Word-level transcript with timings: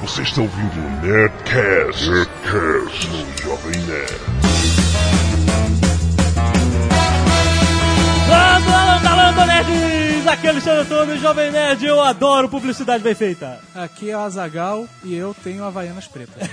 Você 0.00 0.22
está 0.22 0.40
ouvindo 0.40 0.80
o 0.80 1.06
Nerdcast, 1.06 2.08
Nerdcast 2.08 3.06
no 3.08 3.42
Jovem 3.42 3.80
Nerd. 3.82 4.20
Lando, 8.30 8.70
landa, 8.70 9.14
landa, 9.14 9.46
nerds! 9.46 9.99
Aqui 10.30 10.46
é 10.46 10.50
Alexandre 10.50 10.82
Antônio, 10.82 11.16
Jovem 11.16 11.50
Nerd, 11.50 11.84
eu 11.84 12.00
adoro 12.00 12.48
publicidade 12.48 13.02
bem 13.02 13.16
feita. 13.16 13.58
Aqui 13.74 14.10
é 14.10 14.16
o 14.16 14.20
Azagal 14.20 14.86
e 15.04 15.12
eu 15.16 15.34
tenho 15.34 15.64
Havaianas 15.64 16.06
pretas. 16.06 16.48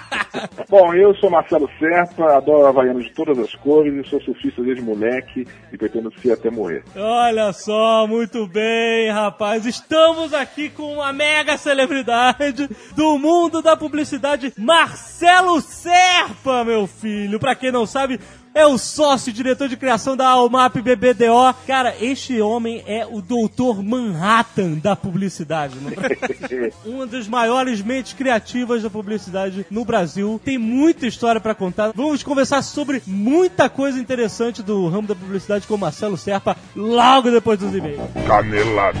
Bom, 0.68 0.94
eu 0.94 1.14
sou 1.16 1.30
Marcelo 1.30 1.68
Serpa, 1.78 2.36
adoro 2.36 2.66
Havaianos 2.66 3.04
de 3.04 3.12
todas 3.12 3.38
as 3.38 3.54
cores 3.56 3.94
e 3.94 4.08
sou 4.08 4.20
surfista 4.20 4.62
desde 4.62 4.82
moleque 4.82 5.46
e 5.72 5.76
pretendo 5.76 6.12
ser 6.20 6.32
até 6.32 6.50
morrer. 6.50 6.84
Olha 6.96 7.52
só, 7.52 8.06
muito 8.06 8.46
bem, 8.46 9.10
rapaz. 9.10 9.66
Estamos 9.66 10.32
aqui 10.32 10.70
com 10.70 10.94
uma 10.94 11.12
mega 11.12 11.56
celebridade 11.56 12.68
do 12.94 13.18
mundo 13.18 13.60
da 13.60 13.76
publicidade, 13.76 14.52
Marcelo 14.56 15.60
Serpa, 15.60 16.64
meu 16.64 16.86
filho. 16.86 17.38
Pra 17.38 17.54
quem 17.54 17.72
não 17.72 17.86
sabe, 17.86 18.20
é 18.58 18.66
o 18.66 18.76
sócio 18.76 19.32
diretor 19.32 19.68
de 19.68 19.76
criação 19.76 20.16
da 20.16 20.28
Almap 20.28 20.74
BBDO. 20.74 21.54
Cara, 21.64 21.94
este 22.00 22.40
homem 22.40 22.82
é 22.88 23.06
o 23.06 23.22
doutor 23.22 23.84
Manhattan 23.84 24.72
da 24.72 24.96
publicidade. 24.96 25.76
No 25.76 25.90
Brasil. 25.92 26.72
Uma 26.84 27.06
das 27.06 27.28
maiores 27.28 27.80
mentes 27.80 28.14
criativas 28.14 28.82
da 28.82 28.90
publicidade 28.90 29.64
no 29.70 29.84
Brasil. 29.84 30.40
Tem 30.44 30.58
muita 30.58 31.06
história 31.06 31.40
pra 31.40 31.54
contar. 31.54 31.92
Vamos 31.94 32.24
conversar 32.24 32.62
sobre 32.62 33.00
muita 33.06 33.68
coisa 33.68 34.00
interessante 34.00 34.60
do 34.60 34.88
ramo 34.88 35.06
da 35.06 35.14
publicidade 35.14 35.64
com 35.64 35.74
o 35.74 35.78
Marcelo 35.78 36.16
Serpa 36.16 36.56
logo 36.74 37.30
depois 37.30 37.60
dos 37.60 37.72
e-mails. 37.72 38.00
Canelada. 38.26 38.98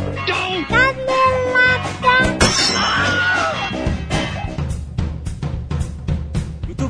Muito 0.50 0.88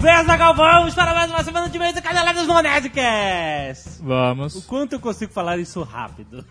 Zagal, 0.01 0.55
vamos 0.55 0.95
para 0.95 1.13
mais 1.13 1.29
uma 1.29 1.43
semana 1.43 1.69
de 1.69 1.77
e-mails 1.77 1.97
e 1.97 2.01
caneladas 2.03 2.47
no 2.47 2.61
Nerdcast. 2.63 4.01
O 4.01 4.07
Vamos. 4.07 4.65
quanto 4.67 4.93
eu 4.93 5.01
consigo 5.01 5.33
falar 5.33 5.59
isso 5.59 5.83
rápido? 5.83 6.45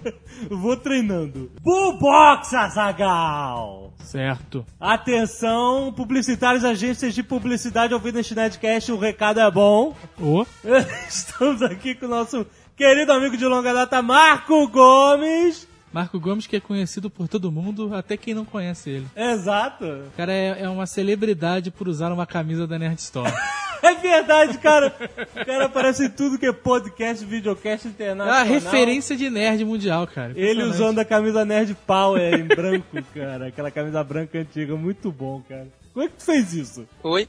Vou 0.50 0.74
treinando. 0.76 1.50
Bullbox, 1.60 2.54
Azagal! 2.54 3.92
Certo. 3.98 4.64
Atenção, 4.80 5.92
publicitários, 5.92 6.64
agências 6.64 7.14
de 7.14 7.22
publicidade 7.22 7.92
ouvindo 7.92 8.18
este 8.18 8.34
Nerdcast, 8.34 8.90
o 8.90 8.98
recado 8.98 9.38
é 9.38 9.50
bom. 9.50 9.94
O 10.18 10.46
Estamos 11.06 11.60
aqui 11.60 11.94
com 11.94 12.06
o 12.06 12.08
nosso 12.08 12.46
querido 12.74 13.12
amigo 13.12 13.36
de 13.36 13.44
longa 13.44 13.74
data, 13.74 14.00
Marco 14.00 14.66
Gomes. 14.68 15.68
Marco 15.94 16.18
Gomes, 16.18 16.44
que 16.48 16.56
é 16.56 16.60
conhecido 16.60 17.08
por 17.08 17.28
todo 17.28 17.52
mundo, 17.52 17.94
até 17.94 18.16
quem 18.16 18.34
não 18.34 18.44
conhece 18.44 18.90
ele. 18.90 19.06
Exato. 19.14 19.84
O 19.84 20.10
cara 20.16 20.32
é, 20.32 20.62
é 20.62 20.68
uma 20.68 20.86
celebridade 20.86 21.70
por 21.70 21.86
usar 21.86 22.10
uma 22.10 22.26
camisa 22.26 22.66
da 22.66 22.76
Nerd 22.76 22.98
Store. 22.98 23.32
É 23.84 23.94
verdade, 23.96 24.56
cara. 24.56 24.94
O 25.36 25.44
cara 25.44 25.66
aparece 25.66 26.06
em 26.06 26.08
tudo 26.08 26.38
que 26.38 26.46
é 26.46 26.52
podcast, 26.54 27.22
videocast 27.22 27.84
É 27.84 27.90
internacional. 27.90 28.34
uma 28.34 28.42
referência 28.42 29.14
de 29.14 29.28
nerd 29.28 29.62
mundial, 29.62 30.06
cara. 30.06 30.32
Ele 30.34 30.62
usando 30.62 31.00
a 31.00 31.04
camisa 31.04 31.44
Nerd 31.44 31.76
Power 31.86 32.32
em 32.32 32.44
branco, 32.44 32.86
cara. 33.14 33.48
Aquela 33.48 33.70
camisa 33.70 34.02
branca 34.02 34.38
antiga. 34.38 34.74
Muito 34.74 35.12
bom, 35.12 35.42
cara. 35.46 35.66
Como 35.94 36.04
é 36.06 36.08
que 36.08 36.16
tu 36.16 36.24
fez 36.24 36.52
isso? 36.52 36.84
Oi? 37.04 37.28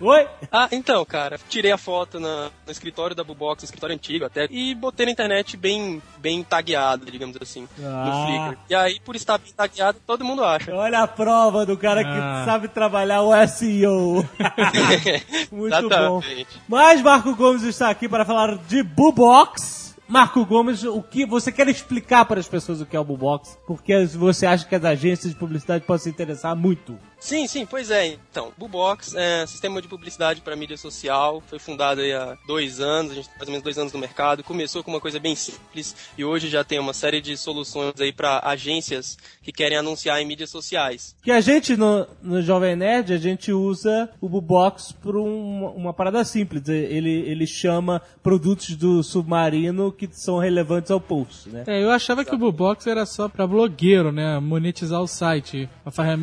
Oi? 0.00 0.26
Ah, 0.50 0.68
então, 0.72 1.04
cara, 1.04 1.38
tirei 1.50 1.70
a 1.70 1.76
foto 1.76 2.18
na- 2.18 2.50
no 2.64 2.72
escritório 2.72 3.14
da 3.14 3.22
Bubox, 3.22 3.62
no 3.62 3.66
escritório 3.66 3.94
antigo 3.94 4.24
até, 4.24 4.46
e 4.50 4.74
botei 4.74 5.04
na 5.04 5.12
internet 5.12 5.54
bem, 5.54 6.00
bem 6.16 6.42
tagueada, 6.42 7.04
digamos 7.10 7.36
assim, 7.42 7.68
Ah. 7.78 8.04
no 8.06 8.26
Flickr. 8.26 8.58
E 8.70 8.74
aí, 8.74 8.98
por 9.00 9.16
estar 9.16 9.36
bem 9.36 9.52
tagueado, 9.52 9.98
todo 10.06 10.24
mundo 10.24 10.42
acha. 10.42 10.74
Olha 10.74 11.00
a 11.02 11.06
prova 11.06 11.66
do 11.66 11.76
cara 11.76 12.02
que 12.02 12.08
Ah. 12.10 12.42
sabe 12.46 12.68
trabalhar 12.68 13.20
o 13.20 13.34
SEO. 13.34 14.26
Muito 15.52 15.88
bom. 15.88 16.18
Exatamente. 16.20 16.46
Mas 16.66 17.02
Marco 17.02 17.34
Gomes 17.36 17.62
está 17.64 17.90
aqui 17.90 18.08
para 18.08 18.24
falar 18.24 18.56
de 18.66 18.82
Bubox. 18.82 19.84
Marco 20.08 20.44
Gomes, 20.46 20.84
o 20.84 21.02
que 21.02 21.26
você 21.26 21.50
quer 21.50 21.66
explicar 21.68 22.24
para 22.26 22.38
as 22.38 22.46
pessoas 22.46 22.80
o 22.80 22.86
que 22.86 22.96
é 22.96 23.00
o 23.00 23.04
Bubox? 23.04 23.58
Porque 23.66 24.06
você 24.06 24.46
acha 24.46 24.64
que 24.64 24.74
as 24.76 24.84
agências 24.84 25.32
de 25.32 25.38
publicidade 25.38 25.84
podem 25.84 26.04
se 26.04 26.08
interessar 26.08 26.54
muito. 26.54 26.96
Sim, 27.18 27.46
sim, 27.48 27.66
pois 27.66 27.90
é. 27.90 28.06
Então, 28.30 28.52
Bubox 28.56 29.14
é 29.16 29.42
um 29.42 29.46
sistema 29.46 29.82
de 29.82 29.88
publicidade 29.88 30.40
para 30.42 30.54
mídia 30.54 30.76
social. 30.76 31.42
Foi 31.48 31.58
fundado 31.58 32.00
aí 32.00 32.12
há 32.12 32.36
dois 32.46 32.78
anos, 32.80 33.12
a 33.12 33.14
gente 33.14 33.28
tem 33.28 33.36
mais 33.38 33.48
ou 33.48 33.52
menos 33.52 33.64
dois 33.64 33.78
anos 33.78 33.92
no 33.92 33.98
mercado. 33.98 34.44
Começou 34.44 34.84
com 34.84 34.90
uma 34.92 35.00
coisa 35.00 35.18
bem 35.18 35.34
simples 35.34 35.96
e 36.16 36.24
hoje 36.24 36.48
já 36.48 36.62
tem 36.62 36.78
uma 36.78 36.92
série 36.92 37.20
de 37.20 37.36
soluções 37.36 38.00
aí 38.00 38.12
para 38.12 38.40
agências 38.44 39.16
que 39.42 39.50
querem 39.50 39.76
anunciar 39.78 40.20
em 40.20 40.26
mídias 40.26 40.50
sociais. 40.50 41.16
Que 41.22 41.30
a 41.32 41.40
gente 41.40 41.76
no, 41.76 42.06
no 42.22 42.42
Jovem 42.42 42.76
Nerd, 42.76 43.12
a 43.12 43.18
gente 43.18 43.50
usa 43.52 44.08
o 44.20 44.28
Bubox 44.28 44.92
por 44.92 45.16
um- 45.16 45.66
uma 45.74 45.92
parada 45.92 46.24
simples. 46.24 46.68
Ele, 46.68 47.10
ele 47.10 47.46
chama 47.46 48.00
produtos 48.22 48.76
do 48.76 49.02
submarino 49.02 49.90
que 49.90 50.08
são 50.12 50.38
relevantes 50.38 50.90
ao 50.90 51.00
post, 51.00 51.48
né? 51.48 51.64
É, 51.66 51.82
eu 51.82 51.90
achava 51.90 52.24
que 52.24 52.34
o 52.34 52.38
Bubox 52.38 52.86
era 52.86 53.04
só 53.06 53.28
pra 53.28 53.46
blogueiro, 53.46 54.12
né? 54.12 54.38
Monetizar 54.38 55.00
o 55.00 55.06
site. 55.08 55.68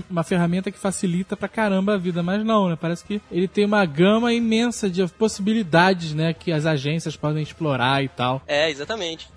Uma 0.10 0.24
ferramenta 0.24 0.72
que 0.72 0.83
facilita 0.84 1.38
pra 1.38 1.48
caramba 1.48 1.94
a 1.94 1.98
vida, 1.98 2.22
mas 2.22 2.44
não, 2.44 2.68
né? 2.68 2.78
Parece 2.80 3.06
que 3.06 3.22
ele 3.32 3.48
tem 3.48 3.64
uma 3.64 3.86
gama 3.86 4.34
imensa 4.34 4.90
de 4.90 5.06
possibilidades, 5.08 6.14
né? 6.14 6.34
Que 6.34 6.52
as 6.52 6.66
agências 6.66 7.16
podem 7.16 7.42
explorar 7.42 8.04
e 8.04 8.10
tal. 8.10 8.42
É, 8.46 8.70
exatamente. 8.70 9.30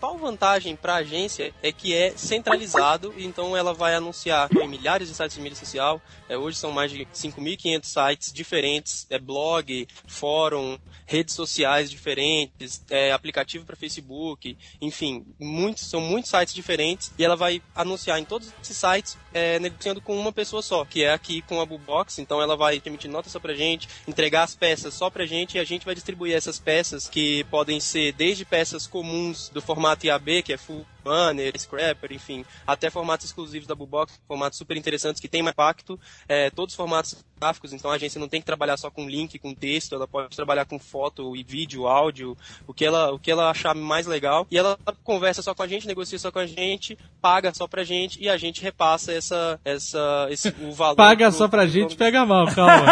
Principal 0.00 0.16
vantagem 0.16 0.74
para 0.76 0.94
a 0.94 0.96
agência 0.96 1.52
é 1.62 1.70
que 1.70 1.94
é 1.94 2.16
centralizado, 2.16 3.12
então 3.18 3.54
ela 3.54 3.74
vai 3.74 3.94
anunciar 3.94 4.48
em 4.50 4.66
milhares 4.66 5.08
de 5.08 5.14
sites 5.14 5.36
de 5.36 5.42
mídia 5.42 5.58
social. 5.58 6.00
É, 6.26 6.38
hoje 6.38 6.56
são 6.56 6.72
mais 6.72 6.90
de 6.90 7.04
5.500 7.04 7.84
sites 7.84 8.32
diferentes, 8.32 9.06
é 9.10 9.18
blog, 9.18 9.86
fórum, 10.06 10.78
redes 11.04 11.34
sociais 11.34 11.90
diferentes, 11.90 12.82
é, 12.88 13.12
aplicativo 13.12 13.66
para 13.66 13.76
Facebook, 13.76 14.56
enfim, 14.80 15.26
muitos, 15.38 15.86
são 15.86 16.00
muitos 16.00 16.30
sites 16.30 16.54
diferentes 16.54 17.12
e 17.18 17.24
ela 17.24 17.36
vai 17.36 17.60
anunciar 17.74 18.18
em 18.18 18.24
todos 18.24 18.50
esses 18.62 18.76
sites 18.78 19.18
é, 19.34 19.58
negociando 19.58 20.00
com 20.00 20.18
uma 20.18 20.32
pessoa 20.32 20.62
só, 20.62 20.82
que 20.84 21.04
é 21.04 21.12
aqui 21.12 21.42
com 21.42 21.60
a 21.60 21.66
Bubox, 21.66 22.20
então 22.20 22.40
ela 22.40 22.56
vai 22.56 22.80
emitir 22.86 23.10
nota 23.10 23.28
só 23.28 23.38
pra 23.38 23.52
gente, 23.52 23.86
entregar 24.08 24.44
as 24.44 24.54
peças 24.54 24.94
só 24.94 25.10
pra 25.10 25.26
gente 25.26 25.56
e 25.56 25.60
a 25.60 25.64
gente 25.64 25.84
vai 25.84 25.94
distribuir 25.94 26.34
essas 26.34 26.58
peças 26.58 27.06
que 27.06 27.44
podem 27.44 27.80
ser 27.80 28.12
desde 28.12 28.46
peças 28.46 28.86
comuns 28.86 29.50
do 29.50 29.60
formato 29.60 29.89
IAB, 30.02 30.42
que 30.42 30.52
é 30.52 30.56
full 30.56 30.86
banner, 31.04 31.52
scrapper, 31.58 32.12
enfim, 32.12 32.44
até 32.66 32.90
formatos 32.90 33.26
exclusivos 33.26 33.66
da 33.66 33.74
Bubox, 33.74 34.20
formatos 34.26 34.58
super 34.58 34.76
interessantes 34.76 35.20
que 35.20 35.28
tem 35.28 35.42
mais 35.42 35.54
impacto, 35.54 35.98
é, 36.28 36.50
todos 36.50 36.72
os 36.72 36.76
formatos 36.76 37.16
gráficos, 37.40 37.72
então 37.72 37.90
a 37.90 37.94
agência 37.94 38.20
não 38.20 38.28
tem 38.28 38.40
que 38.40 38.46
trabalhar 38.46 38.76
só 38.76 38.90
com 38.90 39.08
link, 39.08 39.38
com 39.38 39.54
texto, 39.54 39.94
ela 39.94 40.06
pode 40.06 40.36
trabalhar 40.36 40.64
com 40.66 40.78
foto 40.78 41.34
e 41.34 41.42
vídeo, 41.42 41.86
áudio, 41.88 42.36
o 42.66 42.74
que 42.74 42.84
ela, 42.84 43.12
o 43.12 43.18
que 43.18 43.30
ela 43.30 43.50
achar 43.50 43.74
mais 43.74 44.06
legal, 44.06 44.46
e 44.50 44.58
ela 44.58 44.78
conversa 45.02 45.42
só 45.42 45.54
com 45.54 45.62
a 45.62 45.66
gente, 45.66 45.86
negocia 45.86 46.18
só 46.18 46.30
com 46.30 46.38
a 46.38 46.46
gente, 46.46 46.96
paga 47.20 47.52
só 47.54 47.66
pra 47.66 47.82
gente 47.82 48.22
e 48.22 48.28
a 48.28 48.36
gente 48.36 48.62
repassa 48.62 49.12
essa, 49.12 49.58
essa, 49.64 50.28
esse, 50.30 50.48
o 50.62 50.72
valor. 50.72 50.96
Paga 51.00 51.28
pro- 51.30 51.38
só 51.38 51.48
pra 51.48 51.62
pro- 51.62 51.70
gente, 51.70 51.96
pega 51.96 52.24
mal, 52.26 52.46
calma. 52.54 52.84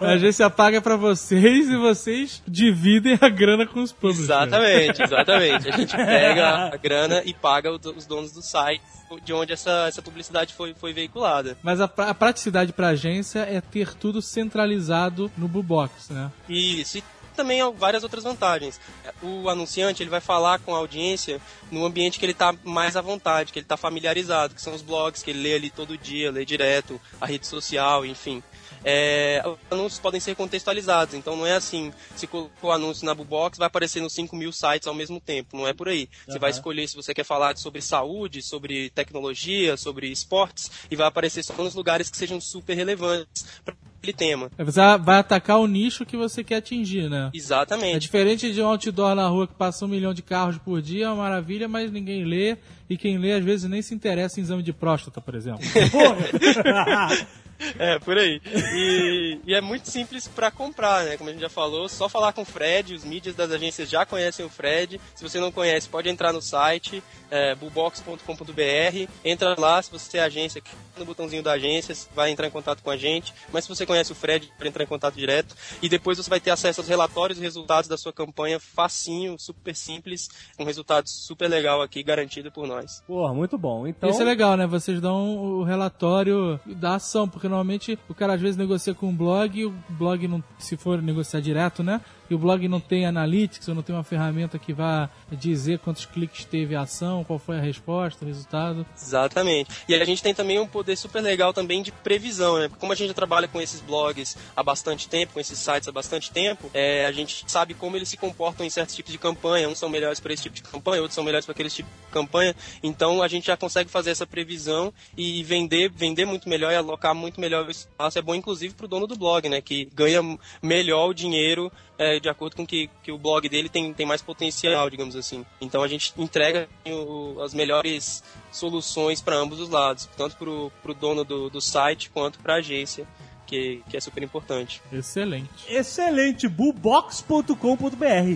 A 0.00 0.12
agência 0.12 0.48
paga 0.48 0.80
pra 0.80 0.96
vocês 0.96 1.68
e 1.68 1.76
vocês 1.76 2.42
dividem 2.46 3.18
a 3.20 3.28
grana 3.28 3.66
com 3.66 3.82
os 3.82 3.92
publishers. 3.92 4.24
Exatamente, 4.30 5.02
exatamente. 5.02 5.68
A 5.68 5.76
gente 5.76 5.96
pega 5.96 6.72
a 6.72 6.76
grana 6.76 7.22
e 7.24 7.34
paga 7.40 7.70
os 7.72 7.80
os 7.84 8.06
donos 8.06 8.32
do 8.32 8.42
site 8.42 8.82
de 9.24 9.32
onde 9.32 9.52
essa, 9.52 9.86
essa 9.88 10.00
publicidade 10.00 10.54
foi, 10.54 10.72
foi 10.74 10.92
veiculada. 10.92 11.58
Mas 11.62 11.80
a, 11.80 11.88
pra- 11.88 12.10
a 12.10 12.14
praticidade 12.14 12.72
pra 12.72 12.88
agência 12.88 13.40
é 13.40 13.60
ter 13.60 13.94
tudo 13.94 14.22
centralizado 14.22 15.30
no 15.36 15.48
Bubox, 15.48 16.10
né? 16.10 16.30
Isso, 16.48 16.98
e 16.98 17.04
também 17.34 17.60
há 17.60 17.70
várias 17.70 18.02
outras 18.02 18.22
vantagens. 18.22 18.78
O 19.22 19.48
anunciante 19.48 20.02
ele 20.02 20.10
vai 20.10 20.20
falar 20.20 20.58
com 20.58 20.74
a 20.74 20.78
audiência 20.78 21.40
no 21.70 21.84
ambiente 21.86 22.18
que 22.18 22.24
ele 22.24 22.32
está 22.32 22.54
mais 22.62 22.96
à 22.96 23.00
vontade, 23.00 23.52
que 23.52 23.58
ele 23.58 23.64
está 23.64 23.76
familiarizado, 23.76 24.54
que 24.54 24.60
são 24.60 24.74
os 24.74 24.82
blogs 24.82 25.22
que 25.22 25.30
ele 25.30 25.42
lê 25.42 25.54
ali 25.54 25.70
todo 25.70 25.96
dia, 25.96 26.30
lê 26.30 26.44
direto, 26.44 27.00
a 27.20 27.26
rede 27.26 27.46
social, 27.46 28.04
enfim. 28.04 28.42
É, 28.84 29.42
os 29.44 29.58
anúncios 29.70 30.00
podem 30.00 30.20
ser 30.20 30.34
contextualizados, 30.34 31.14
então 31.14 31.36
não 31.36 31.46
é 31.46 31.54
assim, 31.54 31.92
se 32.16 32.26
colocou 32.26 32.70
o 32.70 32.72
anúncio 32.72 33.04
na 33.04 33.14
Bubox, 33.14 33.58
vai 33.58 33.66
aparecer 33.66 34.00
nos 34.00 34.12
5 34.14 34.34
mil 34.34 34.52
sites 34.52 34.86
ao 34.86 34.94
mesmo 34.94 35.20
tempo, 35.20 35.56
não 35.56 35.66
é 35.66 35.72
por 35.72 35.88
aí. 35.88 36.08
Você 36.26 36.38
vai 36.38 36.50
escolher 36.50 36.88
se 36.88 36.96
você 36.96 37.12
quer 37.12 37.24
falar 37.24 37.56
sobre 37.56 37.82
saúde, 37.82 38.42
sobre 38.42 38.90
tecnologia, 38.90 39.76
sobre 39.76 40.08
esportes, 40.08 40.70
e 40.90 40.96
vai 40.96 41.06
aparecer 41.06 41.42
só 41.42 41.54
nos 41.54 41.74
lugares 41.74 42.10
que 42.10 42.16
sejam 42.16 42.40
super 42.40 42.74
relevantes 42.74 43.46
para 43.64 43.74
aquele 43.98 44.12
tema. 44.12 44.50
É, 44.56 44.64
Você 44.64 44.80
vai 44.98 45.18
atacar 45.18 45.58
o 45.58 45.66
nicho 45.66 46.06
que 46.06 46.16
você 46.16 46.42
quer 46.42 46.56
atingir, 46.56 47.08
né? 47.08 47.30
É 47.32 47.36
Exatamente. 47.36 48.00
diferente 48.00 48.52
de 48.52 48.62
um 48.62 48.66
outdoor 48.66 49.14
na 49.14 49.28
rua 49.28 49.46
que 49.46 49.54
passa 49.54 49.84
um 49.84 49.88
milhão 49.88 50.14
de 50.14 50.22
carros 50.22 50.56
por 50.58 50.80
dia, 50.80 51.06
é 51.06 51.08
uma 51.08 51.16
maravilha, 51.16 51.68
mas 51.68 51.90
ninguém 51.90 52.24
lê. 52.24 52.56
E 52.88 52.96
quem 52.96 53.18
lê, 53.18 53.34
às 53.34 53.44
vezes, 53.44 53.70
nem 53.70 53.80
se 53.82 53.94
interessa 53.94 54.40
em 54.40 54.42
exame 54.42 54.64
de 54.64 54.72
próstata, 54.72 55.20
por 55.20 55.34
exemplo. 55.34 55.60
É, 57.78 57.98
por 57.98 58.18
aí. 58.18 58.40
E, 58.74 59.38
e 59.46 59.54
é 59.54 59.60
muito 59.60 59.88
simples 59.88 60.26
para 60.28 60.50
comprar, 60.50 61.04
né? 61.04 61.16
Como 61.16 61.30
a 61.30 61.32
gente 61.32 61.42
já 61.42 61.48
falou, 61.48 61.88
só 61.88 62.08
falar 62.08 62.32
com 62.32 62.42
o 62.42 62.44
Fred, 62.44 62.94
os 62.94 63.04
mídias 63.04 63.34
das 63.34 63.50
agências 63.50 63.88
já 63.88 64.04
conhecem 64.04 64.44
o 64.44 64.48
Fred. 64.48 65.00
Se 65.14 65.22
você 65.22 65.40
não 65.40 65.52
conhece, 65.52 65.88
pode 65.88 66.08
entrar 66.08 66.32
no 66.32 66.42
site, 66.42 67.02
é, 67.30 67.54
bullbox.com.br, 67.54 69.10
entra 69.24 69.54
lá, 69.58 69.80
se 69.80 69.90
você 69.90 70.18
é 70.18 70.22
agência, 70.22 70.60
clica 70.60 70.76
no 70.98 71.04
botãozinho 71.04 71.42
da 71.42 71.52
agência, 71.52 71.94
vai 72.14 72.30
entrar 72.30 72.46
em 72.46 72.50
contato 72.50 72.82
com 72.82 72.90
a 72.90 72.96
gente. 72.96 73.32
Mas 73.52 73.64
se 73.64 73.68
você 73.68 73.86
conhece 73.86 74.12
o 74.12 74.14
Fred, 74.14 74.50
pode 74.56 74.68
entrar 74.68 74.84
em 74.84 74.86
contato 74.86 75.14
direto. 75.14 75.54
E 75.82 75.88
depois 75.88 76.18
você 76.18 76.28
vai 76.28 76.40
ter 76.40 76.50
acesso 76.50 76.80
aos 76.80 76.88
relatórios 76.88 77.38
e 77.38 77.42
resultados 77.42 77.88
da 77.88 77.96
sua 77.96 78.12
campanha, 78.12 78.60
facinho, 78.60 79.38
super 79.38 79.74
simples, 79.74 80.28
um 80.58 80.64
resultado 80.64 81.08
super 81.08 81.48
legal 81.48 81.80
aqui, 81.82 82.02
garantido 82.02 82.50
por 82.50 82.66
nós. 82.66 83.02
Porra, 83.06 83.32
muito 83.34 83.56
bom. 83.56 83.86
Então, 83.86 84.10
Isso 84.10 84.22
é 84.22 84.24
legal, 84.24 84.56
né? 84.56 84.66
Vocês 84.66 85.00
dão 85.00 85.36
o 85.38 85.62
relatório 85.62 86.60
da 86.66 86.96
ação, 86.96 87.28
porque 87.28 87.48
normalmente 87.50 87.98
o 88.08 88.14
cara 88.14 88.34
às 88.34 88.40
vezes 88.40 88.56
negocia 88.56 88.94
com 88.94 89.08
um 89.08 89.14
blog, 89.14 89.66
o 89.66 89.74
blog 89.90 90.26
não, 90.26 90.42
se 90.58 90.76
for 90.76 91.02
negociar 91.02 91.40
direto, 91.40 91.82
né? 91.82 92.00
E 92.30 92.34
o 92.34 92.38
blog 92.38 92.68
não 92.68 92.78
tem 92.78 93.04
analytics, 93.04 93.66
ou 93.66 93.74
não 93.74 93.82
tem 93.82 93.94
uma 93.94 94.04
ferramenta 94.04 94.56
que 94.56 94.72
vá 94.72 95.10
dizer 95.32 95.80
quantos 95.80 96.06
cliques 96.06 96.44
teve 96.44 96.76
a 96.76 96.82
ação, 96.82 97.24
qual 97.24 97.40
foi 97.40 97.58
a 97.58 97.60
resposta, 97.60 98.24
o 98.24 98.28
resultado. 98.28 98.86
Exatamente. 98.96 99.68
E 99.88 99.94
a 99.96 100.04
gente 100.04 100.22
tem 100.22 100.32
também 100.32 100.56
um 100.60 100.66
poder 100.66 100.96
super 100.96 101.20
legal 101.20 101.52
também 101.52 101.82
de 101.82 101.90
previsão, 101.90 102.58
né? 102.58 102.70
Como 102.78 102.92
a 102.92 102.94
gente 102.94 103.08
já 103.08 103.14
trabalha 103.14 103.48
com 103.48 103.60
esses 103.60 103.80
blogs 103.80 104.36
há 104.56 104.62
bastante 104.62 105.08
tempo, 105.08 105.32
com 105.32 105.40
esses 105.40 105.58
sites 105.58 105.88
há 105.88 105.92
bastante 105.92 106.30
tempo, 106.30 106.70
é, 106.72 107.04
a 107.04 107.10
gente 107.10 107.44
sabe 107.48 107.74
como 107.74 107.96
eles 107.96 108.08
se 108.08 108.16
comportam 108.16 108.64
em 108.64 108.70
certos 108.70 108.94
tipos 108.94 109.10
de 109.10 109.18
campanha. 109.18 109.68
Uns 109.68 109.78
são 109.78 109.88
melhores 109.88 110.20
para 110.20 110.32
esse 110.32 110.44
tipo 110.44 110.54
de 110.54 110.62
campanha, 110.62 111.02
outros 111.02 111.16
são 111.16 111.24
melhores 111.24 111.44
para 111.44 111.52
aquele 111.52 111.68
tipo 111.68 111.88
de 111.88 112.12
campanha. 112.12 112.54
Então 112.80 113.22
a 113.22 113.26
gente 113.26 113.48
já 113.48 113.56
consegue 113.56 113.90
fazer 113.90 114.10
essa 114.10 114.26
previsão 114.26 114.94
e 115.16 115.42
vender, 115.42 115.90
vender 115.90 116.24
muito 116.24 116.48
melhor 116.48 116.72
e 116.72 116.76
alocar 116.76 117.12
muito 117.12 117.40
melhor 117.40 117.66
o 117.66 117.70
espaço. 117.70 118.18
É 118.18 118.22
bom 118.22 118.36
inclusive 118.36 118.74
para 118.74 118.86
o 118.86 118.88
dono 118.88 119.08
do 119.08 119.16
blog, 119.16 119.48
né? 119.48 119.60
Que 119.60 119.86
ganha 119.92 120.20
melhor 120.62 121.08
o 121.08 121.14
dinheiro 121.14 121.72
é, 122.00 122.18
de 122.18 122.30
acordo 122.30 122.56
com 122.56 122.66
que, 122.66 122.88
que 123.02 123.12
o 123.12 123.18
blog 123.18 123.46
dele 123.46 123.68
tem, 123.68 123.92
tem 123.92 124.06
mais 124.06 124.22
potencial, 124.22 124.88
digamos 124.88 125.14
assim. 125.14 125.44
Então 125.60 125.82
a 125.82 125.88
gente 125.88 126.14
entrega 126.16 126.66
o, 126.86 127.42
as 127.42 127.52
melhores 127.52 128.24
soluções 128.50 129.20
para 129.20 129.36
ambos 129.36 129.60
os 129.60 129.68
lados, 129.68 130.08
tanto 130.16 130.34
para 130.34 130.48
o 130.48 130.94
dono 130.94 131.24
do, 131.24 131.50
do 131.50 131.60
site 131.60 132.08
quanto 132.08 132.38
para 132.38 132.54
a 132.54 132.56
agência. 132.56 133.06
Que, 133.46 133.82
que 133.90 133.96
é 133.96 134.00
super 134.00 134.22
importante. 134.22 134.80
Excelente. 134.92 135.48
excelente, 135.68 136.46
bubox.com.br. 136.46 137.56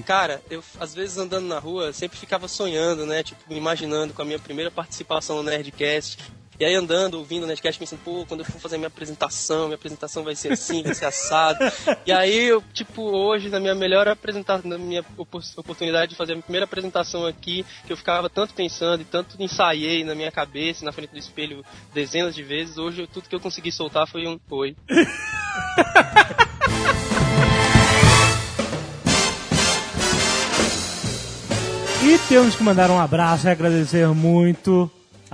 Cara, 0.05 0.43
eu 0.51 0.61
às 0.81 0.93
vezes 0.93 1.17
andando 1.17 1.47
na 1.47 1.61
rua 1.61 1.93
sempre 1.93 2.19
ficava 2.19 2.49
sonhando, 2.49 3.07
né? 3.07 3.23
Tipo, 3.23 3.41
me 3.49 3.57
imaginando 3.57 4.13
com 4.13 4.23
a 4.23 4.25
minha 4.25 4.41
primeira 4.41 4.73
participação 4.73 5.37
no 5.37 5.45
Nerdcast. 5.45 6.19
E 6.59 6.65
aí 6.65 6.75
andando, 6.75 7.15
ouvindo 7.19 7.45
o 7.45 7.47
Nerdcast, 7.47 7.79
pensando, 7.79 8.01
pô, 8.05 8.25
quando 8.27 8.41
eu 8.41 8.47
for 8.47 8.61
fazer 8.61 8.77
minha 8.77 8.89
apresentação, 8.89 9.65
minha 9.65 9.75
apresentação 9.75 10.23
vai 10.23 10.37
ser 10.37 10.53
assim, 10.53 10.83
vai 10.83 10.95
ser 10.95 11.07
assado. 11.07 11.59
e 12.07 12.13
aí 12.13 12.45
eu, 12.45 12.63
tipo, 12.73 13.03
hoje, 13.03 13.49
na 13.49 13.59
minha 13.59 13.75
melhor 13.75 14.07
apresentação, 14.07 14.69
na 14.71 14.79
minha 14.79 15.05
opor- 15.17 15.43
oportunidade 15.57 16.11
de 16.11 16.17
fazer 16.17 16.33
a 16.33 16.35
minha 16.37 16.43
primeira 16.43 16.65
apresentação 16.65 17.27
aqui, 17.27 17.65
que 17.87 17.93
eu 17.93 17.97
ficava 17.97 18.31
tanto 18.31 18.55
pensando 18.55 19.03
e 19.03 19.05
tanto 19.05 19.37
ensaiei 19.43 20.05
na 20.05 20.15
minha 20.15 20.31
cabeça, 20.31 20.85
na 20.85 20.93
frente 20.93 21.11
do 21.11 21.19
espelho, 21.19 21.65
dezenas 21.93 22.35
de 22.35 22.43
vezes, 22.43 22.79
hoje 22.79 23.07
tudo 23.13 23.29
que 23.29 23.35
eu 23.35 23.41
consegui 23.41 23.73
soltar 23.73 24.07
foi 24.07 24.27
um 24.27 24.39
oi. 24.51 24.77
E 32.03 32.19
temos 32.29 32.55
que 32.55 32.63
mandar 32.63 32.91
um 32.91 33.01
abraço 33.01 33.47
e 33.47 33.51
agradecer 33.51 34.07
muito 34.09 34.91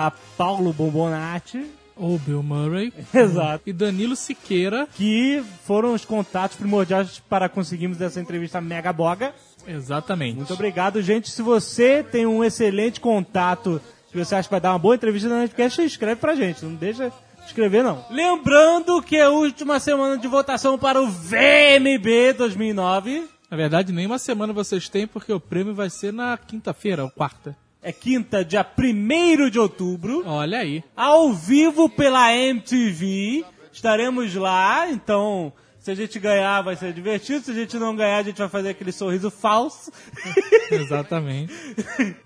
a 0.06 0.10
Paulo 0.10 0.72
Bombonati, 0.72 1.66
Ou 1.96 2.18
Bill 2.18 2.42
Murray. 2.42 2.92
exato, 3.12 3.62
E 3.66 3.72
Danilo 3.72 4.16
Siqueira. 4.16 4.88
que 4.94 5.42
foram 5.64 5.92
os 5.92 6.04
contatos 6.04 6.56
primordiais 6.56 7.18
para 7.28 7.48
conseguirmos 7.48 8.00
essa 8.00 8.20
entrevista 8.20 8.60
mega 8.60 8.92
boga. 8.92 9.34
Exatamente. 9.66 10.36
Muito 10.36 10.54
obrigado, 10.54 11.02
gente. 11.02 11.30
Se 11.30 11.42
você 11.42 12.02
tem 12.02 12.24
um 12.26 12.42
excelente 12.42 12.98
contato, 13.00 13.80
se 14.10 14.16
você 14.18 14.34
acha 14.34 14.48
que 14.48 14.52
vai 14.52 14.60
dar 14.60 14.72
uma 14.72 14.78
boa 14.78 14.94
entrevista 14.94 15.28
na 15.28 15.40
Netcast, 15.40 15.82
escreve 15.82 16.20
pra 16.20 16.34
gente. 16.34 16.64
Não 16.64 16.74
deixa 16.74 17.10
de 17.10 17.46
escrever, 17.46 17.82
não. 17.84 18.02
Lembrando 18.10 19.02
que 19.02 19.16
é 19.16 19.24
a 19.24 19.30
última 19.30 19.78
semana 19.78 20.16
de 20.16 20.26
votação 20.26 20.78
para 20.78 21.00
o 21.02 21.06
VMB 21.06 22.32
2009 22.38 23.28
Na 23.50 23.56
verdade, 23.56 23.92
nem 23.92 24.06
uma 24.06 24.18
semana 24.18 24.52
vocês 24.52 24.88
têm, 24.88 25.06
porque 25.06 25.32
o 25.32 25.40
prêmio 25.40 25.74
vai 25.74 25.90
ser 25.90 26.12
na 26.12 26.38
quinta-feira, 26.38 27.04
ou 27.04 27.10
quarta. 27.10 27.54
É 27.82 27.92
quinta, 27.92 28.44
dia 28.44 28.64
1 28.64 29.48
de 29.50 29.58
outubro. 29.58 30.22
Olha 30.26 30.58
aí. 30.58 30.84
ao 30.96 31.32
vivo 31.32 31.88
pela 31.88 32.34
MTV. 32.34 33.44
Estaremos 33.72 34.34
lá, 34.34 34.90
então 34.90 35.52
se 35.80 35.90
a 35.90 35.94
gente 35.94 36.18
ganhar 36.18 36.60
vai 36.60 36.76
ser 36.76 36.92
divertido, 36.92 37.42
se 37.42 37.50
a 37.50 37.54
gente 37.54 37.78
não 37.78 37.96
ganhar 37.96 38.18
a 38.18 38.22
gente 38.22 38.36
vai 38.36 38.48
fazer 38.48 38.70
aquele 38.70 38.92
sorriso 38.92 39.30
falso. 39.30 39.90
Exatamente. 40.70 41.54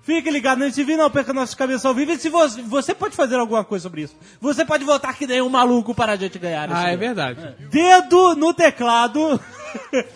Fique 0.02 0.28
ligado 0.28 0.58
na 0.58 0.66
MTV, 0.66 0.96
não 0.96 1.08
perca 1.08 1.32
nossas 1.32 1.54
cabeças 1.54 1.84
ao 1.84 1.94
vivo. 1.94 2.10
E 2.10 2.18
se 2.18 2.28
você, 2.28 2.60
você 2.62 2.94
pode 2.94 3.14
fazer 3.14 3.36
alguma 3.36 3.62
coisa 3.62 3.84
sobre 3.84 4.02
isso. 4.02 4.16
Você 4.40 4.64
pode 4.64 4.84
votar 4.84 5.16
que 5.16 5.26
nem 5.26 5.40
um 5.40 5.48
maluco 5.48 5.94
para 5.94 6.12
a 6.12 6.16
gente 6.16 6.36
ganhar. 6.36 6.68
esse 6.68 6.76
Ah, 6.76 6.90
é 6.90 6.96
verdade. 6.96 7.54
Dedo 7.70 8.34
no 8.34 8.52
teclado. 8.52 9.40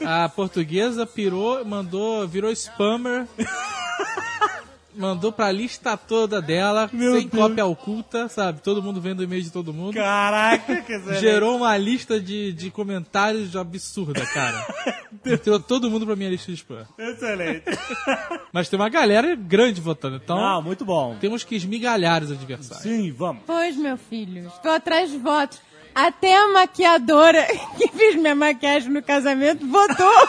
A 0.04 0.28
portuguesa 0.28 1.06
pirou, 1.06 1.64
mandou, 1.64 2.26
virou 2.26 2.50
spammer. 2.50 3.26
mandou 4.98 5.32
pra 5.32 5.50
lista 5.52 5.96
toda 5.96 6.42
dela, 6.42 6.90
Meu 6.92 7.14
sem 7.18 7.26
Deus. 7.28 7.42
cópia 7.48 7.64
oculta, 7.64 8.28
sabe? 8.28 8.60
Todo 8.60 8.82
mundo 8.82 9.00
vendo 9.00 9.20
o 9.20 9.22
e-mail 9.22 9.42
de 9.42 9.50
todo 9.50 9.72
mundo. 9.72 9.94
Caraca, 9.94 10.76
que. 10.82 10.98
Gerou 11.20 11.56
uma 11.56 11.76
lista 11.76 12.20
de, 12.20 12.52
de 12.52 12.70
comentários 12.70 13.54
absurda, 13.56 14.24
cara. 14.26 14.66
Entrou 15.24 15.58
todo 15.60 15.90
mundo 15.90 16.04
pra 16.06 16.16
minha 16.16 16.30
lista 16.30 16.50
de 16.52 16.56
spam. 16.58 16.86
Excelente. 16.98 17.64
Mas 18.52 18.68
tem 18.68 18.78
uma 18.78 18.88
galera 18.88 19.34
grande 19.34 19.80
votando, 19.80 20.16
então 20.16 20.36
Não, 20.38 20.62
muito 20.62 20.84
bom. 20.84 21.16
temos 21.20 21.44
que 21.44 21.54
esmigalhar 21.56 22.22
os 22.22 22.30
adversários. 22.32 22.82
Sim, 22.82 23.12
vamos. 23.12 23.42
Pois, 23.46 23.76
meu 23.76 23.96
filho, 23.96 24.46
estou 24.48 24.72
atrás 24.72 25.10
de 25.10 25.18
votos. 25.18 25.60
Até 25.94 26.36
a 26.36 26.48
maquiadora 26.52 27.44
que 27.76 27.88
fez 27.88 28.14
minha 28.14 28.34
maquiagem 28.34 28.90
no 28.90 29.02
casamento 29.02 29.66
votou. 29.66 30.28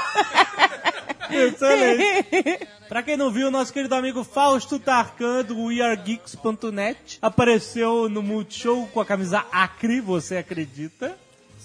Excelente. 1.29 2.67
Pra 2.89 3.03
quem 3.03 3.15
não 3.15 3.29
viu, 3.29 3.51
nosso 3.51 3.71
querido 3.71 3.93
amigo 3.93 4.23
Fausto 4.23 4.79
Tarkan 4.79 5.43
do 5.43 5.65
WeAreGeeks.net 5.65 7.19
apareceu 7.21 8.09
no 8.09 8.23
Multishow 8.23 8.87
com 8.87 8.99
a 8.99 9.05
camisa 9.05 9.45
Acre, 9.51 10.01
você 10.01 10.37
acredita? 10.37 11.15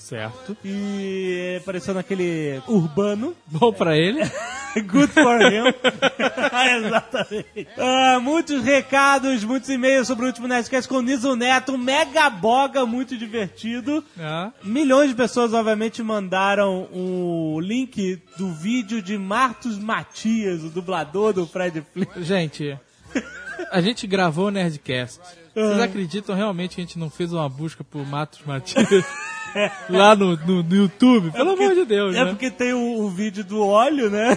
Certo. 0.04 0.54
E 0.62 1.56
apareceu 1.62 1.94
naquele 1.94 2.62
urbano. 2.68 3.34
Bom 3.46 3.72
pra 3.72 3.96
ele. 3.96 4.20
Good 4.76 5.12
for 5.14 5.40
him. 5.40 5.72
Exatamente. 6.84 7.68
Ah, 7.78 8.20
muitos 8.20 8.62
recados, 8.62 9.42
muitos 9.44 9.70
e-mails 9.70 10.06
sobre 10.06 10.26
o 10.26 10.28
último 10.28 10.46
Nerdcast 10.46 10.86
com 10.86 10.96
o 10.96 11.02
Niso 11.02 11.34
Neto, 11.34 11.72
um 11.72 11.78
mega 11.78 12.28
boga 12.28 12.84
muito 12.84 13.16
divertido. 13.16 14.04
É. 14.18 14.50
Milhões 14.62 15.08
de 15.08 15.14
pessoas, 15.14 15.54
obviamente, 15.54 16.02
mandaram 16.02 16.86
o 16.92 17.58
link 17.62 18.20
do 18.36 18.52
vídeo 18.52 19.00
de 19.00 19.16
Martos 19.16 19.78
Matias, 19.78 20.62
o 20.64 20.68
dublador 20.68 21.32
do 21.32 21.46
Fred 21.46 21.82
Flintstone. 21.94 22.26
Gente, 22.26 22.78
a 23.70 23.80
gente 23.80 24.06
gravou 24.06 24.48
o 24.48 24.50
Nerdcast. 24.50 25.43
Vocês 25.54 25.80
acreditam 25.80 26.34
realmente 26.34 26.74
que 26.74 26.80
a 26.80 26.84
gente 26.84 26.98
não 26.98 27.08
fez 27.08 27.32
uma 27.32 27.48
busca 27.48 27.84
por 27.84 28.04
Matos 28.06 28.40
Matias 28.44 29.04
lá 29.88 30.16
no, 30.16 30.36
no, 30.36 30.62
no 30.62 30.74
YouTube? 30.76 31.30
Pelo 31.30 31.52
amor 31.52 31.74
de 31.74 31.84
Deus, 31.84 32.14
É 32.14 32.24
né? 32.24 32.30
porque 32.30 32.50
tem 32.50 32.72
o, 32.72 33.00
o 33.04 33.08
vídeo 33.10 33.44
do 33.44 33.64
óleo, 33.64 34.10
né? 34.10 34.36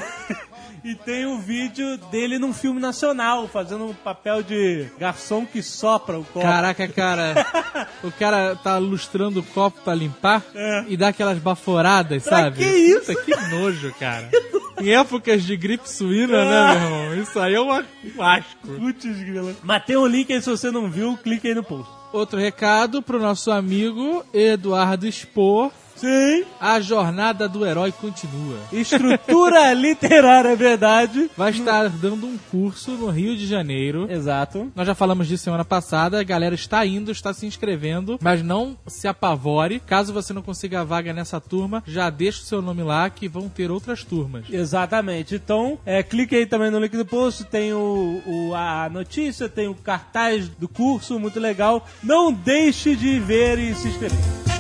E 0.90 0.96
tem 0.96 1.26
o 1.26 1.38
vídeo 1.38 1.98
dele 2.10 2.40
num 2.40 2.54
filme 2.54 2.80
nacional, 2.80 3.46
fazendo 3.48 3.88
um 3.88 3.94
papel 3.94 4.42
de 4.42 4.88
garçom 4.98 5.46
que 5.46 5.62
sopra 5.62 6.18
o 6.18 6.24
copo. 6.24 6.40
Caraca, 6.46 6.88
cara, 6.88 7.36
o 8.02 8.10
cara 8.12 8.56
tá 8.56 8.78
lustrando 8.78 9.42
o 9.42 9.44
copo 9.44 9.82
pra 9.84 9.94
limpar 9.94 10.42
e 10.88 10.96
dá 10.96 11.10
aquelas 11.10 11.40
baforadas, 11.40 12.24
Pra 12.24 12.38
sabe? 12.44 12.60
que 12.60 12.66
isso? 12.66 13.14
Puta, 13.14 13.22
que 13.22 13.36
nojo, 13.50 13.94
cara. 14.00 14.30
Em 14.80 14.92
épocas 14.96 15.44
de 15.44 15.58
gripe 15.58 15.90
suína, 15.90 16.46
né, 16.46 16.80
meu 16.80 16.84
irmão? 16.86 17.16
Isso 17.24 17.40
aí 17.40 17.56
é 17.56 17.60
uma- 17.60 17.84
um 18.16 18.22
asco. 18.22 18.68
Putz, 18.78 19.04
grila. 19.06 19.54
Mas 19.64 19.84
tem 19.84 19.98
um 19.98 20.06
link 20.06 20.32
aí, 20.32 20.40
se 20.40 20.50
você 20.50 20.70
não 20.70 20.88
viu, 20.90 21.18
clique 21.18 21.48
aí 21.48 21.56
no 21.56 21.64
post. 21.64 21.92
Outro 22.14 22.40
recado 22.40 23.02
pro 23.02 23.20
nosso 23.20 23.50
amigo 23.52 24.24
Eduardo 24.32 25.08
Expor. 25.08 25.72
Sim. 25.98 26.46
A 26.60 26.80
jornada 26.80 27.48
do 27.50 27.66
herói 27.66 27.92
continua. 27.92 28.58
Estrutura 28.72 29.72
literária, 29.74 30.50
é 30.50 30.56
verdade. 30.56 31.30
Vai 31.36 31.52
estar 31.52 31.90
dando 31.90 32.26
um 32.28 32.38
curso 32.52 32.92
no 32.92 33.10
Rio 33.10 33.36
de 33.36 33.46
Janeiro. 33.48 34.08
Exato. 34.10 34.72
Nós 34.76 34.88
já 34.88 34.96
falamos 34.96 35.28
disso 35.28 35.44
semana 35.44 35.66
passada, 35.66 36.20
a 36.20 36.24
galera 36.24 36.56
está 36.56 36.86
indo, 36.86 37.12
está 37.12 37.34
se 37.34 37.46
inscrevendo, 37.46 38.18
mas 38.22 38.42
não 38.44 38.78
se 38.88 39.08
apavore. 39.08 39.80
Caso 39.80 40.14
você 40.14 40.34
não 40.34 40.42
consiga 40.42 40.82
a 40.82 40.84
vaga 40.84 41.14
nessa 41.14 41.40
turma, 41.42 41.84
já 41.86 42.10
deixa 42.10 42.42
o 42.42 42.46
seu 42.46 42.62
nome 42.62 42.84
lá 42.84 43.10
que 43.10 43.28
vão 43.28 43.50
ter 43.50 43.72
outras 43.72 44.04
turmas. 44.04 44.46
Exatamente. 44.50 45.36
Então, 45.36 45.78
é, 45.86 46.04
clique 46.04 46.36
aí 46.36 46.46
também 46.46 46.70
no 46.72 46.80
link 46.80 46.96
do 46.96 47.06
post, 47.06 47.44
tem 47.46 47.74
o, 47.74 48.22
o- 48.26 48.54
a 48.56 48.90
notícia, 48.90 49.50
tem 49.50 49.68
o 49.68 49.76
cartaz 49.76 50.48
do 50.48 50.68
curso, 50.68 51.20
muito 51.20 51.40
legal. 51.40 51.86
Não 52.04 52.32
deixe 52.32 52.96
de 52.96 53.20
ver 53.20 53.58
e 53.60 53.74
se 53.76 53.88
inscrever. 53.88 54.57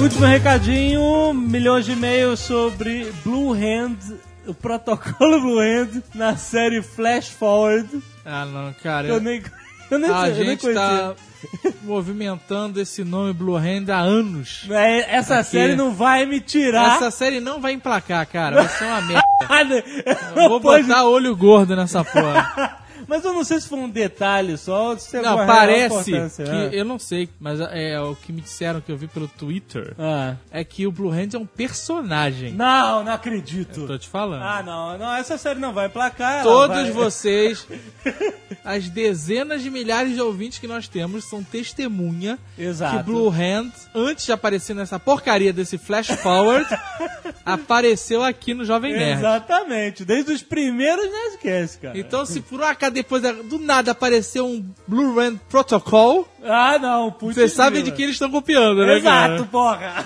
Último 0.00 0.26
recadinho, 0.26 1.32
milhões 1.34 1.84
de 1.84 1.92
e-mails 1.92 2.40
sobre 2.40 3.10
Blue 3.24 3.52
Hand, 3.52 3.96
o 4.46 4.54
protocolo 4.54 5.40
Blue 5.40 5.58
Hand 5.58 6.02
na 6.14 6.36
série 6.36 6.82
Flash 6.82 7.28
Forward. 7.28 7.88
Ah, 8.24 8.44
não, 8.44 8.72
cara. 8.82 9.08
Eu 9.08 9.20
nem, 9.20 9.42
eu 9.90 9.98
nem, 9.98 10.10
a 10.10 10.28
eu 10.28 10.34
nem 10.34 10.44
gente 10.44 10.60
conhecia. 10.60 10.74
tá 10.82 11.14
movimentando 11.82 12.80
esse 12.80 13.02
nome 13.04 13.32
Blue 13.32 13.56
Hand 13.56 13.88
há 13.90 13.98
anos. 14.00 14.66
É, 14.70 15.16
Essa 15.16 15.38
Aqui. 15.40 15.50
série 15.50 15.74
não 15.74 15.92
vai 15.92 16.24
me 16.26 16.40
tirar. 16.40 16.96
Essa 16.96 17.10
série 17.10 17.40
não 17.40 17.60
vai 17.60 17.72
emplacar, 17.72 18.26
cara. 18.26 18.56
Vai 18.62 18.68
ser 18.68 18.84
uma 18.84 19.00
merda. 19.00 19.84
Eu 20.36 20.42
Eu 20.44 20.48
vou 20.48 20.60
botar 20.60 21.04
olho 21.04 21.34
gordo 21.36 21.74
nessa 21.74 22.04
porra. 22.04 22.85
Mas 23.06 23.24
eu 23.24 23.32
não 23.32 23.44
sei 23.44 23.60
se 23.60 23.68
foi 23.68 23.78
um 23.78 23.88
detalhe 23.88 24.56
só 24.56 24.96
se 24.96 25.16
é 25.16 25.22
Não, 25.22 25.46
parece 25.46 26.04
que. 26.12 26.76
Eu 26.76 26.84
não 26.84 26.98
sei, 26.98 27.28
mas 27.38 27.60
é 27.60 28.00
o 28.00 28.14
que 28.14 28.32
me 28.32 28.40
disseram 28.40 28.80
que 28.80 28.90
eu 28.90 28.96
vi 28.96 29.06
pelo 29.06 29.28
Twitter. 29.28 29.94
Ah. 29.98 30.34
É 30.50 30.64
que 30.64 30.86
o 30.86 30.92
Blue 30.92 31.10
Hand 31.10 31.34
é 31.34 31.38
um 31.38 31.46
personagem. 31.46 32.52
Não, 32.52 33.04
não 33.04 33.12
acredito. 33.12 33.86
Tô 33.86 33.98
te 33.98 34.08
falando. 34.08 34.42
Ah, 34.42 34.62
não, 34.62 34.98
não, 34.98 35.14
essa 35.14 35.38
série 35.38 35.60
não 35.60 35.72
vai 35.72 35.88
placar. 35.88 36.42
Todos 36.42 36.76
vai- 36.76 36.90
vocês, 36.90 37.66
as 38.64 38.88
dezenas 38.88 39.62
de 39.62 39.70
milhares 39.70 40.14
de 40.14 40.20
ouvintes 40.20 40.58
que 40.58 40.66
nós 40.66 40.88
temos, 40.88 41.24
são 41.24 41.42
testemunha 41.42 42.38
Exato. 42.58 42.96
que 42.96 43.02
Blue 43.04 43.28
Hand, 43.30 43.72
antes 43.94 44.26
de 44.26 44.32
aparecer 44.32 44.74
nessa 44.74 44.98
porcaria 44.98 45.52
desse 45.52 45.78
Flash 45.78 46.08
Forward, 46.08 46.66
apareceu 47.44 48.22
aqui 48.24 48.54
no 48.54 48.64
Jovem 48.64 48.92
Nerd. 48.92 49.18
Exatamente, 49.18 50.04
desde 50.04 50.32
os 50.32 50.42
primeiros 50.42 51.06
Nerdcasts, 51.10 51.76
cara. 51.80 51.98
Então, 51.98 52.24
se 52.26 52.40
por 52.40 52.60
um 52.60 52.64
acaso 52.64 52.95
depois 52.96 53.22
do 53.22 53.58
nada 53.58 53.92
apareceu 53.92 54.46
um 54.46 54.64
Blue 54.86 55.18
Hand 55.20 55.36
Protocol, 55.48 56.26
Ah, 56.44 56.78
não, 56.78 57.10
putz. 57.12 57.34
você 57.36 57.48
sabe 57.48 57.76
grila. 57.76 57.84
de 57.90 57.96
que 57.96 58.02
eles 58.02 58.14
estão 58.16 58.30
copiando, 58.30 58.84
né, 58.84 59.00
cara? 59.00 59.34
Exato, 59.36 59.48
porra. 59.50 60.04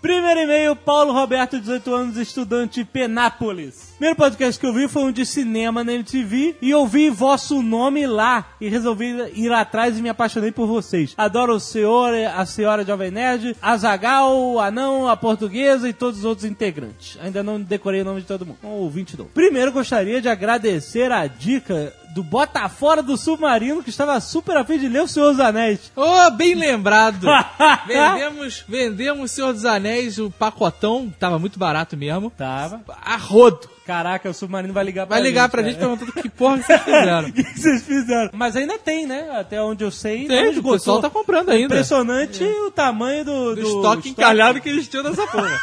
Primeiro 0.00 0.40
e-mail, 0.40 0.76
Paulo 0.76 1.12
Roberto, 1.12 1.58
18 1.58 1.92
anos, 1.92 2.16
estudante 2.16 2.84
Penápolis. 2.84 3.94
Primeiro 3.98 4.14
podcast 4.14 4.58
que 4.58 4.64
eu 4.64 4.72
vi 4.72 4.86
foi 4.86 5.02
um 5.02 5.10
de 5.10 5.26
cinema 5.26 5.82
na 5.82 5.92
MTV 5.92 6.54
e 6.62 6.70
eu 6.70 6.86
vi 6.86 7.10
vosso 7.10 7.60
nome 7.62 8.06
lá 8.06 8.46
e 8.60 8.68
resolvi 8.68 9.16
ir 9.34 9.52
atrás 9.52 9.98
e 9.98 10.02
me 10.02 10.08
apaixonei 10.08 10.52
por 10.52 10.68
vocês. 10.68 11.14
Adoro 11.18 11.54
o 11.54 11.60
senhor, 11.60 12.14
a 12.14 12.46
senhora 12.46 12.84
Jovem 12.84 13.10
Nerd, 13.10 13.56
a 13.60 13.76
Zagal, 13.76 14.38
o 14.38 14.60
Anão, 14.60 15.08
a 15.08 15.16
Portuguesa 15.16 15.88
e 15.88 15.92
todos 15.92 16.20
os 16.20 16.24
outros 16.24 16.44
integrantes. 16.44 17.18
Ainda 17.20 17.42
não 17.42 17.60
decorei 17.60 18.02
o 18.02 18.04
nome 18.04 18.20
de 18.20 18.26
todo 18.28 18.46
mundo. 18.46 18.58
Ouvinte 18.62 19.16
do. 19.16 19.24
Primeiro 19.24 19.72
gostaria 19.72 20.22
de 20.22 20.28
agradecer 20.28 21.10
a 21.10 21.26
dica 21.26 21.92
do 22.18 22.24
Bota 22.24 22.68
Fora 22.68 23.00
do 23.00 23.16
Submarino 23.16 23.80
que 23.80 23.90
estava 23.90 24.18
super 24.20 24.56
afim 24.56 24.76
de 24.76 24.88
ler 24.88 25.02
o 25.02 25.06
Senhor 25.06 25.30
dos 25.30 25.38
Anéis. 25.38 25.92
Oh, 25.94 26.30
bem 26.32 26.52
lembrado. 26.56 27.28
vendemos, 27.86 28.64
vendemos 28.68 29.30
Senhor 29.30 29.52
dos 29.52 29.64
Anéis, 29.64 30.18
o 30.18 30.28
pacotão, 30.28 31.14
tava 31.16 31.38
muito 31.38 31.60
barato 31.60 31.96
mesmo. 31.96 32.28
Tava. 32.30 32.82
A 33.04 33.16
rodo. 33.16 33.70
Caraca, 33.86 34.28
o 34.28 34.34
submarino 34.34 34.74
vai 34.74 34.84
ligar 34.84 35.06
pra 35.06 35.14
Vai 35.14 35.22
gente. 35.22 35.28
ligar 35.30 35.48
pra 35.48 35.62
cara. 35.62 35.72
gente 35.72 35.78
perguntando 35.80 36.12
que 36.12 36.28
porra 36.28 36.58
que 36.58 36.64
vocês 36.66 36.82
fizeram. 36.82 37.28
O 37.28 37.32
que 37.32 37.44
que 37.44 37.60
vocês 37.60 37.82
fizeram? 37.84 38.30
Mas 38.34 38.56
ainda 38.56 38.76
tem, 38.78 39.06
né? 39.06 39.30
Até 39.38 39.62
onde 39.62 39.84
eu 39.84 39.90
sei. 39.92 40.26
Tem, 40.26 40.58
o 40.58 40.62
pessoal 40.62 41.00
tá 41.00 41.08
comprando 41.08 41.50
ainda. 41.50 41.66
Impressionante 41.66 42.42
o 42.42 42.70
tamanho 42.72 43.24
do, 43.24 43.54
Do, 43.54 43.62
do 43.62 43.66
estoque 43.68 44.08
encalhado 44.08 44.60
que 44.60 44.68
eles 44.68 44.88
tinham 44.88 45.04
nessa 45.04 45.24
porra. 45.28 45.58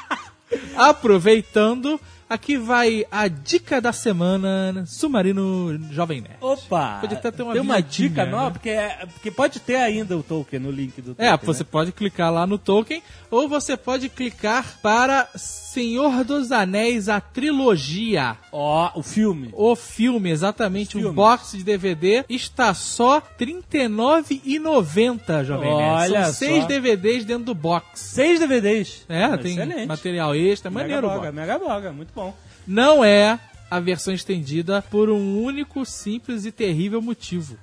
Aproveitando, 0.76 1.98
aqui 2.30 2.56
vai 2.56 3.04
a 3.10 3.26
dica 3.28 3.80
da 3.80 3.92
semana 3.92 4.84
Submarino 4.86 5.78
Jovem 5.90 6.20
Nerd. 6.22 6.36
Opa! 6.40 6.98
Pode 7.00 7.14
até 7.16 7.30
ter 7.30 7.42
uma 7.42 7.52
Tem 7.52 7.60
uma 7.60 7.82
dica 7.82 8.24
né? 8.24 8.30
nova, 8.30 8.52
porque, 8.52 8.70
é- 8.70 9.06
porque 9.12 9.30
pode 9.30 9.60
ter 9.60 9.76
ainda 9.76 10.16
o 10.16 10.22
token 10.22 10.60
no 10.60 10.70
link 10.70 11.02
do 11.02 11.14
É, 11.18 11.32
token, 11.32 11.46
você 11.46 11.62
né? 11.64 11.68
pode 11.70 11.92
clicar 11.92 12.32
lá 12.32 12.46
no 12.46 12.56
token 12.56 13.02
ou 13.30 13.46
você 13.48 13.76
pode 13.76 14.08
clicar 14.08 14.78
para 14.80 15.28
Senhor 15.34 16.24
dos 16.24 16.52
Anéis, 16.52 17.08
a 17.08 17.20
trilogia. 17.20 18.36
Ó, 18.52 18.90
o 18.94 19.02
filme. 19.02 19.50
O 19.52 19.74
filme, 19.76 20.30
exatamente, 20.30 20.96
o 20.98 21.12
box 21.12 21.56
de 21.56 21.62
DVD 21.64 22.24
está 22.28 22.72
só 22.74 23.18
R$ 23.18 23.22
39,90, 23.38 25.44
Jovem 25.44 25.74
Nerd. 25.76 26.12
Olha 26.12 26.24
São 26.24 26.32
seis 26.34 26.62
só. 26.62 26.66
DVDs 26.68 27.24
dentro 27.24 27.44
do 27.44 27.54
box. 27.54 27.86
Seis 28.00 28.38
DVDs. 28.40 29.04
É, 29.08 29.36
tem 29.36 29.52
Excelente. 29.52 29.86
material 29.86 30.34
extra, 30.34 30.70
maneiro. 30.70 31.06
o 31.06 31.10
Mega 31.10 31.20
boga, 31.20 31.32
box. 31.32 31.40
mega 31.40 31.58
boga, 31.58 31.92
muito 31.92 32.10
bom. 32.14 32.19
Não 32.66 33.04
é 33.04 33.38
a 33.70 33.78
versão 33.78 34.12
estendida 34.12 34.82
por 34.82 35.08
um 35.08 35.42
único, 35.42 35.86
simples 35.86 36.44
e 36.44 36.50
terrível 36.50 37.00
motivo. 37.00 37.56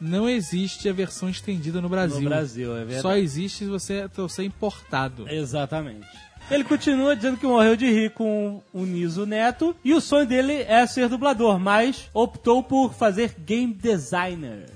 Não 0.00 0.28
existe 0.28 0.88
a 0.88 0.92
versão 0.92 1.28
estendida 1.28 1.80
no 1.80 1.88
Brasil. 1.88 2.20
No 2.20 2.28
Brasil, 2.28 2.72
é 2.76 2.84
verdade. 2.84 3.02
Só 3.02 3.16
existe 3.16 3.58
se 3.58 3.66
você 3.66 4.08
trouxer 4.08 4.44
importado. 4.44 5.28
Exatamente. 5.28 6.06
Ele 6.50 6.64
continua 6.64 7.14
dizendo 7.14 7.36
que 7.36 7.46
morreu 7.46 7.76
de 7.76 7.86
rir 7.86 8.10
com 8.10 8.60
o 8.72 8.84
Niso 8.84 9.24
Neto 9.24 9.74
e 9.84 9.94
o 9.94 10.00
sonho 10.00 10.26
dele 10.26 10.64
é 10.66 10.84
ser 10.84 11.08
dublador, 11.08 11.60
mas 11.60 12.10
optou 12.12 12.60
por 12.62 12.92
fazer 12.92 13.36
game 13.38 13.72
designer. 13.72 14.66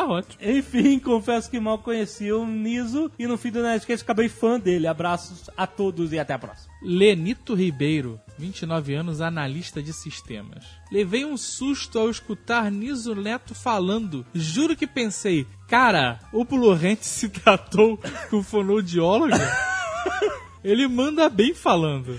Tá 0.00 0.06
ótimo. 0.06 0.50
Enfim, 0.50 0.98
confesso 1.04 1.50
que 1.50 1.60
mal 1.60 1.78
conheci 1.78 2.32
o 2.32 2.46
Niso 2.46 3.12
e 3.18 3.26
no 3.26 3.36
fim 3.36 3.50
do 3.50 3.62
Nerdcast 3.62 4.02
acabei 4.02 4.30
fã 4.30 4.58
dele. 4.58 4.86
Abraços 4.86 5.50
a 5.54 5.66
todos 5.66 6.10
e 6.14 6.18
até 6.18 6.32
a 6.32 6.38
próxima. 6.38 6.72
Lenito 6.82 7.52
Ribeiro, 7.52 8.18
29 8.38 8.94
anos, 8.94 9.20
analista 9.20 9.82
de 9.82 9.92
sistemas. 9.92 10.64
Levei 10.90 11.26
um 11.26 11.36
susto 11.36 11.98
ao 11.98 12.08
escutar 12.08 12.70
Niso 12.70 13.14
Neto 13.14 13.54
falando. 13.54 14.24
Juro 14.32 14.74
que 14.74 14.86
pensei, 14.86 15.46
cara, 15.68 16.18
o 16.32 16.46
Blurrente 16.46 17.04
se 17.04 17.28
tratou 17.28 18.00
com 18.30 18.42
fonoaudiólogo? 18.42 19.36
Ele 20.64 20.88
manda 20.88 21.28
bem 21.28 21.52
falando. 21.52 22.18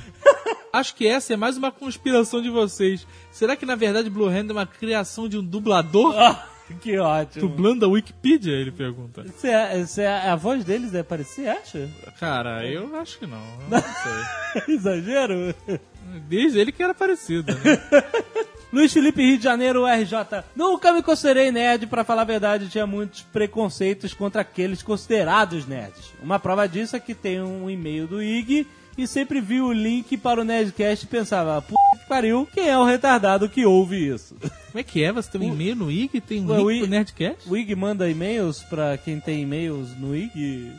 Acho 0.72 0.94
que 0.94 1.08
essa 1.08 1.34
é 1.34 1.36
mais 1.36 1.58
uma 1.58 1.72
conspiração 1.72 2.44
de 2.44 2.50
vocês. 2.52 3.08
Será 3.32 3.56
que 3.56 3.66
na 3.66 3.76
verdade 3.76 4.08
Blue 4.08 4.28
Hand 4.28 4.50
é 4.50 4.52
uma 4.52 4.68
criação 4.68 5.28
de 5.28 5.36
um 5.36 5.44
dublador? 5.44 6.14
que 6.80 6.98
ótimo. 6.98 7.48
Dublando 7.48 7.86
a 7.86 7.90
Wikipedia? 7.90 8.54
Ele 8.54 8.72
pergunta. 8.72 9.24
Isso 9.26 9.48
é, 9.48 9.80
isso 9.80 10.02
é- 10.02 10.30
a 10.30 10.36
voz 10.36 10.64
deles 10.64 10.94
é 10.94 11.04
parecer, 11.04 11.48
acha? 11.50 11.90
Cara, 12.20 12.66
eu 12.66 12.96
acho 12.98 13.18
que 13.20 13.28
não. 13.28 13.38
eu 13.38 13.70
Não 13.70 13.82
sei. 13.82 14.76
Exagero? 14.76 15.56
Desde 16.28 16.60
ele 16.60 16.72
que 16.72 16.84
era 16.84 16.94
parecido, 16.94 17.54
né? 17.54 17.62
Luiz 18.74 18.94
Felipe 18.94 19.22
Rio 19.22 19.38
de 19.38 19.44
Janeiro, 19.44 19.86
RJ. 19.86 20.44
Nunca 20.56 20.94
me 20.94 21.04
considerei 21.04 21.52
nerd, 21.52 21.88
pra 21.88 22.06
falar 22.06 22.22
a 22.22 22.26
verdade, 22.26 22.70
tinha 22.70 22.88
muitos 22.88 23.22
preconceitos 23.22 24.14
contra 24.14 24.42
aqueles 24.42 24.82
considerados 24.82 25.68
nerds. 25.68 26.14
Uma 26.24 26.40
prova 26.40 26.68
disso 26.70 26.96
é 26.96 27.00
que 27.00 27.14
tem 27.14 27.42
um 27.42 27.70
e-mail 27.70 28.08
do 28.08 28.24
IG 28.24 28.66
e 29.04 29.08
sempre 29.08 29.42
vi 29.42 29.60
o 29.62 29.72
link 29.72 30.16
para 30.18 30.42
o 30.42 30.44
Nerdcast 30.44 31.06
e 31.06 31.08
pensava, 31.08 31.62
puta 31.62 31.80
que 32.00 32.08
pariu, 32.08 32.48
quem 32.54 32.68
é 32.70 32.78
o 32.78 32.84
retardado 32.86 33.50
que 33.50 33.66
ouve 33.66 34.08
isso? 34.14 34.36
Como 34.72 34.80
é 34.80 34.84
que 34.84 35.04
é? 35.04 35.12
Você 35.12 35.30
tem 35.38 35.42
um 35.50 35.54
e-mail 35.54 35.76
no 35.76 35.92
IG? 35.92 36.22
Tem 36.22 36.42
um 36.42 36.48
Ué, 36.50 36.58
link 36.58 36.66
o 36.66 36.72
I- 36.72 36.80
pro 36.80 36.88
Nerdcast? 36.90 37.50
O 37.50 37.58
IG 37.58 37.76
manda 37.76 38.10
e-mails 38.10 38.62
pra 38.64 38.98
quem 38.98 39.20
tem 39.20 39.42
e-mails 39.42 39.90
no 40.00 40.16
IG? 40.16 40.72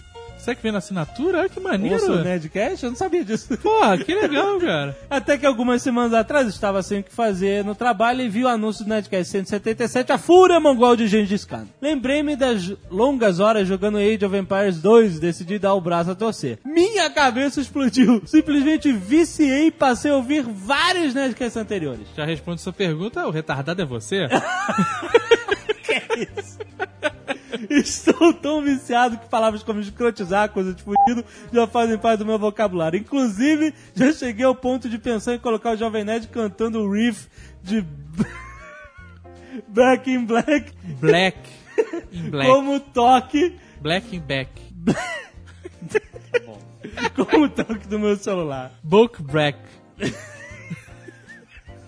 Será 0.43 0.57
que 0.57 0.63
vem 0.63 0.73
na 0.73 0.79
assinatura? 0.79 1.39
Olha 1.39 1.49
que 1.49 1.61
Ouça 1.61 1.69
o 1.69 1.73
maneiro. 1.73 2.25
Nerdcast? 2.25 2.85
Eu 2.85 2.91
não 2.91 2.97
sabia 2.97 3.25
disso. 3.25 3.57
Porra, 3.63 3.97
que 3.97 4.13
legal, 4.13 4.59
cara. 4.61 4.99
Até 5.09 5.39
que 5.39 5.47
algumas 5.47 5.81
semanas 5.83 6.13
atrás 6.13 6.49
estava 6.49 6.83
sem 6.83 6.99
o 6.99 7.05
que 7.05 7.13
fazer 7.13 7.65
no 7.65 7.77
trabalho 7.77 8.23
e 8.23 8.29
vi 8.29 8.43
o 8.43 8.49
anúncio 8.49 8.85
do 8.85 8.89
Nerdcast 8.89 9.31
177, 9.31 10.11
a 10.11 10.19
fúria 10.19 10.59
mongol 10.59 10.97
de 10.97 11.07
Gengis 11.07 11.45
Khan. 11.45 11.69
Lembrei-me 11.81 12.35
das 12.35 12.73
longas 12.91 13.39
horas 13.39 13.69
jogando 13.69 13.99
Age 13.99 14.25
of 14.25 14.37
Empires 14.37 14.83
2 14.83 15.19
e 15.19 15.21
decidi 15.21 15.61
dar 15.61 15.75
o 15.75 15.81
braço 15.81 16.11
a 16.11 16.15
torcer. 16.17 16.59
Minha 16.65 17.09
cabeça 17.09 17.61
explodiu. 17.61 18.21
Simplesmente 18.27 18.91
viciei 18.91 19.69
e 19.69 19.71
passei 19.71 20.11
a 20.11 20.17
ouvir 20.17 20.43
vários 20.43 21.15
Nerdcasts 21.15 21.57
anteriores. 21.57 22.09
Já 22.17 22.25
responde 22.25 22.61
sua 22.61 22.73
pergunta, 22.73 23.25
o 23.29 23.31
retardado 23.31 23.81
é 23.81 23.85
você? 23.85 24.27
Estou 27.71 28.33
tão 28.33 28.63
viciado 28.63 29.19
que 29.19 29.29
palavras 29.29 29.63
como 29.63 29.81
escrotizar, 29.81 30.51
coisa 30.51 30.75
de 30.75 30.83
fudido, 30.83 31.25
já 31.53 31.67
fazem 31.67 31.99
parte 31.99 32.19
do 32.21 32.27
meu 32.27 32.39
vocabulário. 32.39 32.99
Inclusive, 32.99 33.75
já 33.95 34.13
cheguei 34.13 34.45
ao 34.45 34.55
ponto 34.55 34.89
de 34.89 34.99
pensar 34.99 35.35
em 35.35 35.39
colocar 35.39 35.73
o 35.73 35.77
Jovem 35.77 36.05
Nerd 36.05 36.29
cantando 36.29 36.81
o 36.81 36.91
riff 36.91 37.29
de 37.63 37.85
Back 39.69 40.11
in 40.11 40.25
Black 40.25 40.73
Black. 41.01 41.39
In 42.13 42.31
black. 42.31 42.51
como 42.51 42.79
toque, 42.81 43.57
Black 43.81 44.15
in 44.15 44.21
back. 44.21 44.51
como 47.31 47.49
toque 47.49 47.89
do 47.89 47.99
meu 47.99 48.17
celular. 48.17 48.73
Book 48.83 49.23
Black. 49.23 49.59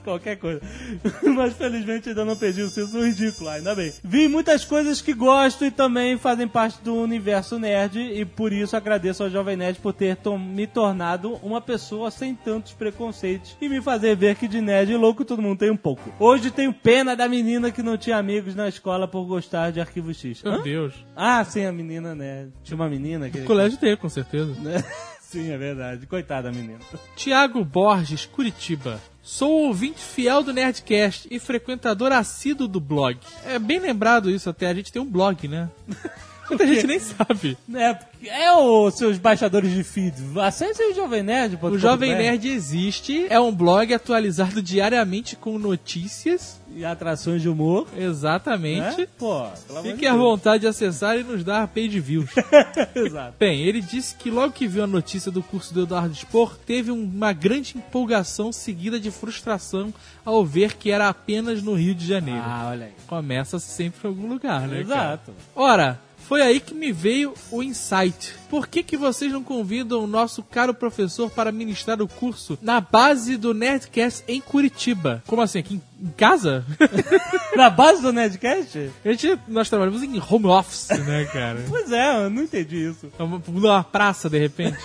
Qualquer 0.05 0.37
coisa. 0.37 0.61
Mas 1.35 1.55
felizmente 1.55 2.11
ainda 2.11 2.25
não 2.25 2.37
perdi 2.37 2.63
o 2.63 2.69
senso 2.69 3.03
ridículo, 3.05 3.49
ainda 3.51 3.75
bem. 3.75 3.93
Vi 4.05 4.29
muitas 4.29 4.65
coisas 4.65 5.01
que 5.01 5.13
gosto 5.13 5.65
e 5.65 5.71
também 5.71 6.17
fazem 6.19 6.47
parte 6.47 6.81
do 6.83 6.95
universo 6.95 7.59
nerd 7.59 7.99
e 7.99 8.25
por 8.25 8.53
isso 8.53 8.77
agradeço 8.77 9.23
ao 9.23 9.31
Jovem 9.31 9.57
Nerd 9.57 9.79
por 9.81 9.93
ter 9.93 10.17
to- 10.17 10.39
me 10.39 10.67
tornado 10.67 11.35
uma 11.43 11.61
pessoa 11.61 12.11
sem 12.11 12.35
tantos 12.35 12.73
preconceitos 12.73 13.57
e 13.61 13.69
me 13.69 13.81
fazer 13.81 14.15
ver 14.17 14.37
que 14.37 14.47
de 14.47 14.61
nerd 14.61 14.93
e 14.93 14.97
louco 14.97 15.25
todo 15.25 15.41
mundo 15.43 15.59
tem 15.59 15.71
um 15.71 15.77
pouco. 15.77 16.13
Hoje 16.21 16.51
tenho 16.51 16.73
pena 16.73 17.17
da 17.17 17.27
menina 17.29 17.71
que 17.71 17.83
não 17.83 17.97
tinha 17.97 18.17
amigos 18.19 18.55
na 18.55 18.69
escola 18.69 19.09
por 19.09 19.25
gostar 19.25 19.71
de 19.73 19.81
Arquivo 19.81 20.13
X. 20.13 20.43
Meu 20.43 20.53
Hã? 20.55 20.63
Deus. 20.63 20.95
Ah, 21.17 21.43
sim, 21.45 21.65
a 21.65 21.73
menina, 21.73 22.15
né? 22.15 22.49
Tinha 22.63 22.77
uma 22.77 22.89
menina 22.89 23.31
que... 23.31 23.39
O 23.39 23.45
colégio 23.45 23.79
tem, 23.79 23.97
com 23.97 24.09
certeza. 24.09 24.53
Sim, 25.35 25.51
é 25.51 25.59
verdade. 25.59 26.07
Coitada 26.07 26.49
da 26.49 26.57
menina. 26.57 26.79
Tiago 27.17 27.65
Borges, 27.65 28.25
Curitiba. 28.25 29.01
Sou 29.21 29.67
ouvinte 29.67 30.01
fiel 30.01 30.45
do 30.45 30.53
Nerdcast 30.53 31.27
e 31.29 31.41
frequentador 31.41 32.13
assíduo 32.13 32.69
do 32.69 32.79
blog. 32.79 33.19
É 33.45 33.59
bem 33.59 33.81
lembrado 33.81 34.31
isso 34.31 34.49
até, 34.49 34.69
a 34.69 34.75
gente 34.75 34.93
tem 34.93 35.03
um 35.03 35.11
blog, 35.11 35.49
né? 35.49 35.69
Muita 36.49 36.67
gente 36.69 36.87
nem 36.87 37.01
sabe. 37.01 37.59
É, 37.75 37.99
é 38.29 38.53
os 38.53 38.95
seus 38.95 39.19
baixadores 39.19 39.73
de 39.73 39.83
feed. 39.83 40.15
Acesse 40.41 40.81
o 40.85 40.95
Jovem 40.95 41.25
Nerd. 41.25 41.59
O 41.61 41.79
Jovem 41.79 42.15
Nerd 42.15 42.49
existe, 42.49 43.27
é 43.29 43.41
um 43.41 43.53
blog 43.53 43.93
atualizado 43.93 44.63
diariamente 44.63 45.35
com 45.35 45.59
notícias. 45.59 46.61
E 46.75 46.85
atrações 46.85 47.41
de 47.41 47.49
humor. 47.49 47.87
Exatamente. 47.97 48.99
Né? 49.03 49.07
Pô, 49.19 49.47
Fique 49.83 50.07
à 50.07 50.11
Deus. 50.13 50.23
vontade 50.23 50.63
de 50.63 50.67
acessar 50.67 51.19
e 51.19 51.23
nos 51.23 51.45
dar 51.45 51.69
page 51.69 52.01
views. 52.01 52.31
Exato. 52.95 53.35
Bem, 53.39 53.61
ele 53.61 53.81
disse 53.81 54.15
que 54.17 54.31
logo 54.31 54.53
que 54.53 54.67
viu 54.67 54.83
a 54.83 54.87
notícia 54.87 55.31
do 55.31 55.43
curso 55.43 55.73
do 55.73 55.83
Eduardo 55.83 56.15
Spor, 56.15 56.57
teve 56.67 56.91
um- 56.91 57.05
uma 57.05 57.33
grande 57.33 57.77
empolgação 57.79 58.51
seguida 58.53 58.99
de 58.99 59.11
frustração 59.11 59.93
ao 60.25 60.45
ver 60.45 60.75
que 60.75 60.91
era 60.91 61.09
apenas 61.09 61.63
no 61.63 61.75
Rio 61.75 61.95
de 61.95 62.07
Janeiro. 62.07 62.43
Ah, 62.45 62.69
olha 62.71 62.87
aí. 62.87 62.93
Começa 63.07 63.59
sempre 63.59 64.01
em 64.05 64.09
algum 64.11 64.29
lugar, 64.29 64.63
né? 64.63 64.69
cara? 64.69 64.81
Exato. 64.81 65.33
Ora, 65.55 66.01
foi 66.27 66.43
aí 66.43 66.61
que 66.61 66.75
me 66.75 66.93
veio 66.93 67.35
o 67.51 67.63
insight. 67.63 68.35
Por 68.49 68.67
que, 68.67 68.83
que 68.83 68.97
vocês 68.97 69.33
não 69.33 69.43
convidam 69.43 70.03
o 70.03 70.07
nosso 70.07 70.43
caro 70.43 70.73
professor 70.73 71.31
para 71.31 71.53
ministrar 71.53 72.01
o 72.01 72.09
curso 72.09 72.59
na 72.63 72.81
base 72.81 73.37
do 73.37 73.53
Nerdcast 73.53 74.25
em 74.27 74.41
Curitiba? 74.41 75.23
Como 75.27 75.43
assim? 75.43 75.59
Aqui 75.59 75.81
em, 76.01 76.11
casa? 76.17 76.65
Na 77.57 77.71
base 77.71 78.03
do 78.03 78.13
Nerdcast? 78.13 78.91
A 79.05 79.09
gente, 79.11 79.39
nós 79.49 79.69
trabalhamos 79.69 80.03
em 80.03 80.21
home 80.21 80.47
office, 80.47 80.89
né, 80.89 81.25
cara? 81.27 81.65
Pois 81.69 81.91
é, 81.93 82.25
eu 82.25 82.31
não 82.31 82.43
entendi 82.43 82.91
isso. 82.91 83.11
Vamos 83.17 83.43
numa 83.47 83.83
praça, 83.85 84.29
de 84.29 84.39
repente. 84.39 84.79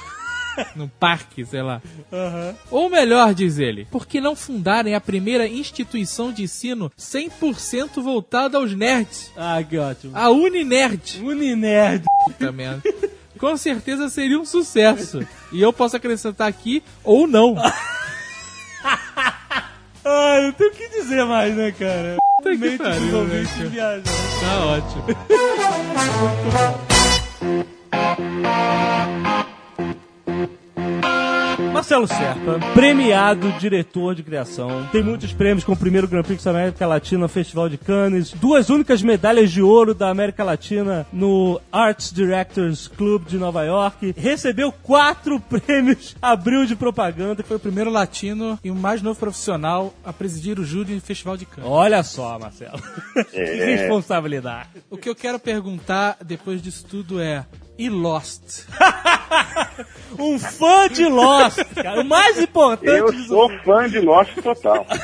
Num 0.76 0.88
parque, 0.88 1.46
sei 1.46 1.62
lá. 1.62 1.82
Aham. 2.12 2.56
Ou 2.72 2.90
melhor, 2.90 3.34
diz 3.34 3.58
ele, 3.60 3.86
por 3.92 4.06
que 4.06 4.20
não 4.20 4.36
fundarem 4.36 4.96
a 4.96 5.02
primeira 5.02 5.48
instituição 5.48 6.32
de 6.32 6.44
ensino 6.44 6.92
100% 6.98 8.02
voltada 8.02 8.58
aos 8.58 8.76
nerds? 8.76 9.32
Ah, 9.38 9.62
que 9.64 9.78
ótimo. 9.78 10.16
A 10.16 10.30
Uninerd. 10.30 11.22
Uninerd. 11.24 12.04
Puta 12.26 12.52
merda. 12.52 12.82
Com 13.38 13.56
certeza 13.56 14.10
seria 14.10 14.40
um 14.40 14.46
sucesso. 14.46 15.26
E 15.52 15.62
eu 15.62 15.72
posso 15.72 15.96
acrescentar 15.96 16.48
aqui, 16.48 16.84
ou 17.04 17.26
não. 17.28 17.56
Ah, 20.12 20.40
não 20.42 20.54
tenho 20.54 20.72
o 20.72 20.74
que 20.74 20.88
dizer 20.90 21.24
mais, 21.26 21.56
né, 21.56 21.72
cara? 21.72 22.18
Puta 22.38 22.58
que 22.58 22.78
pariu, 22.78 23.26
né, 23.26 23.44
cara? 23.78 24.02
Tá 24.40 24.66
ótimo. 24.66 25.06
Marcelo 31.74 32.08
Serpa, 32.08 32.60
premiado 32.74 33.52
diretor 33.54 34.16
de 34.16 34.24
criação. 34.24 34.88
Tem 34.92 35.04
muitos 35.04 35.32
prêmios, 35.32 35.64
como 35.64 35.76
o 35.76 35.80
primeiro 35.80 36.08
Grand 36.08 36.24
Prix 36.24 36.44
da 36.44 36.52
América 36.52 36.88
Latina, 36.88 37.28
Festival 37.28 37.70
de 37.70 37.78
Cannes. 37.78 38.34
Duas 38.34 38.70
únicas 38.70 39.02
medalhas 39.02 39.52
de 39.52 39.62
ouro 39.62 39.94
da 39.94 40.10
América 40.10 40.44
Latina 40.44 41.06
no 41.14 41.62
Arts 41.72 42.12
Directors 42.12 42.88
Club 42.88 43.26
de 43.28 43.38
Nova 43.38 43.64
York. 43.64 44.16
Recebeu 44.18 44.72
quatro 44.72 45.40
prêmios 45.50 46.16
Abril 46.22 46.66
de 46.66 46.76
Propaganda. 46.76 47.44
Foi 47.44 47.58
o 47.58 47.60
primeiro 47.60 47.90
latino 47.90 48.60
e 48.64 48.72
o 48.72 48.76
mais 48.76 49.02
novo 49.02 49.20
profissional 49.20 49.94
a 50.04 50.12
presidir 50.12 50.60
o 50.60 50.66
júri 50.66 50.96
do 50.96 51.02
Festival 51.02 51.38
de 51.38 51.46
Cannes. 51.46 51.70
Olha 51.70 52.02
só, 52.04 52.38
Marcelo. 52.40 52.82
que 53.32 53.40
responsabilidade. 53.40 54.70
O 54.90 54.98
que 54.98 55.08
eu 55.08 55.16
quero 55.16 55.40
perguntar 55.40 56.18
depois 56.26 56.62
disso 56.62 56.86
tudo 56.90 57.22
é... 57.22 57.46
E 57.80 57.90
Lost? 57.90 58.68
Um 60.20 60.38
fã 60.38 60.90
de 60.90 61.06
Lost, 61.06 61.64
cara. 61.76 62.02
O 62.02 62.04
mais 62.04 62.38
importante 62.38 62.90
Eu 62.90 63.10
disso 63.10 63.30
sou 63.30 63.50
fã 63.60 63.88
de 63.88 64.00
Lost 64.00 64.36
total. 64.42 64.86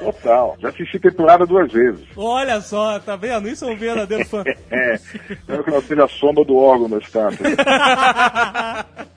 Total. 0.00 0.56
Já 0.58 0.70
assisti 0.70 0.98
temporada 0.98 1.46
duas 1.46 1.72
vezes. 1.72 2.04
Olha 2.16 2.60
só, 2.60 2.98
tá 2.98 3.14
vendo? 3.14 3.48
Isso 3.48 3.64
é 3.64 3.68
um 3.68 3.76
verdadeiro 3.76 4.24
fã. 4.26 4.42
É. 4.70 4.98
Eu 5.46 5.62
que 5.62 5.70
não 5.70 5.80
seja 5.80 6.04
a 6.04 6.08
sombra 6.08 6.44
do 6.44 6.56
órgão 6.56 6.90
da 6.90 6.98
estátua. 6.98 7.46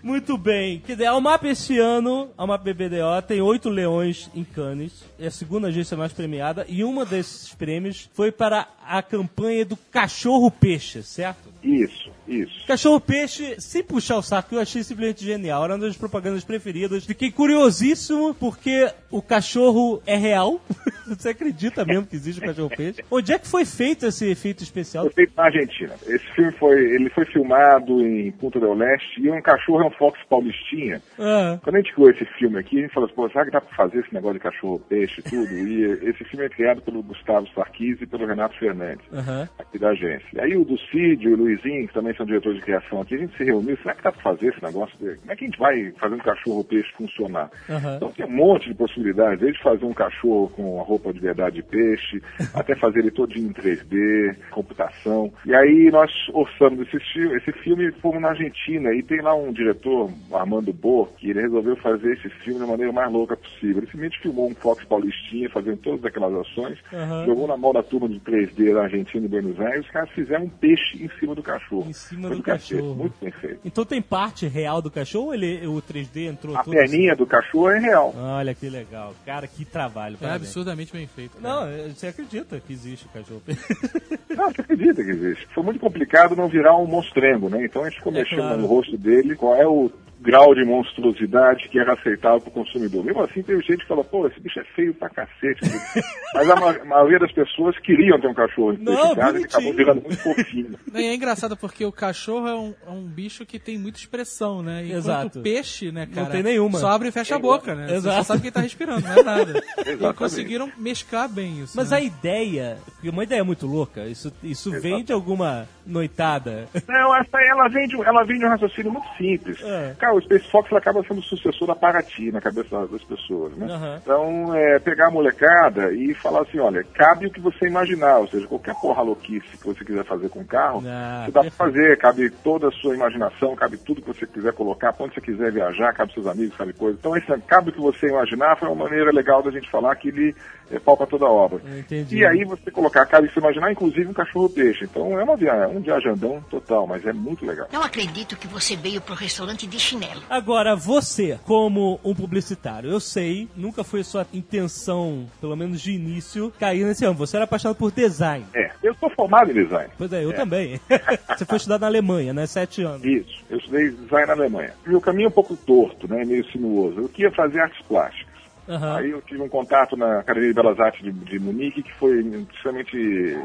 Muito 0.04 0.38
bem. 0.38 0.80
Quer 0.86 0.94
dizer, 0.94 1.08
a 1.08 1.16
UMAP 1.16 1.46
esse 1.46 1.80
ano, 1.80 2.30
a 2.38 2.44
UMAP 2.44 2.64
BBDO, 2.64 3.22
tem 3.28 3.42
oito 3.42 3.70
leões 3.70 4.30
em 4.36 4.44
Cannes. 4.44 5.04
É 5.20 5.28
a 5.28 5.32
segunda 5.32 5.70
agência 5.70 5.98
mais 5.98 6.14
premiada. 6.14 6.64
E 6.70 6.84
uma 6.84 7.06
desses 7.06 7.54
prêmios 7.56 8.08
foi 8.14 8.32
para 8.32 8.68
a 8.88 9.02
campanha 9.02 9.66
do 9.66 9.76
Cachorro 9.76 10.52
Peixe, 10.52 11.02
certo? 11.02 11.50
Isso, 11.68 12.10
isso. 12.26 12.66
Cachorro 12.66 13.00
Peixe, 13.02 13.60
sem 13.60 13.84
puxar 13.84 14.16
o 14.18 14.22
saco, 14.22 14.56
eu 14.56 14.62
achei 14.62 14.82
simplesmente 14.84 15.26
genial. 15.26 15.66
Era 15.66 15.74
uma 15.74 15.86
das 15.86 15.98
propagandas 15.98 16.46
preferidas. 16.46 17.06
Fiquei 17.06 17.30
curiosíssimo 17.30 18.34
porque 18.34 18.90
o 19.12 19.22
cachorro 19.22 20.02
é 20.06 20.16
real. 20.16 20.62
Você 21.08 21.30
acredita 21.30 21.84
mesmo 21.86 22.06
que 22.06 22.16
existe 22.16 22.40
o 22.42 22.46
Cachorro 22.46 22.70
Peixe? 22.70 23.04
Onde 23.10 23.32
é 23.34 23.40
que 23.40 23.48
foi 23.48 23.64
feito 23.66 24.06
esse 24.06 24.30
efeito 24.30 24.62
especial? 24.62 25.06
Foi 25.06 25.14
feito 25.14 25.34
na 25.38 25.46
Argentina. 25.46 25.94
Esse 26.06 26.26
filme 26.36 26.52
foi, 26.54 26.80
ele 26.96 27.10
foi 27.10 27.26
filmado 27.26 28.02
em 28.06 28.32
Punta 28.32 28.60
del 28.60 28.74
Leste 28.74 29.22
e 29.22 29.30
um 29.32 29.42
cachorro 29.42 29.84
é 29.84 29.88
um 29.88 29.92
Fox 29.92 30.20
Paulistinha. 30.30 31.02
Ah, 31.18 31.58
Quando 31.64 31.76
a 31.76 31.80
gente 31.80 31.94
criou 31.94 32.10
esse 32.10 32.26
filme 32.38 32.60
aqui, 32.60 32.80
a 32.80 32.82
gente 32.82 32.94
falou 32.94 33.08
assim, 33.08 33.16
pô, 33.16 33.30
será 33.30 33.46
que 33.46 33.52
dá 33.52 33.62
pra 33.62 33.76
fazer 33.76 34.00
esse 34.00 34.14
negócio 34.14 34.38
de 34.38 34.44
cachorro, 34.44 34.80
peixe 34.88 35.22
e 35.22 35.24
tudo? 35.24 35.54
E 35.54 35.84
esse 36.10 36.24
filme 36.26 36.46
é 36.46 36.50
criado 36.50 36.82
pelo 36.82 37.02
Gustavo 37.02 37.48
Sarkis 37.56 38.02
e 38.02 38.06
pelo 38.06 38.26
Renato 38.26 38.58
Fernandes, 38.58 39.06
aham. 39.14 39.48
aqui 39.58 39.80
da 39.80 39.90
agência. 39.90 40.28
E 40.34 40.42
aí 40.42 40.58
o 40.58 40.66
Ducídio 40.66 41.32
e 41.32 41.34
o 41.34 41.38
Luizinho, 41.64 41.88
que 41.88 41.94
também 41.94 42.14
são 42.16 42.26
diretores 42.26 42.58
de 42.60 42.64
criação 42.64 43.02
aqui, 43.02 43.16
a 43.16 43.18
gente 43.20 43.36
se 43.38 43.44
reuniu, 43.44 43.78
será 43.78 43.94
que 43.96 44.04
dá 44.04 44.12
pra 44.12 44.22
fazer 44.22 44.48
esse 44.48 44.64
negócio? 44.64 44.98
De... 45.00 45.18
Como 45.20 45.32
é 45.32 45.36
que 45.36 45.44
a 45.46 45.48
gente 45.48 45.60
vai 45.60 45.92
fazer 46.00 46.16
um 46.16 46.20
cachorro 46.20 46.64
peixe 46.64 46.90
funcionar? 46.98 47.50
Aham. 47.70 47.96
Então 47.98 48.12
tem 48.12 48.26
um 48.26 48.32
monte 48.32 48.68
de 48.70 48.76
possibilidades, 48.76 49.40
desde 49.40 49.62
fazer 49.62 49.86
um 49.86 49.94
cachorro 49.94 50.50
com 50.56 50.80
a 50.80 50.84
roupa 50.84 51.12
de 51.14 51.20
verdade 51.20 51.56
de 51.58 51.64
peixe, 51.64 52.22
até 52.54 52.76
fazer 52.76 53.00
ele 53.00 53.12
todinho 53.12 53.50
em 53.50 53.54
3D, 53.54 54.36
computação. 54.52 55.32
E 55.46 55.56
aí 55.56 55.90
nós 55.92 56.12
orçamos 56.34 56.88
esse, 56.88 57.00
fi- 57.14 57.34
esse 57.36 57.52
filme 57.64 57.88
e 57.88 57.92
fomos 57.94 58.22
na 58.22 58.30
Argentina 58.30 58.94
e 58.94 59.02
tem 59.04 59.22
lá 59.22 59.34
um 59.36 59.52
diretor, 59.52 60.10
Armando 60.34 60.74
Bo, 60.74 61.08
que 61.18 61.30
ele 61.30 61.42
resolveu 61.42 61.76
fazer 61.78 62.14
esse 62.14 62.30
filme 62.44 62.60
da 62.60 62.66
maneira 62.68 62.92
mais 62.92 63.12
louca 63.12 63.36
possível. 63.38 63.78
Ele 63.78 63.86
simplesmente 63.88 64.20
filmou 64.22 64.50
um 64.50 64.56
Fox 64.56 64.84
Paulistinha 64.86 65.50
fazendo 65.50 65.78
todas 65.78 66.04
aquelas 66.06 66.34
ações, 66.34 66.78
Aham. 66.94 67.26
jogou 67.26 67.48
na 67.48 67.58
mão 67.58 67.72
da 67.74 67.84
turma 67.84 68.08
de 68.10 68.20
3D 68.20 68.74
da 68.74 68.84
Argentina 68.84 69.26
e 69.26 69.30
Buenos 69.30 69.60
Aires, 69.60 69.86
os 69.86 69.92
caras 69.92 70.10
fizeram 70.12 70.46
um 70.46 70.50
peixe 70.50 71.04
em 71.04 71.10
cima 71.20 71.36
do 71.38 71.44
cachorro. 71.44 71.86
Em 71.88 71.94
cima 71.94 72.28
Foi 72.28 72.38
do 72.38 72.44
cacete, 72.44 72.74
cachorro. 72.76 72.96
Muito 72.96 73.14
bem 73.22 73.32
feito. 73.32 73.60
Então 73.64 73.86
tem 73.86 74.02
parte 74.02 74.48
real 74.48 74.82
do 74.82 74.92
cachorro 74.92 75.28
ou 75.28 75.34
ele, 75.34 75.66
o 75.68 75.82
3D 75.82 76.28
entrou 76.28 76.56
A 76.58 76.64
perninha 76.64 77.16
do 77.16 77.26
cachorro 77.26 77.70
é 77.70 77.80
real. 77.80 78.14
Olha 78.18 78.54
que 78.54 78.70
legal. 78.70 79.14
Cara, 79.26 79.48
que 79.48 79.64
trabalho. 79.64 80.18
É 80.22 80.30
absurdamente 80.32 80.92
bem 80.92 81.08
feito. 81.08 81.38
cara. 81.38 81.48
Não, 81.56 81.68
é, 81.68 81.90
você 81.90 82.08
acredita 82.08 82.60
que 82.60 82.74
existe 82.74 83.06
o 83.06 83.10
cachorro 83.10 83.42
Não, 84.36 84.52
você 84.52 84.62
acredita 84.62 85.04
que 85.04 85.10
existe. 85.10 85.48
Foi 85.54 85.64
muito 85.64 85.80
complicado 85.80 86.36
não 86.36 86.48
virar 86.48 86.76
um 86.78 86.86
monstrengo, 86.86 87.50
né? 87.50 87.64
Então 87.66 87.84
a 87.84 87.90
gente 87.90 87.98
ficou 88.00 88.12
É 88.14 88.20
mexendo 88.20 88.40
claro. 88.40 88.58
no 88.62 88.68
rosto 88.68 88.98
dele, 88.98 89.36
qual 89.36 89.56
é 89.56 89.66
o 89.66 89.90
grau 90.20 90.54
de 90.56 90.64
monstruosidade 90.66 91.70
que 91.70 91.80
era 91.80 91.94
aceitável 91.94 92.40
para 92.42 92.50
o 92.50 92.54
consumidor. 92.54 93.04
Mesmo 93.04 93.22
assim, 93.22 93.42
teve 93.44 93.62
gente 93.62 93.82
que 93.82 93.88
falou, 93.88 94.04
pô, 94.04 94.28
esse 94.28 94.40
bicho 94.40 94.60
é 94.60 94.64
feio 94.76 94.94
pra 94.94 95.10
cacete. 95.10 95.62
Mas 96.34 96.50
a, 96.50 96.56
ma- 96.56 96.72
a 96.72 96.86
maioria 96.86 97.20
das 97.20 97.32
pessoas 97.32 97.78
queriam 97.80 98.20
ter 98.20 98.28
um 98.28 98.34
cachorro 98.34 98.74
em 98.74 98.78
Não, 98.80 99.16
casa 99.16 99.30
e 99.30 99.34
bonitinho. 99.34 99.46
acabou 99.46 99.74
virando 99.74 100.02
muito 100.02 100.18
fofinho. 100.18 100.80
E 100.98 101.06
é 101.06 101.14
engraçado 101.14 101.56
porque 101.56 101.86
o 101.86 101.92
cachorro 101.92 102.48
é 102.48 102.56
um, 102.56 102.74
é 102.88 102.90
um 102.90 103.04
bicho 103.04 103.46
que 103.46 103.60
tem 103.60 103.78
muita 103.78 104.00
expressão, 104.00 104.64
né? 104.64 104.84
Enquanto 104.86 104.98
Exato. 104.98 105.40
o 105.40 105.44
peixe, 105.44 105.92
né, 105.92 106.08
cara? 106.08 106.30
tem 106.32 106.42
nenhuma. 106.42 106.80
Só 106.80 106.90
abre 106.90 107.10
e 107.10 107.12
fecha 107.12 107.36
a 107.36 107.40
boca, 107.40 107.76
né? 107.76 107.88
Você 107.88 107.94
Exato. 107.96 108.18
só 108.18 108.24
sabe 108.24 108.42
quem 108.42 108.52
tá 108.52 108.62
respirando, 108.62 109.02
não 109.02 109.12
é 109.12 109.24
nada. 109.24 109.64
e 109.86 110.14
conseguiram 110.14 110.72
mesclar 110.78 111.30
bem 111.30 111.62
isso. 111.62 111.74
Mas 111.78 111.92
né? 111.92 111.98
a 111.98 112.02
ideia, 112.02 112.78
porque 112.86 113.10
uma 113.10 113.24
ideia 113.24 113.44
muito 113.44 113.68
louca, 113.68 114.06
isso, 114.08 114.34
isso 114.44 114.72
vem 114.82 115.04
de 115.04 115.14
alguma 115.14 115.68
noitada. 115.86 116.68
Não, 116.88 117.16
essa 117.16 117.38
ela 117.42 117.68
vem, 117.70 117.88
de, 117.88 118.02
ela 118.02 118.24
vem 118.24 118.40
de 118.40 118.46
um 118.46 118.50
raciocínio 118.50 118.92
muito 118.92 119.08
simples. 119.18 119.62
É. 119.62 119.96
o 120.14 120.22
Space 120.22 120.50
Fox 120.50 120.72
acaba 120.74 121.04
sendo 121.04 121.20
o 121.20 121.24
sucessor 121.24 121.68
da 121.68 121.76
Paraty 121.76 122.32
na 122.32 122.42
cabeça 122.42 122.88
das 122.88 123.04
pessoas, 123.04 123.56
né? 123.58 123.68
Aham. 123.70 124.00
Então, 124.02 124.56
é, 124.56 124.80
pegar 124.80 125.08
a 125.08 125.12
molecada 125.12 125.94
e 125.94 126.14
falar 126.16 126.42
assim, 126.42 126.60
olha, 126.60 126.84
cabe 126.84 127.28
o 127.28 127.32
que 127.32 127.40
você 127.40 127.68
imaginar, 127.68 128.20
ou 128.20 128.28
seja, 128.28 128.48
qualquer 128.48 128.76
porra 128.76 129.02
louquice 129.02 129.58
que 129.58 129.66
você 129.66 129.84
quiser 129.84 130.04
fazer 130.06 130.30
com 130.30 130.40
o 130.40 130.46
carro, 130.46 130.84
Ah, 130.86 131.24
você 131.26 131.32
dá 131.32 131.42
pra 131.42 131.52
fazer, 131.52 131.98
cabe 131.98 132.30
toda 132.30 132.68
a 132.68 132.72
sua 132.72 132.96
imaginação, 132.96 133.56
cabe 133.56 133.78
tudo 133.78 134.02
que 134.02 134.08
você 134.08 134.26
quiser 134.26 134.54
colocar, 134.54 134.94
pra 134.94 135.06
onde 135.06 135.16
você 135.16 135.22
quiser 135.22 135.52
viajar, 135.52 135.94
cabe 135.94 136.14
seus 136.14 136.28
amigos, 136.28 136.56
cabe 136.56 136.74
coisa. 136.74 136.98
Então, 137.00 137.16
esse 137.16 137.28
cabe 137.42 137.70
o 137.70 137.74
que 137.74 137.82
você 137.82 138.08
imaginar 138.08 138.58
foi 138.58 138.68
uma 138.68 138.84
maneira 138.84 139.12
legal 139.12 139.42
da 139.42 139.52
gente 139.52 139.70
falar 139.70 139.96
que 139.96 140.10
ele 140.10 140.36
é 140.72 140.80
pau 140.80 140.98
pra 140.98 141.06
toda 141.06 141.26
obra. 141.26 141.62
Entendi. 141.78 142.18
E 142.18 142.26
aí 142.26 142.44
você 142.44 142.70
colocar, 142.72 143.06
cabe 143.06 143.32
você 143.32 143.40
imaginar, 143.40 143.72
inclusive 143.72 144.08
um 144.08 144.14
cachorro-peixe. 144.14 144.86
Então 144.86 145.20
é 145.20 145.24
uma 145.24 145.36
via 145.36 145.68
um 145.68 145.80
viajandão 145.80 146.42
total, 146.50 146.88
mas 146.88 147.06
é 147.06 147.14
muito 147.14 147.46
legal. 147.46 147.68
Não 147.72 147.82
acredito 147.82 148.36
que 148.38 148.48
você 148.48 148.76
veio 148.76 149.02
pro 149.02 149.16
restaurante 149.16 149.68
de 149.68 149.80
chinelo. 149.80 150.22
Agora, 150.30 150.76
você, 150.76 151.40
como 151.46 152.00
um 152.04 152.14
publicitário, 152.14 152.90
eu 152.90 153.00
sei, 153.00 153.48
nunca 153.56 153.84
foi 153.84 154.04
sua 154.04 154.26
intenção, 154.34 155.26
pelo 155.40 155.56
menos 155.56 155.82
de 155.82 155.92
início, 155.92 156.52
cair 156.60 156.86
nesse 156.86 157.06
ramo. 157.06 157.18
Você 157.18 157.38
era 157.38 157.46
apaixonado 157.46 157.78
por 157.78 157.92
design. 157.92 158.46
É, 158.54 158.72
eu 158.84 158.94
sou 158.96 159.10
formado 159.10 159.52
em 159.52 159.54
design. 159.54 159.90
Pois 159.98 160.12
é, 160.12 160.24
eu 160.24 160.34
também. 160.34 160.80
você 161.38 161.46
foi 161.46 161.58
estudar 161.58 161.80
na 161.80 161.88
Alemanha, 161.88 162.34
né? 162.34 162.46
Sete 162.46 162.84
anos. 162.84 163.04
Isso, 163.04 163.44
eu 163.50 163.58
estudei 163.58 163.90
design 163.90 164.28
na 164.28 164.34
Alemanha. 164.34 164.74
Meu 164.86 165.02
caminho 165.02 165.28
é 165.28 165.30
um 165.30 165.32
pouco 165.32 165.56
torto, 165.56 166.08
né, 166.08 166.24
meio 166.26 166.46
sinuoso. 166.52 167.00
Eu 167.00 167.10
queria 167.10 167.32
fazer 167.32 167.60
artes 167.60 167.82
plásticas. 167.88 168.27
Aham. 168.68 168.98
Aí 168.98 169.12
eu 169.12 169.22
tive 169.22 169.42
um 169.42 169.50
contato 169.50 169.96
na 169.96 170.20
Academia 170.20 170.50
de 170.50 170.56
Belas 170.56 170.80
Artes 170.80 171.02
de, 171.02 171.12
de 171.12 171.40
Munique 171.40 171.84
que 171.84 171.94
foi 171.94 172.20
extremamente 172.20 172.98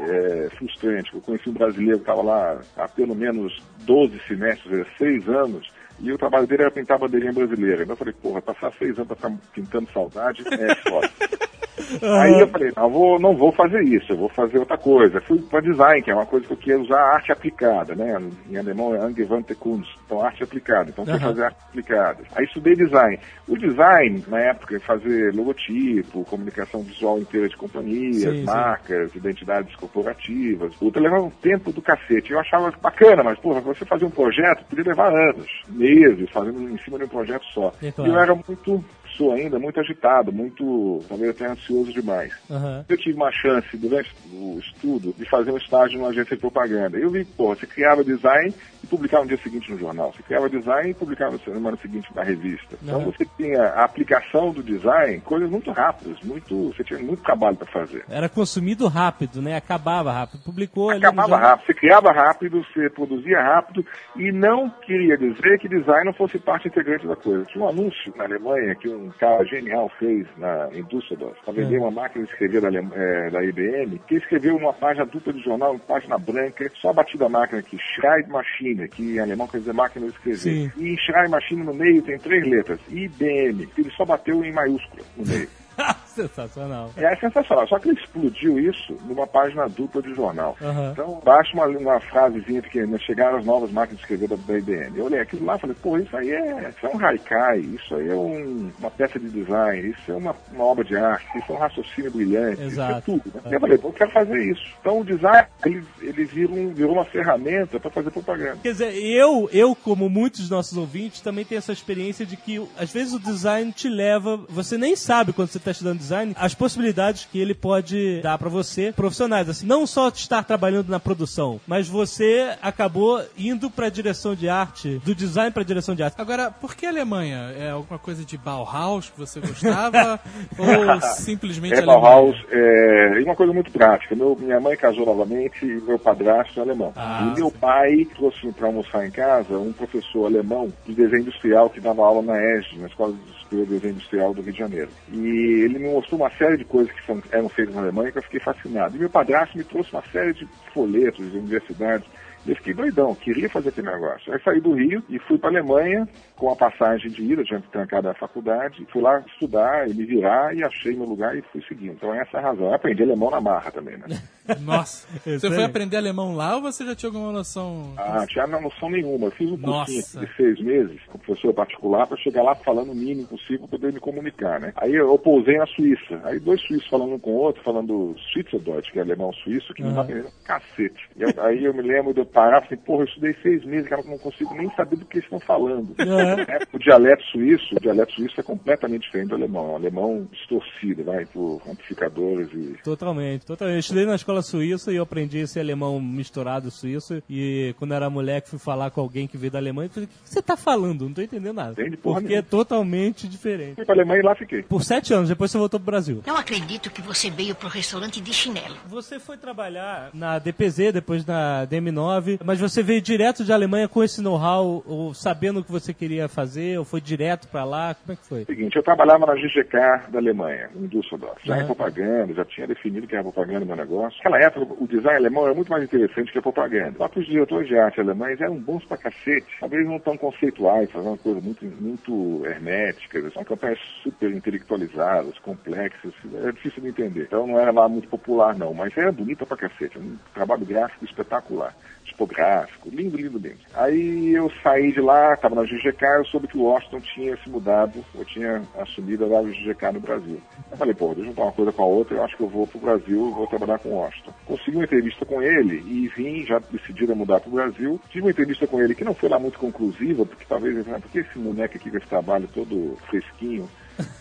é, 0.09 0.49
frustrante. 0.57 1.13
Eu 1.13 1.21
conheci 1.21 1.49
um 1.49 1.53
brasileiro 1.53 1.97
que 1.97 2.03
estava 2.03 2.21
lá 2.21 2.61
há 2.75 2.87
pelo 2.87 3.15
menos 3.15 3.57
12 3.85 4.19
semestres, 4.27 4.85
6 4.97 5.29
anos, 5.29 5.67
e 5.99 6.11
o 6.11 6.17
trabalho 6.17 6.47
dele 6.47 6.63
era 6.63 6.71
pintar 6.71 6.99
bandeirinha 6.99 7.33
brasileira. 7.33 7.83
Então 7.83 7.93
eu 7.93 7.97
falei, 7.97 8.13
porra, 8.13 8.41
passar 8.41 8.71
seis 8.73 8.95
anos 8.97 9.07
pra 9.07 9.15
ficar 9.15 9.31
pintando 9.53 9.91
saudade 9.91 10.43
é 10.51 10.75
foda. 10.89 11.09
Aí 12.01 12.39
eu 12.39 12.47
falei, 12.47 12.71
não 12.75 12.89
vou, 12.89 13.19
não 13.19 13.35
vou 13.35 13.51
fazer 13.51 13.81
isso, 13.83 14.13
eu 14.13 14.17
vou 14.17 14.29
fazer 14.29 14.57
outra 14.59 14.77
coisa. 14.77 15.19
Fui 15.21 15.39
para 15.41 15.61
design, 15.61 16.01
que 16.01 16.11
é 16.11 16.15
uma 16.15 16.25
coisa 16.25 16.45
que 16.45 16.53
eu 16.53 16.57
queria 16.57 16.79
usar 16.79 16.99
arte 17.15 17.31
aplicada, 17.31 17.95
né? 17.95 18.15
Em 18.49 18.57
alemão 18.57 18.95
é 18.95 18.99
Angewandte 18.99 19.55
Kunst, 19.55 19.89
então 20.05 20.23
arte 20.23 20.43
aplicada. 20.43 20.89
Então 20.89 21.05
fui 21.05 21.15
Aham. 21.15 21.29
fazer 21.29 21.43
arte 21.45 21.57
aplicada. 21.69 22.23
Aí 22.35 22.45
estudei 22.45 22.75
design. 22.75 23.19
O 23.47 23.57
design, 23.57 24.23
na 24.27 24.39
época, 24.39 24.79
fazer 24.81 25.33
logotipo, 25.33 26.25
comunicação 26.25 26.81
visual 26.81 27.19
inteira 27.19 27.47
de 27.47 27.57
companhias, 27.57 28.33
Sim, 28.33 28.39
sim. 28.39 28.45
marcas, 28.45 29.15
identidades 29.15 29.75
corporativas. 29.75 30.75
Puta, 30.75 30.99
levava 30.99 31.25
um 31.25 31.31
tempo 31.31 31.71
do 31.71 31.81
cacete. 31.81 32.31
Eu 32.31 32.39
achava 32.39 32.71
bacana, 32.81 33.23
mas, 33.23 33.39
porra, 33.39 33.61
você 33.61 33.85
fazer 33.85 34.05
um 34.05 34.11
projeto 34.11 34.65
podia 34.69 34.85
levar 34.85 35.09
anos, 35.09 35.49
meses, 35.83 36.29
fazendo 36.31 36.61
em 36.69 36.77
cima 36.77 36.97
de 36.97 37.03
um 37.03 37.09
projeto 37.09 37.45
só. 37.53 37.73
E 37.81 37.91
claro. 37.91 38.11
eu 38.11 38.19
era 38.19 38.35
muito, 38.35 38.83
sou 39.17 39.33
ainda, 39.33 39.59
muito 39.59 39.79
agitado, 39.79 40.31
muito, 40.31 41.03
talvez 41.07 41.31
até 41.31 41.47
ansioso 41.47 41.91
demais. 41.91 42.33
Aham. 42.49 42.85
Eu 42.87 42.97
tive 42.97 43.15
uma 43.15 43.31
chance, 43.31 43.77
durante 43.77 44.11
o 44.31 44.59
estudo, 44.59 45.13
de 45.17 45.25
fazer 45.29 45.51
um 45.51 45.57
estágio 45.57 45.97
numa 45.97 46.09
agência 46.09 46.35
de 46.35 46.41
propaganda. 46.41 46.97
Eu 46.97 47.09
vi, 47.09 47.25
pô, 47.25 47.55
você 47.55 47.65
criava 47.65 48.03
design 48.03 48.53
e 48.83 48.87
publicava 48.87 49.23
no 49.23 49.29
dia 49.29 49.37
seguinte 49.37 49.71
no 49.71 49.77
jornal. 49.77 50.13
Você 50.13 50.23
criava 50.23 50.49
design 50.49 50.89
e 50.89 50.93
publicava 50.93 51.33
na 51.33 51.39
semana 51.39 51.77
seguinte 51.77 52.09
na 52.15 52.23
revista. 52.23 52.77
Então 52.81 53.01
Aham. 53.01 53.11
você 53.11 53.25
tinha 53.37 53.61
a 53.61 53.83
aplicação 53.83 54.51
do 54.51 54.63
design, 54.63 55.19
coisas 55.21 55.49
muito 55.49 55.71
rápidas, 55.71 56.17
muito, 56.23 56.73
você 56.73 56.83
tinha 56.83 56.99
muito 56.99 57.23
trabalho 57.23 57.57
para 57.57 57.67
fazer. 57.67 58.05
Era 58.09 58.29
consumido 58.29 58.87
rápido, 58.87 59.41
né? 59.41 59.55
Acabava 59.55 60.11
rápido. 60.11 60.41
Publicou 60.43 60.91
Acabava 60.91 61.37
rápido, 61.37 61.65
você 61.65 61.73
criava 61.73 62.11
rápido, 62.11 62.63
você 62.63 62.89
produzia 62.89 63.41
rápido 63.41 63.85
e 64.15 64.31
não 64.31 64.69
queria 64.69 65.17
dizer 65.17 65.59
que 65.59 65.67
design 65.67 66.05
não 66.05 66.13
fosse 66.13 66.37
parte 66.39 66.67
integrante 66.67 67.07
da 67.07 67.15
coisa. 67.15 67.45
Tinha 67.45 67.63
um 67.63 67.69
anúncio 67.69 68.13
na 68.15 68.25
Alemanha 68.25 68.75
que 68.75 68.89
um 68.89 69.02
cara 69.11 69.43
genial 69.45 69.89
fez 69.99 70.27
na 70.37 70.69
em 70.73 70.83
Düsseldorf 70.83 71.37
para 71.43 71.53
vender 71.53 71.75
É. 71.75 71.79
uma 71.79 71.91
máquina 71.91 72.25
de 72.25 72.31
escrever 72.31 72.61
da, 72.61 72.69
eh, 72.69 73.29
da 73.29 73.43
IBM, 73.43 73.99
que 74.07 74.15
escreveu 74.15 74.55
uma 74.55 74.73
página 74.73 75.05
dupla 75.05 75.33
de 75.33 75.41
jornal, 75.43 75.71
uma 75.71 75.79
página 75.79 76.17
branca, 76.17 76.69
só 76.75 76.91
batida 76.93 77.25
a 77.25 77.29
máquina 77.29 77.59
aqui, 77.59 77.77
Schreibmaschine, 77.77 78.87
que 78.89 79.15
em 79.15 79.19
alemão 79.19 79.47
quer 79.47 79.59
dizer 79.59 79.73
máquina 79.73 80.05
de 80.07 80.11
escrever. 80.13 80.37
Sim. 80.37 80.71
E 80.77 80.93
em 80.93 80.97
Schreibmaschine 80.97 81.63
no 81.63 81.73
meio 81.73 82.01
tem 82.01 82.17
três 82.17 82.45
letras, 82.47 82.79
IBM, 82.89 83.67
que 83.67 83.81
ele 83.81 83.91
só 83.91 84.05
bateu 84.05 84.43
em 84.43 84.51
maiúscula 84.51 85.03
no 85.17 85.25
meio. 85.25 85.47
Sensacional. 86.13 86.91
É 86.95 87.15
sensacional, 87.15 87.67
só 87.67 87.79
que 87.79 87.89
ele 87.89 87.99
explodiu 87.99 88.59
isso 88.59 88.95
numa 89.07 89.25
página 89.25 89.67
dupla 89.67 89.99
de 90.01 90.13
jornal. 90.13 90.55
Aham. 90.61 90.91
Então, 90.91 91.19
baixa 91.25 91.53
uma, 91.55 91.65
uma 91.65 91.99
frasezinha 91.99 92.61
pequena, 92.61 92.99
chegaram 92.99 93.37
as 93.39 93.45
novas 93.45 93.71
máquinas 93.71 93.97
de 93.97 94.03
escrever 94.03 94.27
da, 94.27 94.35
da 94.35 94.57
IBM. 94.59 94.95
Eu 94.97 95.05
olhei 95.05 95.19
aquilo 95.19 95.43
lá 95.45 95.55
e 95.55 95.59
falei, 95.59 95.75
pô, 95.81 95.97
isso 95.97 96.15
aí 96.15 96.29
é, 96.31 96.69
isso 96.69 96.85
é 96.85 96.95
um 96.95 97.03
haikai, 97.03 97.59
isso 97.59 97.95
aí 97.95 98.09
é 98.09 98.13
um- 98.15 98.71
uma 98.79 98.91
peça 98.91 99.19
de 99.19 99.27
design, 99.29 99.89
isso 99.89 100.11
é 100.11 100.15
uma, 100.15 100.35
uma 100.53 100.63
obra 100.65 100.83
de 100.83 100.95
arte, 100.95 101.25
isso 101.37 101.51
é 101.51 101.55
um 101.55 101.57
raciocínio 101.57 102.11
brilhante, 102.11 102.53
isso 102.61 102.61
é 102.61 102.67
Exato. 102.67 103.01
tudo. 103.05 103.31
Né? 103.35 103.41
E 103.49 103.53
eu 103.55 103.59
falei, 103.59 103.77
pô, 103.79 103.87
eu 103.87 103.93
quero 103.93 104.11
fazer 104.11 104.43
isso. 104.51 104.63
Então, 104.81 104.99
o 104.99 105.03
design, 105.03 105.47
ele, 105.65 105.83
ele 105.99 106.25
vira 106.25 106.51
um- 106.51 106.73
virou 106.73 106.93
uma 106.93 107.05
ferramenta 107.05 107.79
para 107.79 107.89
fazer 107.89 108.11
propaganda. 108.11 108.57
Quer 108.61 108.71
dizer, 108.73 108.95
eu, 108.95 109.49
eu, 109.51 109.75
como 109.75 110.07
muitos 110.09 110.41
dos 110.41 110.49
nossos 110.51 110.77
ouvintes, 110.77 111.21
também 111.21 111.43
tenho 111.43 111.57
essa 111.57 111.73
experiência 111.73 112.23
de 112.25 112.37
que, 112.37 112.63
às 112.77 112.91
vezes, 112.93 113.13
o 113.13 113.19
design 113.19 113.71
te 113.71 113.89
leva. 113.89 114.37
Você 114.49 114.77
nem 114.77 114.95
sabe, 114.95 115.33
quando 115.33 115.47
você 115.47 115.62
está 115.63 115.71
estudando 115.71 115.97
design, 115.97 116.35
as 116.37 116.53
possibilidades 116.53 117.27
que 117.31 117.39
ele 117.39 117.53
pode 117.53 118.21
dar 118.21 118.37
para 118.37 118.49
você, 118.49 118.91
profissionais. 118.91 119.49
Assim, 119.49 119.65
não 119.65 119.87
só 119.87 120.09
estar 120.09 120.43
trabalhando 120.43 120.89
na 120.89 120.99
produção, 120.99 121.59
mas 121.65 121.87
você 121.87 122.55
acabou 122.61 123.23
indo 123.37 123.69
para 123.69 123.87
a 123.87 123.89
direção 123.89 124.35
de 124.35 124.49
arte, 124.49 125.01
do 125.03 125.15
design 125.15 125.51
para 125.51 125.63
a 125.63 125.65
direção 125.65 125.95
de 125.95 126.03
arte. 126.03 126.15
Agora, 126.19 126.51
por 126.51 126.75
que 126.75 126.85
Alemanha? 126.85 127.53
É 127.57 127.71
alguma 127.71 127.99
coisa 127.99 128.23
de 128.23 128.37
Bauhaus 128.37 129.09
que 129.09 129.17
você 129.17 129.39
gostava? 129.39 130.19
ou 130.57 131.01
simplesmente 131.01 131.73
É 131.73 131.77
Alemanha? 131.77 131.99
Bauhaus, 131.99 132.45
é, 132.51 133.21
uma 133.23 133.35
coisa 133.35 133.53
muito 133.53 133.71
prática. 133.71 134.15
Meu, 134.15 134.35
minha 134.39 134.59
mãe 134.59 134.75
casou 134.75 135.05
novamente 135.05 135.65
e 135.65 135.81
meu 135.81 135.97
padrasto 135.97 136.59
é 136.59 136.63
alemão. 136.63 136.91
Ah, 136.95 137.31
e 137.31 137.39
meu 137.39 137.49
pai 137.51 138.05
trouxe 138.15 138.51
para 138.51 138.67
almoçar 138.67 139.05
em 139.05 139.11
casa 139.11 139.57
um 139.57 139.71
professor 139.71 140.25
alemão 140.25 140.71
de 140.85 140.93
desenho 140.93 141.21
industrial 141.21 141.69
que 141.69 141.79
dava 141.79 142.03
aula 142.05 142.21
na 142.21 142.37
ESG, 142.57 142.79
na 142.79 142.87
Escola 142.87 143.13
Superior 143.13 143.42
de 143.55 143.65
Desenho 143.65 143.93
Industrial 143.93 144.33
do 144.33 144.41
Rio 144.41 144.53
de 144.53 144.59
Janeiro. 144.59 144.89
E 145.11 145.63
ele 145.63 145.79
me 145.79 145.89
mostrou 145.89 146.19
uma 146.19 146.29
série 146.31 146.57
de 146.57 146.65
coisas 146.65 146.91
que 146.93 147.05
são, 147.05 147.21
eram 147.31 147.49
feitas 147.49 147.75
na 147.75 147.81
Alemanha 147.81 148.11
que 148.11 148.17
eu 148.17 148.23
fiquei 148.23 148.39
fascinado. 148.39 148.95
E 148.95 148.99
meu 148.99 149.09
padrasto 149.09 149.57
me 149.57 149.63
trouxe 149.63 149.91
uma 149.93 150.03
série 150.11 150.33
de 150.33 150.47
folhetos 150.73 151.31
de 151.31 151.37
universidades. 151.37 152.07
E 152.45 152.49
eu 152.49 152.55
fiquei 152.57 152.73
doidão, 152.73 153.15
queria 153.15 153.49
fazer 153.49 153.69
aquele 153.69 153.89
negócio. 153.89 154.33
Aí 154.33 154.39
saí 154.43 154.59
do 154.59 154.73
Rio 154.73 155.01
e 155.07 155.17
fui 155.19 155.37
para 155.37 155.49
Alemanha 155.49 156.07
com 156.35 156.51
a 156.51 156.55
passagem 156.55 157.09
de 157.09 157.23
ida, 157.23 157.43
tinha 157.43 157.61
trancado 157.71 158.09
a 158.09 158.13
faculdade. 158.13 158.85
Fui 158.91 159.01
lá 159.01 159.23
estudar 159.27 159.89
e 159.89 159.93
me 159.93 160.05
virar 160.05 160.53
e 160.53 160.61
achei 160.61 160.93
meu 160.93 161.05
lugar 161.05 161.37
e 161.37 161.41
fui 161.41 161.63
seguindo. 161.67 161.93
Então 161.93 162.13
essa 162.13 162.37
é 162.37 162.39
a 162.39 162.43
razão. 162.43 162.67
Eu 162.67 162.73
aprendi 162.73 163.01
alemão 163.01 163.31
na 163.31 163.39
marra 163.39 163.71
também, 163.71 163.97
né? 163.97 164.07
Nossa. 164.61 165.07
Você 165.23 165.49
foi 165.49 165.63
aprender 165.63 165.97
alemão 165.97 166.35
lá 166.35 166.55
ou 166.55 166.61
você 166.61 166.85
já 166.85 166.95
tinha 166.95 167.09
alguma 167.09 167.31
noção? 167.31 167.93
Ah, 167.97 168.25
tinha 168.27 168.45
não 168.47 168.61
noção 168.61 168.89
nenhuma. 168.89 169.27
Eu 169.27 169.31
fiz 169.31 169.49
um 169.49 169.57
cursinho 169.57 169.97
Nossa. 169.97 170.19
de 170.19 170.35
seis 170.35 170.59
meses 170.61 170.99
com 171.07 171.17
professor 171.17 171.53
particular 171.53 172.07
para 172.07 172.17
chegar 172.17 172.43
lá 172.43 172.53
falando 172.55 172.91
o 172.91 172.95
mínimo 172.95 173.27
possível 173.27 173.59
para 173.59 173.67
poder 173.79 173.93
me 173.93 173.99
comunicar, 173.99 174.59
né? 174.59 174.73
Aí 174.75 174.93
eu 174.93 175.17
pousei 175.17 175.57
na 175.57 175.65
Suíça. 175.67 176.21
Aí 176.23 176.39
dois 176.39 176.61
suíços 176.61 176.89
falando 176.89 177.13
um 177.13 177.19
com 177.19 177.31
o 177.31 177.35
outro, 177.37 177.63
falando 177.63 178.15
Schweizerdeutsch, 178.31 178.91
que 178.91 178.99
é 178.99 179.01
alemão 179.01 179.31
suíço, 179.33 179.73
que 179.73 179.81
não 179.81 179.93
dá 179.93 180.01
Aham. 180.01 180.05
pra 180.07 180.15
entender 180.19 180.29
um 180.29 180.43
cacete. 180.45 181.09
E 181.15 181.39
aí 181.39 181.63
eu 181.63 181.73
me 181.73 181.81
lembro 181.81 182.13
de 182.13 182.19
eu 182.19 182.25
parar 182.25 182.59
e 182.59 182.63
falei, 182.65 182.77
porra, 182.85 183.01
eu 183.03 183.07
estudei 183.07 183.35
seis 183.41 183.63
meses, 183.65 183.87
cara, 183.87 184.01
eu 184.01 184.09
não 184.09 184.17
consigo 184.17 184.53
nem 184.55 184.69
saber 184.75 184.97
do 184.97 185.05
que 185.05 185.17
eles 185.17 185.25
estão 185.25 185.39
falando. 185.39 185.95
É. 185.99 186.53
É, 186.55 186.59
O 186.73 186.79
dialeto 186.79 187.23
suíço, 187.25 187.75
o 187.75 187.79
dialeto 187.79 188.13
suíço 188.13 188.39
é 188.39 188.43
completamente 188.43 189.03
diferente 189.03 189.29
do 189.29 189.35
alemão. 189.35 189.67
É 189.69 189.71
um 189.71 189.75
alemão 189.75 190.27
distorcido, 190.31 191.03
vai, 191.03 191.25
por 191.25 191.61
amplificadores 191.67 192.49
e 192.53 192.73
Totalmente, 192.83 193.45
totalmente. 193.45 193.75
Eu 193.75 193.79
estudei 193.79 194.05
na 194.05 194.15
escola 194.15 194.32
suíça 194.41 194.91
e 194.91 194.95
eu 194.95 195.03
aprendi 195.03 195.37
esse 195.39 195.59
alemão 195.59 195.99
misturado 195.99 196.69
suíço. 196.71 197.21
E 197.29 197.73
quando 197.77 197.93
era 197.93 198.09
moleque, 198.09 198.49
fui 198.49 198.59
falar 198.59 198.89
com 198.91 199.01
alguém 199.01 199.27
que 199.27 199.37
veio 199.37 199.51
da 199.51 199.59
Alemanha 199.59 199.87
e 199.87 199.89
falei: 199.93 200.07
O 200.07 200.23
que 200.23 200.29
você 200.29 200.41
tá 200.41 200.55
falando? 200.57 201.05
Não 201.05 201.13
tô 201.13 201.21
entendendo 201.21 201.55
nada. 201.55 201.71
Entende 201.73 201.97
porra 201.97 202.15
Porque 202.21 202.33
é 202.33 202.37
nenhuma. 202.37 202.49
totalmente 202.49 203.27
diferente. 203.27 203.75
fui 203.75 203.85
pra 203.85 203.95
Alemanha 203.95 204.19
e 204.21 204.23
lá 204.23 204.35
fiquei. 204.35 204.63
Por 204.63 204.83
sete 204.83 205.13
anos, 205.13 205.29
depois 205.29 205.51
você 205.51 205.57
voltou 205.57 205.79
pro 205.79 205.85
Brasil. 205.91 206.23
Não 206.25 206.35
acredito 206.37 206.89
que 206.89 207.01
você 207.01 207.29
veio 207.29 207.55
pro 207.55 207.67
restaurante 207.69 208.19
de 208.21 208.33
chinelo. 208.33 208.75
Você 208.87 209.19
foi 209.19 209.37
trabalhar 209.37 210.09
na 210.13 210.39
DPZ, 210.39 210.91
depois 210.93 211.25
na 211.25 211.65
DM9, 211.67 212.39
mas 212.43 212.59
você 212.59 212.81
veio 212.81 213.01
direto 213.01 213.43
de 213.43 213.51
Alemanha 213.53 213.87
com 213.87 214.03
esse 214.03 214.21
know-how, 214.21 214.83
ou 214.85 215.13
sabendo 215.13 215.59
o 215.59 215.63
que 215.63 215.71
você 215.71 215.93
queria 215.93 216.27
fazer, 216.27 216.77
ou 216.79 216.85
foi 216.85 217.01
direto 217.01 217.47
pra 217.47 217.63
lá? 217.63 217.93
Como 217.95 218.13
é 218.13 218.15
que 218.15 218.25
foi? 218.25 218.45
Seguinte, 218.45 218.75
eu 218.75 218.83
trabalhava 218.83 219.25
na 219.25 219.33
GGK 219.35 220.09
da 220.11 220.19
Alemanha, 220.19 220.69
em 220.75 220.87
Düsseldorf. 220.87 221.39
Já 221.43 221.55
Aham. 221.55 221.63
em 221.63 221.65
propaganda, 221.65 222.33
já 222.33 222.45
tinha 222.45 222.67
definido 222.67 223.07
que 223.07 223.13
era 223.15 223.23
propaganda 223.23 223.65
meu 223.65 223.75
negócio. 223.75 224.19
Naquela 224.23 224.41
época, 224.41 224.73
o 224.79 224.87
design 224.87 225.17
alemão 225.17 225.43
era 225.43 225.53
muito 225.53 225.69
mais 225.69 225.83
interessante 225.83 226.31
que 226.31 226.39
a 226.39 226.41
propaganda. 226.41 227.09
Que 227.09 227.19
os 227.19 227.25
diretores 227.25 227.67
de 227.67 227.77
arte 227.77 227.99
alemães 227.99 228.39
eram 228.39 228.55
bons 228.55 228.85
pra 228.85 228.95
cacete. 228.95 229.57
Talvez 229.59 229.85
não 229.85 229.99
tão 229.99 230.15
conceituais, 230.15 230.89
fazendo 230.89 231.09
uma 231.09 231.17
coisa 231.17 231.41
muito, 231.41 231.65
muito 231.65 232.45
hermética. 232.45 233.29
São 233.31 233.43
campanhas 233.43 233.79
super 234.01 234.31
intelectualizadas, 234.31 235.37
complexas. 235.39 236.13
Era 236.35 236.53
difícil 236.53 236.83
de 236.83 236.87
entender. 236.87 237.23
Então 237.23 237.45
não 237.45 237.59
era 237.59 237.71
lá 237.71 237.89
muito 237.89 238.07
popular, 238.07 238.57
não. 238.57 238.73
Mas 238.73 238.95
era 238.95 239.11
bonita 239.11 239.45
pra 239.45 239.57
cacete. 239.57 239.99
Um 239.99 240.17
trabalho 240.33 240.65
gráfico 240.65 241.03
espetacular. 241.03 241.75
Tipográfico, 242.13 242.89
lindo, 242.89 243.17
lindo, 243.17 243.37
lindo. 243.37 243.57
Aí 243.73 244.33
eu 244.33 244.51
saí 244.61 244.91
de 244.91 245.01
lá, 245.01 245.33
estava 245.33 245.55
na 245.55 245.63
GGK, 245.63 246.05
eu 246.19 246.25
soube 246.25 246.47
que 246.47 246.57
o 246.57 246.63
Washington 246.63 246.99
tinha 247.01 247.37
se 247.37 247.49
mudado, 247.49 248.03
eu 248.15 248.23
tinha 248.23 248.61
assumido 248.79 249.25
a 249.25 249.41
WGGK 249.41 249.91
no 249.93 249.99
Brasil. 249.99 250.41
Eu 250.71 250.77
falei, 250.77 250.93
pô, 250.93 251.07
deixa 251.07 251.21
eu 251.21 251.25
juntar 251.25 251.43
uma 251.43 251.51
coisa 251.51 251.71
com 251.71 251.83
a 251.83 251.87
outra, 251.87 252.15
eu 252.15 252.23
acho 252.23 252.37
que 252.37 252.43
eu 252.43 252.47
vou 252.47 252.67
pro 252.67 252.79
Brasil, 252.79 253.31
vou 253.31 253.47
trabalhar 253.47 253.79
com 253.79 253.89
o 253.89 253.95
Washington. 253.95 254.33
Consegui 254.45 254.77
uma 254.77 254.85
entrevista 254.85 255.25
com 255.25 255.41
ele 255.41 255.83
e 255.85 256.07
vim, 256.15 256.45
já 256.45 256.59
decidido 256.71 257.11
a 257.11 257.15
mudar 257.15 257.39
pro 257.39 257.51
Brasil. 257.51 257.99
Tive 258.09 258.25
uma 258.25 258.31
entrevista 258.31 258.67
com 258.67 258.81
ele 258.81 258.95
que 258.95 259.03
não 259.03 259.13
foi 259.13 259.29
lá 259.29 259.39
muito 259.39 259.59
conclusiva, 259.59 260.25
porque 260.25 260.45
talvez, 260.47 260.75
ele 260.75 260.83
falou, 260.83 261.01
por 261.01 261.11
que 261.11 261.19
esse 261.19 261.39
moleque 261.39 261.77
aqui 261.77 261.89
com 261.89 261.97
esse 261.97 262.07
trabalho 262.07 262.47
todo 262.53 262.97
fresquinho, 263.09 263.67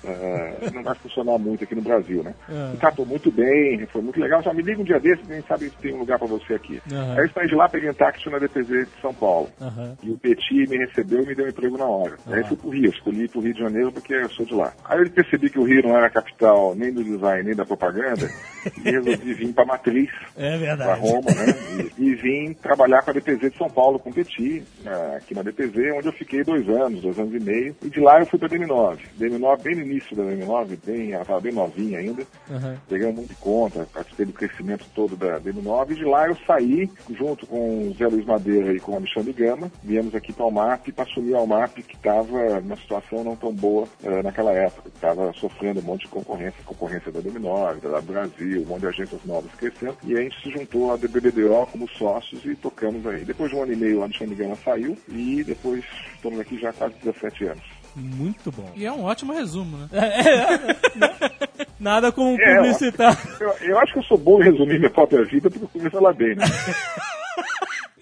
eh, 0.05 0.71
não 0.73 0.83
vai 0.83 0.95
funcionar 0.97 1.39
muito 1.39 1.65
aqui 1.65 1.75
no 1.75 1.83
Brasil, 1.83 2.23
né? 2.23 2.35
É. 2.49 2.77
Tratou 2.77 3.07
muito 3.07 3.31
bem, 3.31 3.87
foi 3.87 4.03
muito 4.03 4.21
legal. 4.21 4.43
Só 4.43 4.53
me 4.53 4.63
liga 4.63 4.81
um 4.81 4.85
dia 4.85 4.99
desse, 5.01 5.23
quem 5.23 5.43
sabe 5.43 5.69
se 5.71 5.77
tem 5.77 5.95
um 5.95 5.99
lugar 5.99 6.19
para 6.19 6.29
você 6.29 6.55
aqui. 6.55 6.81
Aham. 6.93 7.13
Aí 7.15 7.25
eu 7.25 7.31
saí 7.31 7.47
de 7.49 7.55
lá, 7.55 7.69
peguei 7.69 7.91
um 7.91 7.95
táxi 7.95 8.29
na 8.31 8.39
DPZ 8.39 8.69
de 8.69 9.01
São 9.01 9.15
Paulo. 9.15 9.49
Aham. 9.61 9.97
E 10.03 10.11
o 10.11 10.19
Petit 10.19 10.69
me 10.69 10.77
recebeu 10.79 11.23
e 11.23 11.27
me 11.27 11.35
deu 11.35 11.47
um 11.47 11.49
emprego 11.49 11.79
na 11.79 11.87
hora. 11.87 12.17
Aí 12.27 12.43
fui 12.45 12.57
pro 12.57 12.71
Rio, 12.71 12.91
escolhi 12.91 13.29
pro 13.29 13.41
Rio 13.41 13.55
de 13.55 13.61
Janeiro 13.61 13.93
porque 13.93 14.15
eu 14.15 14.29
sou 14.31 14.45
de 14.47 14.55
lá. 14.55 14.73
Aí 14.85 14.99
eu 15.01 15.11
percebi 15.11 15.51
que 15.51 15.59
o 15.59 15.65
Rio 15.65 15.83
não 15.83 15.97
era 15.97 16.07
a 16.07 16.11
capital 16.11 16.75
nem 16.75 16.93
do 16.93 17.03
design, 17.05 17.45
nem 17.45 17.55
da 17.55 17.65
propaganda, 17.65 18.29
e 18.85 18.91
resolvi 18.91 19.35
vir 19.35 19.53
pra 19.53 19.65
Matriz, 19.65 20.09
É 20.37 20.51
pra 20.51 20.59
verdade. 20.59 21.01
Roma, 21.01 21.31
né? 21.31 21.93
E, 21.99 22.05
e 22.05 22.15
vim 22.15 22.53
trabalhar 22.55 23.03
com 23.03 23.11
a 23.11 23.15
DPZ 23.15 23.51
de 23.51 23.59
São 23.59 23.69
Paulo, 23.71 23.99
com 23.99 24.11
o 24.11 24.13
Petit, 24.15 24.63
ah, 24.87 25.17
aqui 25.17 25.35
na 25.35 25.43
DPZ, 25.43 25.75
onde 25.97 26.07
eu 26.09 26.13
fiquei 26.13 26.43
dois 26.43 26.69
anos, 26.69 27.01
dois 27.03 27.19
anos 27.19 27.35
e 27.35 27.41
meio. 27.45 27.75
E 27.83 27.89
de 27.91 28.01
lá 28.01 28.19
eu 28.21 28.27
fui 28.27 28.39
pra 28.39 28.49
DM9. 28.49 28.99
DM9, 29.19 29.62
bem 29.63 29.77
no 29.77 29.83
início 29.83 30.17
da 30.17 30.25
DM9, 30.25 30.79
bem, 30.85 31.13
ela 31.13 31.23
estava 31.23 31.41
bem 31.41 31.53
novinha 31.53 31.99
ainda. 31.99 32.27
Aham. 32.51 32.77
Peguei 32.89 33.07
um 33.09 33.13
monte 33.13 33.29
de 33.29 33.35
conta, 33.37 33.89
participei 33.93 34.27
do 34.27 34.33
crescimento 34.33 34.85
todo 34.95 35.17
da 35.17 35.41
DM9. 35.41 35.93
E 35.93 35.95
de 35.95 36.05
lá 36.05 36.27
eu 36.27 36.37
saí, 36.47 36.91
junto 37.11 37.47
com 37.47 37.89
o 37.89 37.95
Zé 37.95 38.07
Luiz 38.07 38.25
Madeira 38.25 38.75
e 38.75 38.81
com 38.81 38.93
o 38.93 38.97
Alexandre 38.97 39.33
Gama, 39.33 39.71
viemos 39.83 40.15
aqui 40.15 40.33
para 40.33 40.45
o 40.45 40.47
Almap 40.47 40.89
para 40.93 41.05
assumir 41.05 41.35
a 41.35 41.39
Almap, 41.39 41.75
que 41.75 41.97
estava 41.97 42.61
numa 42.61 42.77
situação 42.77 43.25
não 43.25 43.37
tão 43.37 43.53
boa 43.53 43.87
eh, 44.03 44.23
naquela 44.23 44.53
época. 44.53 44.89
Estava 44.89 45.33
sofrendo 45.35 45.81
um 45.81 45.85
monte 45.85 46.03
de 46.03 46.09
concorrência, 46.09 46.63
concorrência 46.65 47.11
da 47.11 47.21
DM9, 47.21 47.81
da 47.81 48.01
Brasil, 48.01 48.63
um 48.63 48.67
monte 48.67 48.81
de 48.81 48.87
agências 48.89 49.25
novas 49.25 49.53
crescendo. 49.53 49.97
E 50.05 50.17
a 50.17 50.23
gente 50.23 50.41
se 50.43 50.51
juntou 50.51 50.93
à 50.93 50.97
DBBDO 50.97 51.67
como 51.71 51.89
sócios 51.89 52.45
e 52.45 52.55
tocamos 52.57 53.07
aí. 53.07 53.25
Depois 53.25 53.51
de 53.51 53.57
um 53.57 53.63
ano 53.63 53.73
e 53.73 53.77
meio, 53.77 54.01
o 54.01 54.03
Alexandre 54.03 54.35
Gama 54.35 54.57
saiu 54.57 54.97
e 55.09 55.43
depois 55.45 55.85
estamos 56.15 56.39
aqui 56.41 56.59
já 56.59 56.71
há 56.71 56.73
quase 56.73 56.95
17 57.03 57.45
anos. 57.47 57.72
Muito 57.95 58.51
bom. 58.51 58.71
E 58.75 58.87
é 58.87 58.93
um 58.93 59.05
ótimo 59.05 59.33
resumo, 59.33 59.77
né? 59.77 59.89
Nada 61.79 62.13
como 62.13 62.41
É, 62.41 62.57
publicitar. 62.57 63.19
Eu, 63.41 63.53
eu 63.61 63.79
acho 63.79 63.93
que 63.93 63.99
eu 63.99 64.05
sou 64.05 64.19
bom 64.19 64.41
em 64.41 64.45
resumir 64.45 64.79
minha 64.79 64.91
própria 64.91 65.25
vida 65.25 65.51
porque 65.51 65.65
eu 65.65 65.69
começo 65.69 65.97
ela 65.97 66.13
bem, 66.13 66.35
né? 66.37 66.45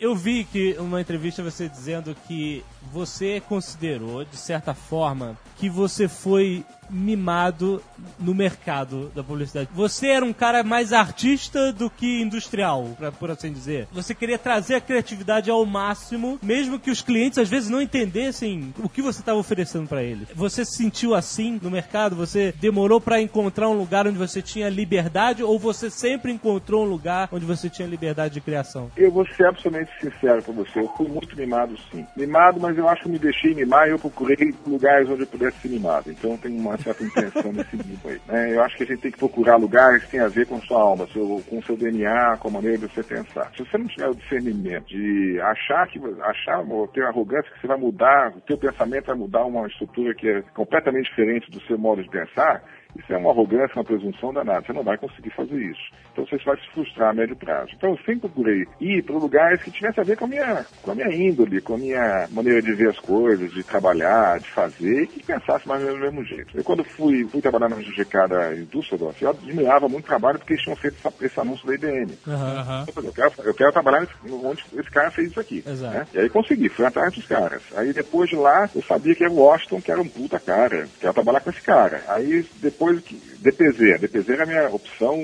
Eu 0.00 0.14
vi 0.14 0.44
que 0.44 0.74
uma 0.79 0.98
entrevista 0.98 1.42
você 1.42 1.68
dizendo 1.68 2.16
que 2.26 2.64
você 2.90 3.38
considerou, 3.38 4.24
de 4.24 4.37
certa 4.37 4.72
forma, 4.72 5.37
que 5.59 5.68
você 5.68 6.09
foi 6.09 6.64
mimado 6.90 7.83
no 8.18 8.35
mercado 8.35 9.11
da 9.14 9.22
publicidade. 9.22 9.68
Você 9.74 10.09
era 10.09 10.24
um 10.24 10.33
cara 10.33 10.62
mais 10.62 10.92
artista 10.92 11.72
do 11.72 11.88
que 11.88 12.20
industrial, 12.20 12.88
pra, 12.98 13.12
por 13.12 13.31
assim 13.31 13.53
dizer. 13.53 13.87
Você 13.92 14.14
queria 14.14 14.38
trazer 14.38 14.74
a 14.74 14.81
criatividade 14.81 15.50
ao 15.50 15.64
máximo, 15.64 16.38
mesmo 16.42 16.79
que 16.79 16.90
os 16.90 17.03
clientes 17.03 17.38
às 17.38 17.48
vezes 17.48 17.68
não 17.68 17.81
entendessem 17.81 18.74
o 18.79 18.88
que 18.88 19.03
você 19.03 19.20
estava 19.20 19.38
oferecendo 19.38 19.88
para 19.88 20.03
eles. 20.03 20.29
Você 20.35 20.64
se 20.64 20.76
sentiu 20.76 21.14
assim 21.14 21.59
no 21.62 21.70
mercado? 21.70 22.16
Você 22.16 22.55
demorou 22.61 23.00
para 23.00 23.20
encontrar 23.20 23.68
um 23.68 23.79
lugar 23.79 24.07
onde 24.07 24.18
você 24.18 24.42
tinha 24.42 24.68
liberdade 24.68 25.42
ou 25.42 25.59
você 25.59 25.90
sempre 25.90 26.33
encontrou 26.33 26.85
um 26.85 26.88
lugar 26.88 27.29
onde 27.33 27.44
você 27.44 27.68
tinha 27.68 27.87
liberdade 27.87 28.35
de 28.35 28.40
criação? 28.40 28.90
Eu 28.96 29.11
vou 29.11 29.26
ser 29.26 29.46
absolutamente 29.46 29.90
sincero 30.00 30.42
com 30.42 30.53
você. 30.53 30.81
Eu 30.81 30.88
fui 30.96 31.09
muito 31.09 31.37
mimado, 31.37 31.76
sim. 31.90 32.07
Mimado, 32.16 32.61
mas 32.61 32.76
eu 32.76 32.88
acho 32.88 33.03
que 33.03 33.09
me 33.09 33.18
deixei 33.18 33.55
mimar 33.55 33.88
e 33.88 33.90
eu 33.90 33.98
procurei 33.98 34.55
lugares 34.66 35.09
onde 35.09 35.22
eu 35.22 35.26
pudesse 35.26 35.59
ser 35.61 35.68
mimado. 35.68 36.11
Então 36.11 36.37
tem 36.37 36.59
uma 36.59 36.76
certa 36.80 37.04
intenção 37.04 37.52
nesse 37.52 37.76
nível 37.76 38.10
aí. 38.10 38.20
né? 38.28 38.54
eu 38.54 38.62
acho 38.62 38.76
que 38.76 38.84
a 38.84 38.86
gente 38.86 39.00
tem 39.00 39.10
que 39.10 39.18
procurar 39.18 39.56
lugares 39.56 40.04
que 40.04 40.10
têm 40.10 40.20
a 40.20 40.28
ver 40.28 40.46
com 40.46 40.60
sua 40.62 40.80
alma, 40.80 41.06
seu, 41.08 41.42
com 41.48 41.62
seu 41.62 41.76
DNA, 41.76 42.36
com 42.38 42.48
a 42.48 42.52
maneira 42.52 42.78
de 42.78 42.86
você 42.86 43.02
pensar. 43.02 43.50
Se 43.56 43.64
você 43.64 43.78
não 43.78 43.86
tiver 43.86 44.08
o 44.08 44.14
discernimento 44.14 44.86
de 44.86 45.40
achar 45.40 45.86
que 45.88 46.00
achar 46.22 46.60
ou 46.60 46.88
ter 46.88 47.04
arrogância 47.04 47.50
que 47.52 47.60
você 47.60 47.66
vai 47.66 47.78
mudar, 47.78 48.32
o 48.36 48.40
teu 48.40 48.58
pensamento 48.58 49.06
vai 49.06 49.16
mudar 49.16 49.44
uma 49.44 49.66
estrutura 49.66 50.14
que 50.14 50.28
é 50.28 50.42
completamente 50.54 51.08
diferente 51.10 51.50
do 51.50 51.60
seu 51.62 51.78
modo 51.78 52.02
de 52.02 52.08
pensar, 52.08 52.62
isso 52.96 53.12
é 53.12 53.16
uma 53.16 53.30
arrogância, 53.30 53.76
uma 53.76 53.84
presunção 53.84 54.32
danada. 54.32 54.66
Você 54.66 54.72
não 54.72 54.82
vai 54.82 54.98
conseguir 54.98 55.30
fazer 55.30 55.56
isso. 55.56 55.80
Então 56.20 56.38
você 56.38 56.44
vai 56.44 56.56
se 56.56 56.66
frustrar 56.72 57.11
a 57.11 57.14
médio 57.14 57.37
prazo. 57.37 57.70
Então 57.74 57.90
eu 57.90 57.96
sempre 57.98 58.20
procurei 58.20 58.66
ir 58.80 59.02
para 59.04 59.16
lugares 59.16 59.62
que 59.62 59.70
tivessem 59.70 60.02
a 60.02 60.06
ver 60.06 60.16
com 60.16 60.24
a 60.24 60.28
minha, 60.28 60.66
com 60.83 60.90
a 60.90 60.94
minha 60.94 61.09
índole, 61.28 61.61
com 61.62 61.74
a 61.74 61.78
minha 61.78 62.28
maneira 62.30 62.61
de 62.62 62.74
ver 62.74 62.90
as 62.90 62.98
coisas, 63.00 63.50
de 63.52 63.64
trabalhar, 63.64 64.38
de 64.40 64.50
fazer, 64.54 65.02
e 65.02 65.06
que 65.06 65.24
pensasse 65.24 65.66
mais 65.66 65.80
ou 65.80 65.87
menos 65.87 66.00
do 66.00 66.06
mesmo 66.06 66.24
jeito. 66.24 66.56
Eu 66.56 66.64
quando 66.64 66.85
fui, 66.96 67.26
fui 67.30 67.40
trabalhar 67.40 67.68
na 67.68 67.76
GGK 67.76 68.28
da 68.28 68.50
Düsseldorf, 68.70 69.20
eu 69.22 69.30
admirava 69.30 69.88
muito 69.88 70.04
o 70.04 70.09
trabalho 70.09 70.38
porque 70.38 70.54
eles 70.54 70.62
tinham 70.62 70.76
feito 70.76 70.96
essa, 71.02 71.14
esse 71.24 71.40
anúncio 71.40 71.66
da 71.66 71.74
IBM. 71.74 72.18
Aham. 72.26 72.87
Eu, 72.96 73.12
quero, 73.12 73.33
eu 73.44 73.54
quero 73.54 73.72
trabalhar 73.72 74.06
onde 74.24 74.62
esse 74.74 74.90
cara 74.90 75.11
fez 75.12 75.30
isso 75.30 75.40
aqui. 75.40 75.62
Né? 75.90 76.06
E 76.14 76.18
aí 76.20 76.28
consegui, 76.28 76.68
fui 76.70 76.85
atrás 76.87 77.14
dos 77.14 77.26
caras. 77.26 77.62
Aí 77.76 77.92
depois 77.92 78.28
de 78.28 78.37
lá, 78.37 78.70
eu 78.74 78.83
sabia 78.85 79.14
que 79.14 79.24
era 79.24 79.33
o 79.33 79.37
Washington, 79.37 79.80
que 79.80 79.92
era 79.92 80.00
um 80.00 80.09
puta 80.09 80.38
cara. 80.40 80.88
Quero 81.00 81.14
trabalhar 81.14 81.40
com 81.40 81.50
esse 81.50 81.62
cara. 81.62 82.04
Aí 82.09 82.44
depois, 82.61 83.00
que- 83.02 83.20
DPZ. 83.40 84.00
DPZ 84.00 84.28
era 84.30 84.42
a 84.44 84.46
minha 84.46 84.68
opção 84.70 85.14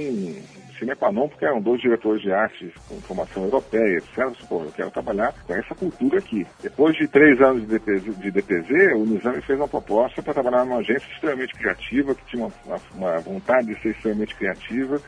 sine 0.78 0.94
qua 0.96 1.12
non, 1.12 1.28
porque 1.28 1.44
eram 1.44 1.60
dois 1.62 1.80
diretores 1.80 2.22
de 2.22 2.32
arte 2.32 2.72
com 2.86 3.00
formação 3.02 3.44
europeia, 3.44 3.98
etc. 3.98 4.30
Disse, 4.32 4.46
Pô, 4.48 4.62
eu 4.64 4.72
quero 4.72 4.90
trabalhar 4.90 5.34
com 5.44 5.54
essa 5.54 5.74
cultura 5.74 6.18
aqui. 6.18 6.46
Depois 6.62 6.96
de 6.96 7.08
três 7.08 7.40
anos 7.42 7.62
de 7.62 7.68
DPZ, 7.68 8.16
de 8.18 8.30
DPZ 8.32 8.70
o 8.96 9.06
Nizam 9.06 9.34
me 9.34 9.42
fez 9.42 9.58
uma 9.58 9.68
proposta 9.68 10.22
para 10.22 10.34
trabalhar 10.34 10.64
numa 10.64 10.78
agência 10.78 11.06
extremamente 11.14 11.54
criativa, 11.56 12.14
que 12.14 12.24
tinha 12.26 12.46
uma, 12.46 12.54
uma- 12.94 13.20
vontade 13.22 13.68
de 13.68 13.80
ser 13.82 13.90
extremamente 13.90 14.34
criativa 14.36 15.00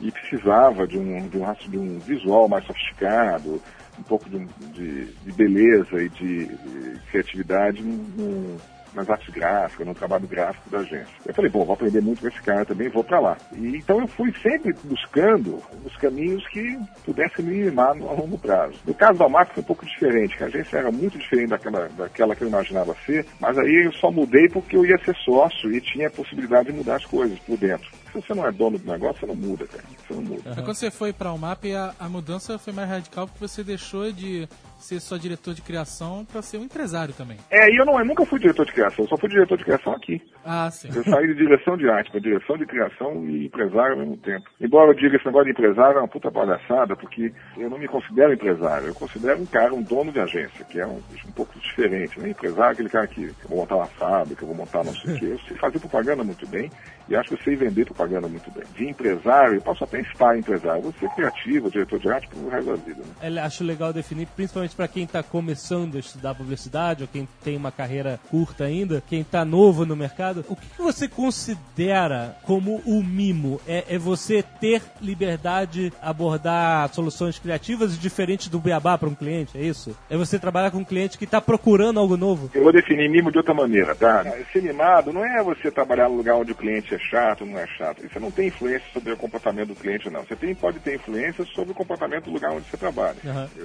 e 0.00 0.12
precisava 0.12 0.86
de 0.86 0.98
um, 0.98 1.28
de 1.28 1.38
um, 1.38 1.52
de 1.68 1.78
um 1.78 2.00
visual 2.00 2.48
mais 2.48 2.64
sofisticado, 2.66 3.62
um 3.98 4.04
pouco 4.04 4.28
de, 4.30 4.38
de- 4.38 5.12
de 5.22 5.32
beleza 5.32 6.02
e 6.02 6.08
de, 6.10 6.46
de 6.58 7.00
criatividade 7.10 7.82
no- 7.84 8.62
nas 8.94 9.08
artes 9.08 9.28
gráficas, 9.32 9.86
no 9.86 9.94
trabalho 9.94 10.26
gráfico 10.26 10.68
da 10.70 10.78
agência. 10.78 11.08
Eu 11.26 11.34
falei, 11.34 11.50
bom, 11.50 11.64
vou 11.64 11.74
aprender 11.74 12.00
muito 12.00 12.20
com 12.20 12.28
esse 12.28 12.40
cara 12.42 12.64
também, 12.64 12.88
vou 12.88 13.04
para 13.04 13.20
lá. 13.20 13.36
E, 13.52 13.76
então 13.76 14.00
eu 14.00 14.08
fui 14.08 14.32
sempre 14.42 14.72
buscando 14.84 15.62
os 15.84 15.96
caminhos 15.96 16.46
que 16.48 16.78
pudessem 17.04 17.44
me 17.44 17.70
no- 17.70 17.80
a 17.80 18.12
longo 18.12 18.38
prazo. 18.38 18.74
No 18.86 18.94
caso 18.94 19.18
da 19.18 19.24
Almac 19.24 19.52
foi 19.54 19.62
um 19.62 19.66
pouco 19.66 19.86
diferente, 19.86 20.36
que 20.36 20.44
a 20.44 20.46
agência 20.46 20.78
era 20.78 20.90
muito 20.90 21.18
diferente 21.18 21.50
daquela, 21.50 21.88
daquela 21.90 22.34
que 22.34 22.42
eu 22.42 22.48
imaginava 22.48 22.94
ser, 23.06 23.26
mas 23.38 23.56
aí 23.58 23.84
eu 23.86 23.92
só 23.92 24.10
mudei 24.10 24.48
porque 24.48 24.76
eu 24.76 24.84
ia 24.84 24.98
ser 25.04 25.14
sócio 25.16 25.72
e 25.72 25.80
tinha 25.80 26.08
a 26.08 26.10
possibilidade 26.10 26.70
de 26.70 26.76
mudar 26.76 26.96
as 26.96 27.04
coisas 27.04 27.38
por 27.40 27.56
dentro. 27.56 27.88
Se 28.12 28.20
você 28.20 28.34
não 28.34 28.44
é 28.46 28.50
dono 28.50 28.76
do 28.76 28.90
negócio, 28.90 29.20
você 29.20 29.26
não 29.26 29.36
muda, 29.36 29.66
cara. 29.68 29.84
Você 30.08 30.14
não 30.14 30.22
muda. 30.22 30.42
Mas 30.46 30.64
quando 30.64 30.74
você 30.74 30.90
foi 30.90 31.12
pra 31.12 31.32
UMAP, 31.32 31.66
a, 31.76 31.94
a 31.98 32.08
mudança 32.08 32.58
foi 32.58 32.72
mais 32.72 32.88
radical 32.88 33.26
porque 33.28 33.46
você 33.46 33.62
deixou 33.62 34.10
de 34.10 34.48
ser 34.80 35.00
só 35.00 35.16
diretor 35.16 35.54
de 35.54 35.62
criação 35.62 36.24
pra 36.24 36.42
ser 36.42 36.58
um 36.58 36.64
empresário 36.64 37.14
também. 37.14 37.36
É, 37.50 37.70
e 37.70 37.76
eu, 37.76 37.84
não, 37.84 37.98
eu 37.98 38.04
nunca 38.04 38.24
fui 38.24 38.38
diretor 38.38 38.66
de 38.66 38.72
criação, 38.72 39.04
eu 39.04 39.08
só 39.08 39.16
fui 39.16 39.28
diretor 39.28 39.56
de 39.56 39.64
criação 39.64 39.92
aqui. 39.92 40.20
Ah, 40.44 40.70
sim. 40.70 40.88
Eu 40.94 41.04
saí 41.04 41.26
de 41.26 41.34
direção 41.34 41.76
de 41.76 41.88
arte 41.88 42.10
para 42.10 42.20
direção 42.20 42.56
de 42.56 42.66
criação 42.66 43.24
e 43.26 43.46
empresário 43.46 43.92
ao 43.92 43.98
mesmo 43.98 44.16
tempo. 44.16 44.48
Embora 44.60 44.90
eu 44.90 44.94
diga 44.94 45.16
esse 45.16 45.26
negócio 45.26 45.46
de 45.46 45.52
empresário 45.52 45.98
é 45.98 46.00
uma 46.00 46.08
puta 46.08 46.30
palhaçada, 46.30 46.96
porque 46.96 47.32
eu 47.56 47.68
não 47.68 47.78
me 47.78 47.88
considero 47.88 48.32
empresário, 48.32 48.88
eu 48.88 48.94
considero 48.94 49.40
um 49.40 49.46
cara, 49.46 49.74
um 49.74 49.82
dono 49.82 50.12
de 50.12 50.20
agência, 50.20 50.64
que 50.64 50.80
é 50.80 50.86
um, 50.86 51.00
um 51.26 51.32
pouco 51.34 51.58
diferente. 51.58 52.18
Né? 52.18 52.30
Empresário 52.30 52.70
é 52.70 52.72
aquele 52.72 52.88
cara 52.88 53.06
que 53.06 53.24
eu 53.24 53.48
vou 53.48 53.58
montar 53.58 53.76
uma 53.76 53.86
fábrica, 53.86 54.42
eu 54.42 54.48
vou 54.48 54.56
montar 54.56 54.84
não 54.84 54.94
sei 54.94 55.14
o 55.14 55.18
quê. 55.18 55.26
Eu 55.26 55.38
sei 55.40 55.56
fazer 55.56 55.78
propaganda 55.78 56.24
muito 56.24 56.46
bem 56.46 56.70
e 57.08 57.16
acho 57.16 57.30
que 57.30 57.34
eu 57.34 57.42
sei 57.42 57.56
vender 57.56 57.84
propaganda 57.84 58.28
muito 58.28 58.50
bem. 58.52 58.62
De 58.76 58.88
empresário, 58.88 59.54
eu 59.56 59.62
posso 59.62 59.82
até 59.82 60.00
estar 60.00 60.38
empresário, 60.38 60.78
eu 60.78 60.82
vou 60.82 60.92
ser 60.92 61.08
criativo, 61.10 61.70
diretor 61.70 61.98
de 61.98 62.08
arte 62.08 62.28
pro 62.28 62.48
resto 62.48 62.70
da 62.70 62.76
vida. 62.76 63.00
Né? 63.00 63.28
Eu 63.28 63.42
acho 63.42 63.64
legal 63.64 63.92
definir, 63.92 64.26
principalmente 64.28 64.69
para 64.74 64.88
quem 64.88 65.04
está 65.04 65.22
começando 65.22 65.96
a 65.96 66.00
estudar 66.00 66.34
publicidade 66.34 67.02
ou 67.02 67.08
quem 67.08 67.28
tem 67.44 67.56
uma 67.56 67.70
carreira 67.72 68.18
curta 68.30 68.64
ainda, 68.64 69.02
quem 69.08 69.20
está 69.20 69.44
novo 69.44 69.84
no 69.86 69.96
mercado. 69.96 70.44
O 70.48 70.56
que, 70.56 70.66
que 70.66 70.82
você 70.82 71.08
considera 71.54 72.36
como 72.42 72.80
o 72.86 73.02
mimo? 73.02 73.60
É, 73.66 73.84
é 73.88 73.98
você 73.98 74.42
ter 74.60 74.82
liberdade, 75.00 75.92
abordar 76.02 76.92
soluções 76.92 77.38
criativas 77.38 77.98
diferentes 77.98 78.48
do 78.48 78.58
beabá 78.58 78.96
para 78.96 79.08
um 79.08 79.14
cliente? 79.14 79.56
É 79.58 79.62
isso? 79.62 79.96
É 80.08 80.16
você 80.16 80.38
trabalhar 80.38 80.70
com 80.70 80.78
um 80.78 80.84
cliente 80.84 81.18
que 81.18 81.24
está 81.24 81.40
procurando 81.40 81.98
algo 82.00 82.16
novo? 82.16 82.50
Eu 82.54 82.62
vou 82.62 82.72
definir 82.72 83.08
mimo 83.10 83.30
de 83.30 83.38
outra 83.38 83.54
maneira, 83.54 83.94
tá? 83.94 84.24
Ser 84.52 84.62
mimado 84.62 85.12
não 85.12 85.24
é 85.24 85.42
você 85.42 85.70
trabalhar 85.70 86.08
num 86.08 86.16
lugar 86.16 86.36
onde 86.36 86.52
o 86.52 86.54
cliente 86.54 86.94
é 86.94 86.98
chato 86.98 87.42
ou 87.42 87.46
não 87.46 87.58
é 87.58 87.66
chato. 87.66 88.02
Você 88.02 88.18
não 88.18 88.30
tem 88.30 88.48
influência 88.48 88.86
sobre 88.92 89.12
o 89.12 89.16
comportamento 89.16 89.68
do 89.68 89.74
cliente, 89.74 90.08
não. 90.10 90.22
Você 90.22 90.36
tem, 90.36 90.54
pode 90.54 90.78
ter 90.80 90.96
influência 90.96 91.44
sobre 91.54 91.72
o 91.72 91.74
comportamento 91.74 92.24
do 92.24 92.30
lugar 92.32 92.52
onde 92.52 92.68
você 92.68 92.76
trabalha. 92.76 93.16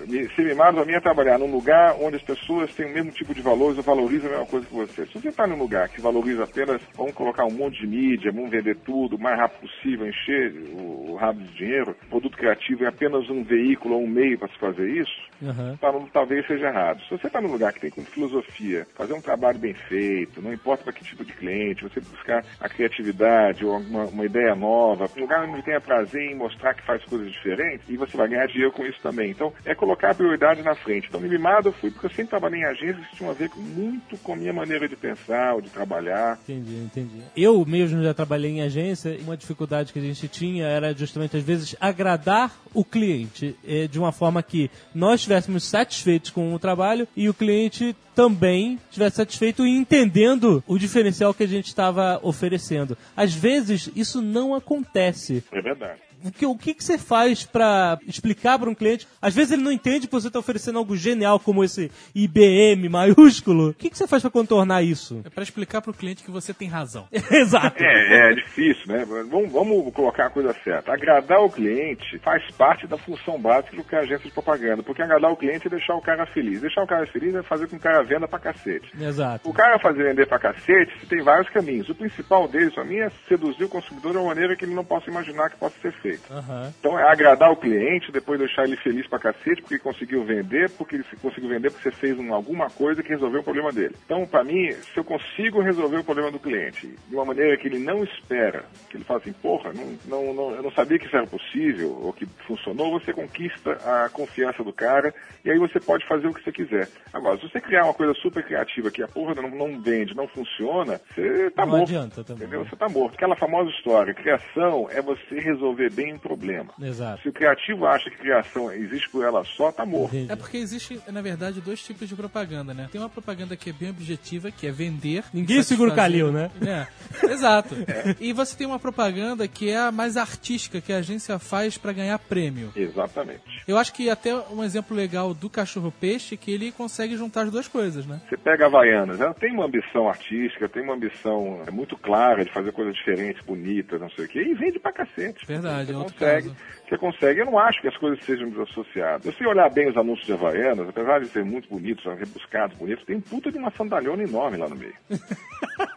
Me- 0.08 0.26
Ser 0.36 0.44
mimado 0.46 0.78
pra 0.78 0.86
mim 0.86 0.94
é 0.96 1.00
trabalhar 1.00 1.38
num 1.38 1.52
lugar 1.52 1.96
onde 2.00 2.16
as 2.16 2.22
pessoas 2.22 2.74
têm 2.74 2.86
o 2.86 2.94
mesmo 2.94 3.12
tipo 3.12 3.34
de 3.34 3.42
valores 3.42 3.78
ou 3.78 3.84
valorizam 3.84 4.30
a 4.30 4.32
mesma 4.32 4.46
coisa 4.46 4.66
que 4.66 4.74
você. 4.74 5.06
Se 5.06 5.14
você 5.14 5.30
está 5.30 5.46
num 5.46 5.58
lugar 5.58 5.90
que 5.90 6.02
valoriza 6.02 6.44
apenas, 6.44 6.82
vamos 6.96 7.14
colocar 7.14 7.46
um 7.46 7.52
monte 7.52 7.82
de 7.82 7.88
mídia, 7.88 8.32
vamos 8.32 8.50
vender 8.50 8.78
tudo 8.78 9.18
o 9.18 9.20
mais 9.20 9.38
rápido 9.38 9.62
possível, 9.62 10.08
encher 10.08 10.54
o, 10.72 11.12
o 11.12 11.16
rabo 11.16 11.40
de 11.42 11.54
dinheiro, 11.54 11.96
produto 12.10 12.38
criativo 12.38 12.86
é 12.86 12.88
apenas 12.88 13.30
um 13.30 13.44
veículo 13.44 13.96
ou 13.96 14.04
um 14.04 14.08
meio 14.08 14.38
para 14.40 14.48
se 14.48 14.58
fazer 14.58 14.90
isso, 14.90 15.12
Então, 15.42 15.92
não- 15.94 16.08
talvez 16.08 16.46
seja 16.48 16.68
errado. 16.68 17.02
Se 17.04 17.10
você 17.18 17.28
está 17.28 17.42
num 17.42 17.52
lugar 17.52 17.74
que 17.74 17.82
tem 17.82 17.90
como 17.90 18.06
filosofia, 18.08 18.88
fazer 18.96 19.14
um 19.14 19.22
trabalho 19.22 19.60
bem 19.60 19.74
feito, 19.74 20.42
não 20.42 20.54
importa 20.54 20.84
para 20.84 20.94
que 20.94 21.04
tipo 21.04 21.24
de 21.26 21.34
cliente, 21.34 21.84
você 21.84 22.00
buscar 22.00 22.44
a 22.60 22.70
criatividade 22.70 23.66
ou 23.66 23.74
alguma 23.74 24.06
uma 24.06 24.26
ideia 24.26 24.56
nova, 24.56 25.10
um 25.18 25.22
lugar 25.22 25.44
onde 25.48 25.62
tenha 25.64 25.82
prazer 25.82 26.22
em 26.32 26.36
mostrar 26.36 26.74
que 26.74 26.84
faz 26.86 27.04
coisas 27.06 27.32
diferentes 27.32 27.88
e 27.90 27.98
você 27.98 28.16
vai 28.16 28.28
ganhar 28.28 28.48
dinheiro 28.48 28.72
com 28.72 28.86
isso 28.86 29.00
também. 29.02 29.32
Então, 29.32 29.52
é 29.66 29.76
colocar 29.76 30.12
a 30.12 30.16
prioridade 30.16 30.62
na 30.62 30.76
frente. 30.76 31.08
Então, 31.08 31.20
no 31.20 31.28
Mimado 31.28 31.70
eu 31.70 31.74
fui 31.74 31.92
porque 31.92 32.06
eu 32.08 32.10
sempre 32.12 32.28
trabalhei 32.28 32.62
em 32.62 32.66
agências 32.66 33.06
que 33.08 33.16
tinham 33.18 33.32
a 33.32 33.34
ver 33.34 33.50
muito 33.56 34.18
com 34.20 34.34
a 34.34 34.36
minha 34.36 34.54
maneira 34.54 34.88
de 34.88 34.96
pensar 34.96 35.54
ou 35.56 35.62
de 35.62 35.70
trabalhar. 35.70 36.40
Entendi, 36.44 36.76
entendi. 36.76 37.22
Eu 37.36 37.66
mesmo 37.66 38.02
já 38.04 38.14
trabalhei 38.14 38.52
em 38.52 38.62
agência 38.62 39.10
e 39.10 39.22
uma 39.22 39.36
dificuldade 39.38 39.92
que 39.92 40.00
a 40.00 40.02
gente 40.02 40.28
tinha 40.28 40.66
era 40.68 40.94
justamente, 40.94 41.36
às 41.38 41.44
vezes, 41.44 41.76
agradar 41.80 42.52
o 42.74 42.84
cliente 42.84 43.56
eh, 43.68 43.88
de 43.88 43.98
uma 44.00 44.12
forma 44.12 44.42
que 44.44 44.70
nós 44.94 45.25
estivéssemos 45.26 45.64
satisfeitos 45.64 46.30
com 46.30 46.54
o 46.54 46.60
trabalho 46.60 47.08
e 47.16 47.28
o 47.28 47.34
cliente 47.34 47.96
também 48.14 48.80
estivesse 48.90 49.18
satisfeito 49.18 49.66
e 49.66 49.76
entendendo 49.76 50.64
o 50.68 50.78
diferencial 50.78 51.34
que 51.34 51.44
a 51.44 51.48
gente 51.48 51.68
estava 51.68 52.20
oferecendo. 52.24 52.98
Às 53.18 53.34
vezes, 53.34 53.90
isso 53.96 54.22
não 54.22 54.54
acontece. 54.56 55.44
É 55.52 55.62
verdade. 55.62 56.00
O 56.26 56.32
que, 56.32 56.46
o 56.46 56.58
que, 56.58 56.74
que 56.74 56.84
você 56.84 56.98
faz 56.98 57.44
pra 57.44 58.00
explicar 58.08 58.58
para 58.58 58.70
um 58.70 58.74
cliente? 58.74 59.08
Às 59.22 59.36
vezes 59.36 59.52
ele 59.52 59.62
não 59.62 59.72
entende 59.72 60.08
que 60.08 60.14
você 60.14 60.28
está 60.28 60.40
oferecendo 60.40 60.80
algo 60.80 60.96
genial 60.98 61.40
como 61.40 61.64
esse 61.64 61.92
IBM 62.16 62.90
maiúsculo. 62.90 63.70
O 63.70 63.74
que, 63.74 63.90
que 63.90 63.98
você 63.98 64.08
faz 64.08 64.24
para 64.24 64.32
contornar 64.32 64.82
isso? 64.82 65.22
É 65.24 65.30
pra 65.30 65.44
explicar 65.44 65.82
pro 65.82 65.94
cliente 65.94 66.24
que 66.24 66.32
você 66.32 66.54
tem 66.54 66.68
razão. 66.68 67.08
Exato. 67.32 67.76
É, 67.84 68.32
é 68.32 68.34
difícil, 68.34 68.88
né? 68.88 69.06
Vamos, 69.06 69.52
vamos 69.52 69.94
colocar 69.94 70.26
a 70.28 70.30
coisa 70.30 70.56
certa. 70.64 70.92
Agradar 70.92 71.40
o 71.42 71.50
cliente 71.50 72.18
faz 72.20 72.44
parte 72.56 72.88
da 72.88 72.98
função 72.98 73.40
básica 73.40 73.76
do 73.76 73.84
que 73.84 73.96
é 73.96 74.00
a 74.00 74.02
agência 74.02 74.26
de 74.26 74.32
propaganda. 74.32 74.82
Porque 74.82 75.04
agradar 75.04 75.32
o 75.32 75.38
cliente 75.38 75.68
é 75.68 75.70
deixar 75.70 75.96
o 75.96 76.02
cara 76.02 76.26
feliz. 76.26 76.62
Deixar 76.62 76.84
o 76.84 76.88
cara 76.88 77.06
feliz 77.08 77.36
é 77.36 77.44
fazer 77.44 77.68
com 77.68 77.76
que 77.76 77.76
o 77.76 77.80
cara 77.80 78.04
venda 78.04 78.28
pra 78.28 78.40
cacete. 78.40 78.90
Exato. 79.00 79.50
O 79.50 79.54
cara 79.54 79.78
fazer 79.80 80.04
vender 80.04 80.28
pra 80.28 80.40
cacete, 80.40 81.00
você 81.00 81.06
tem 81.08 81.22
vários 81.22 81.50
caminhos. 81.50 81.90
O 81.90 81.96
principal 81.96 82.48
deles, 82.48 82.74
pra 82.74 82.84
mim, 82.84 82.98
é 82.98 83.12
seduzir 83.28 83.66
o 83.66 83.70
consumidor 83.70 84.12
de 84.12 84.18
uma 84.18 84.28
maneira 84.28 84.56
que 84.56 84.66
ele 84.66 84.74
não 84.74 84.86
possa 84.86 85.10
imaginar 85.10 85.50
que 85.50 85.58
possa 85.58 85.76
ser 85.82 85.92
feito. 86.02 86.15
Aham. 86.30 86.74
Então 86.80 86.98
é 87.00 87.04
agradar 87.04 87.52
o 87.52 87.58
cliente, 87.58 88.12
depois 88.12 88.40
deixar 88.40 88.64
ele 88.66 88.78
feliz 88.78 89.08
pra 89.08 89.20
cacete, 89.20 89.62
porque 89.62 89.80
conseguiu 89.80 90.24
vender, 90.24 90.70
porque 90.78 90.96
ele 90.96 91.04
se- 91.06 91.18
conseguiu 91.18 91.50
vender 91.50 91.72
porque 91.72 91.90
você 91.90 91.96
fez 91.98 92.18
um- 92.20 92.34
alguma 92.34 92.70
coisa 92.70 93.02
que 93.02 93.10
resolveu 93.10 93.42
o 93.42 93.44
problema 93.44 93.72
dele. 93.74 93.96
Então, 94.06 94.26
pra 94.28 94.44
mim, 94.44 94.74
se 94.94 95.00
eu 95.00 95.04
consigo 95.04 95.62
resolver 95.62 95.98
o 95.98 96.04
problema 96.04 96.32
do 96.32 96.40
cliente 96.40 96.88
de 97.08 97.16
uma 97.16 97.26
maneira 97.26 97.58
que 97.58 97.68
ele 97.68 97.80
não 97.80 98.04
espera, 98.04 98.66
que 98.90 98.98
ele 98.98 99.04
fala 99.04 99.20
assim, 99.20 99.34
porra, 99.34 99.74
não, 99.74 99.98
não, 100.06 100.34
não- 100.34 100.56
eu 100.56 100.64
não 100.64 100.72
sabia 100.72 101.00
que 101.00 101.06
isso 101.06 101.16
era 101.18 101.26
possível, 101.28 101.92
ou 101.92 102.14
que 102.14 102.26
funcionou, 102.48 103.00
você 103.00 103.12
conquista 103.14 103.72
a 103.72 104.10
confiança 104.10 104.64
do 104.64 104.72
cara, 104.74 105.14
e 105.44 105.52
aí 105.52 105.58
você 105.58 105.80
pode 105.80 106.06
fazer 106.08 106.28
o 106.28 106.34
que 106.34 106.44
você 106.44 106.52
quiser. 106.52 106.90
Agora, 107.14 107.38
se 107.38 107.50
você 107.50 107.60
criar 107.62 107.86
uma 107.86 107.94
coisa 107.94 108.14
super 108.16 108.44
criativa 108.44 108.92
que 108.92 109.02
a 109.04 109.08
porra 109.08 109.34
não, 109.36 109.50
não 109.50 109.82
vende, 109.82 110.16
não 110.16 110.28
funciona, 110.28 111.00
você 111.16 111.50
tá 111.52 111.66
Não 111.66 111.72
morto. 111.74 111.84
adianta 111.90 112.24
também. 112.24 112.48
Entendeu? 112.48 112.66
Você 112.66 112.76
tá 112.76 112.88
morto. 112.90 113.16
Aquela 113.16 113.36
famosa 113.36 113.70
história, 113.72 114.14
criação 114.14 114.90
é 114.92 115.02
você 115.02 115.40
resolver 115.40 115.90
bem 115.96 116.14
um 116.14 116.20
problema. 116.20 116.74
Exato. 116.82 117.22
Se 117.22 117.30
o 117.30 117.34
criativo 117.34 117.86
acha 117.86 118.10
que 118.10 118.18
criação 118.18 118.72
existe 118.72 119.10
por 119.10 119.24
ela 119.24 119.44
só, 119.44 119.72
tá 119.72 119.86
morto. 119.86 120.16
Entendi. 120.16 120.32
É 120.32 120.36
porque 120.36 120.58
existe, 120.58 121.00
na 121.08 121.22
verdade, 121.22 121.62
dois 121.62 121.82
tipos 121.82 122.08
de 122.10 122.16
propaganda, 122.16 122.74
né? 122.74 122.90
Tem 122.92 123.00
uma 123.00 123.10
propaganda 123.10 123.56
que 123.56 123.70
é 123.70 123.74
bem 123.74 123.90
objetiva, 123.90 124.52
que 124.52 124.68
é 124.68 124.72
vender. 124.72 125.24
Ninguém 125.34 125.64
segura 125.64 125.92
o 125.92 125.96
Calil, 125.96 126.32
né? 126.32 126.52
É, 126.66 126.88
exato. 127.32 127.76
E 128.20 128.34
você 128.34 128.56
tem 128.58 128.68
uma 128.68 128.80
propaganda 128.80 129.48
que 129.48 129.70
é 129.70 129.78
a 129.78 129.92
mais 129.92 130.18
artística, 130.18 130.82
que 130.82 130.92
a 130.92 130.98
agência 130.98 131.40
faz 131.40 131.78
pra 131.78 131.94
ganhar 131.94 132.18
prêmio. 132.20 132.72
Exatamente. 132.76 133.64
Eu 133.68 133.78
acho 133.78 133.94
que 133.94 134.10
até 134.10 134.36
um 134.36 134.64
exemplo 134.64 134.96
legal 134.96 135.34
do 135.34 135.50
cachorro-peixe 135.50 136.36
é 136.36 136.38
que 136.38 136.52
ele 136.52 136.72
consegue 136.72 137.16
juntar 137.16 137.44
as 137.44 137.52
duas 137.52 137.68
coisas, 137.68 138.06
né? 138.06 138.22
Você 138.28 138.38
pega 138.38 138.66
a 138.66 138.68
Havaianas, 138.68 139.20
ela 139.20 139.34
tem 139.34 139.52
uma 139.54 139.66
ambição 139.66 140.10
artística, 140.10 140.68
tem 140.68 140.84
uma 140.84 140.94
ambição 140.96 141.62
é, 141.68 141.72
muito 141.72 141.96
clara 141.98 142.44
de 142.44 142.52
fazer 142.52 142.72
coisas 142.72 142.96
diferentes, 142.96 143.44
bonitas, 143.46 144.00
não 144.00 144.10
sei 144.10 144.26
o 144.26 144.28
quê, 144.28 144.42
e 144.42 144.54
vende 144.54 144.80
pra 144.80 144.92
cacete. 144.92 145.46
Verdade, 145.46 145.85
é 145.94 145.98
outro 145.98 146.14
consegue, 146.14 146.50
caso. 146.50 146.62
Você 146.88 146.98
consegue, 146.98 147.40
eu 147.42 147.46
não 147.48 147.58
acho 147.58 147.82
que 147.82 147.88
as 147.88 147.98
coisas 147.98 148.24
sejam 148.26 148.50
desassociadas. 148.50 149.24
Se 149.24 149.32
você 149.32 149.46
olhar 149.48 149.70
bem 149.72 149.90
os 149.90 149.98
anúncios 149.98 150.28
de 150.28 150.34
Havaianas, 150.34 150.88
apesar 150.88 151.20
de 151.20 151.28
serem 151.28 151.50
muito 151.50 151.68
bonitos, 151.68 152.04
rebuscados, 152.06 152.78
bonitos, 152.78 153.04
tem 153.06 153.16
um 153.16 153.22
puta 153.22 153.52
de 153.52 153.58
uma 153.58 153.72
sandalhona 153.72 154.24
enorme 154.24 154.58
lá 154.58 154.68
no 154.70 154.76
meio. 154.76 154.94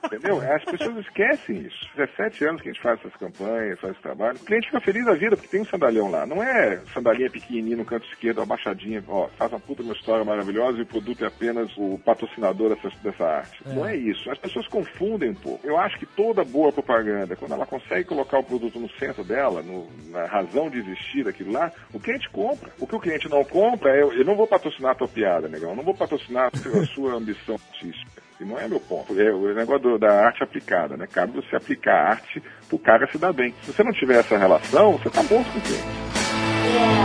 Entendeu? 0.04 0.40
As 0.40 0.64
pessoas 0.64 0.96
esquecem 0.98 1.58
isso. 1.58 1.88
17 1.96 2.44
anos 2.46 2.62
que 2.62 2.68
a 2.68 2.72
gente 2.72 2.82
faz 2.82 2.98
essas 3.00 3.14
campanhas, 3.16 3.78
faz 3.78 3.92
esse 3.92 4.02
trabalho. 4.02 4.36
O 4.40 4.44
cliente 4.44 4.66
fica 4.66 4.80
feliz 4.80 5.04
da 5.04 5.14
vida 5.14 5.36
porque 5.36 5.48
tem 5.50 5.60
um 5.60 5.64
sandalhão 5.66 6.10
lá. 6.10 6.24
Não 6.26 6.42
é 6.42 6.78
sandalinha 6.94 7.30
pequenininha 7.30 7.76
no 7.76 7.84
canto 7.84 8.06
esquerdo, 8.08 8.40
abaixadinha, 8.40 9.04
ó, 9.06 9.28
faz 9.36 9.52
uma 9.52 9.60
puta 9.60 9.82
de 9.82 9.88
uma 9.90 9.94
história 9.94 10.24
maravilhosa 10.24 10.78
e 10.78 10.82
o 10.82 10.86
produto 10.86 11.22
é 11.24 11.28
apenas 11.28 11.70
o 11.76 11.98
patrocinador 12.04 12.74
dessa, 12.74 12.90
dessa 13.02 13.24
arte. 13.24 13.62
Não 13.66 13.86
é 13.86 13.94
isso. 13.96 14.30
As 14.30 14.38
pessoas 14.38 14.66
confundem 14.68 15.30
um 15.30 15.34
pouco. 15.34 15.66
Eu 15.66 15.76
acho 15.78 15.98
que 15.98 16.06
toda 16.06 16.42
boa 16.44 16.72
propaganda, 16.72 17.36
quando 17.36 17.52
ela 17.52 17.66
consegue 17.66 18.04
colocar 18.04 18.38
o 18.38 18.44
produto 18.44 18.80
no 18.80 18.88
centro 18.92 19.22
dela, 19.22 19.62
no- 19.62 19.88
na 20.10 20.24
razão 20.26 20.70
de 20.70 20.77
existir 20.78 21.24
daquilo 21.24 21.52
lá, 21.52 21.70
o 21.92 21.98
cliente 22.00 22.28
compra. 22.30 22.70
O 22.78 22.86
que 22.86 22.94
o 22.96 23.00
cliente 23.00 23.28
não 23.28 23.44
compra 23.44 23.90
é, 23.96 24.02
eu 24.02 24.24
não 24.24 24.34
vou 24.36 24.46
patrocinar 24.46 24.92
a 24.92 24.94
tua 24.94 25.08
piada, 25.08 25.48
negão. 25.48 25.70
Eu 25.70 25.76
não 25.76 25.82
vou 25.84 25.94
patrocinar 25.94 26.50
a 26.54 26.86
sua- 26.86 27.14
ambição 27.14 27.54
artística. 27.56 28.22
E 28.40 28.44
não 28.44 28.58
é 28.58 28.68
meu 28.68 28.78
ponto. 28.78 29.18
É 29.20 29.32
o 29.32 29.52
negócio 29.54 29.82
do- 29.82 29.98
da 29.98 30.12
arte 30.26 30.42
aplicada, 30.44 30.96
né? 30.96 31.06
Cabe 31.10 31.32
você 31.32 31.56
aplicar 31.56 31.94
a 31.94 32.10
arte 32.10 32.40
pro 32.68 32.78
cara 32.78 33.10
se 33.10 33.18
dar 33.18 33.32
bem. 33.32 33.52
Se 33.64 33.72
você 33.72 33.82
não 33.82 33.92
tiver 33.92 34.20
essa 34.20 34.38
relação, 34.38 34.92
você 34.92 35.10
tá 35.10 35.22
morto 35.24 35.50
com 35.52 35.58
o 35.58 35.62
cliente. 35.62 36.98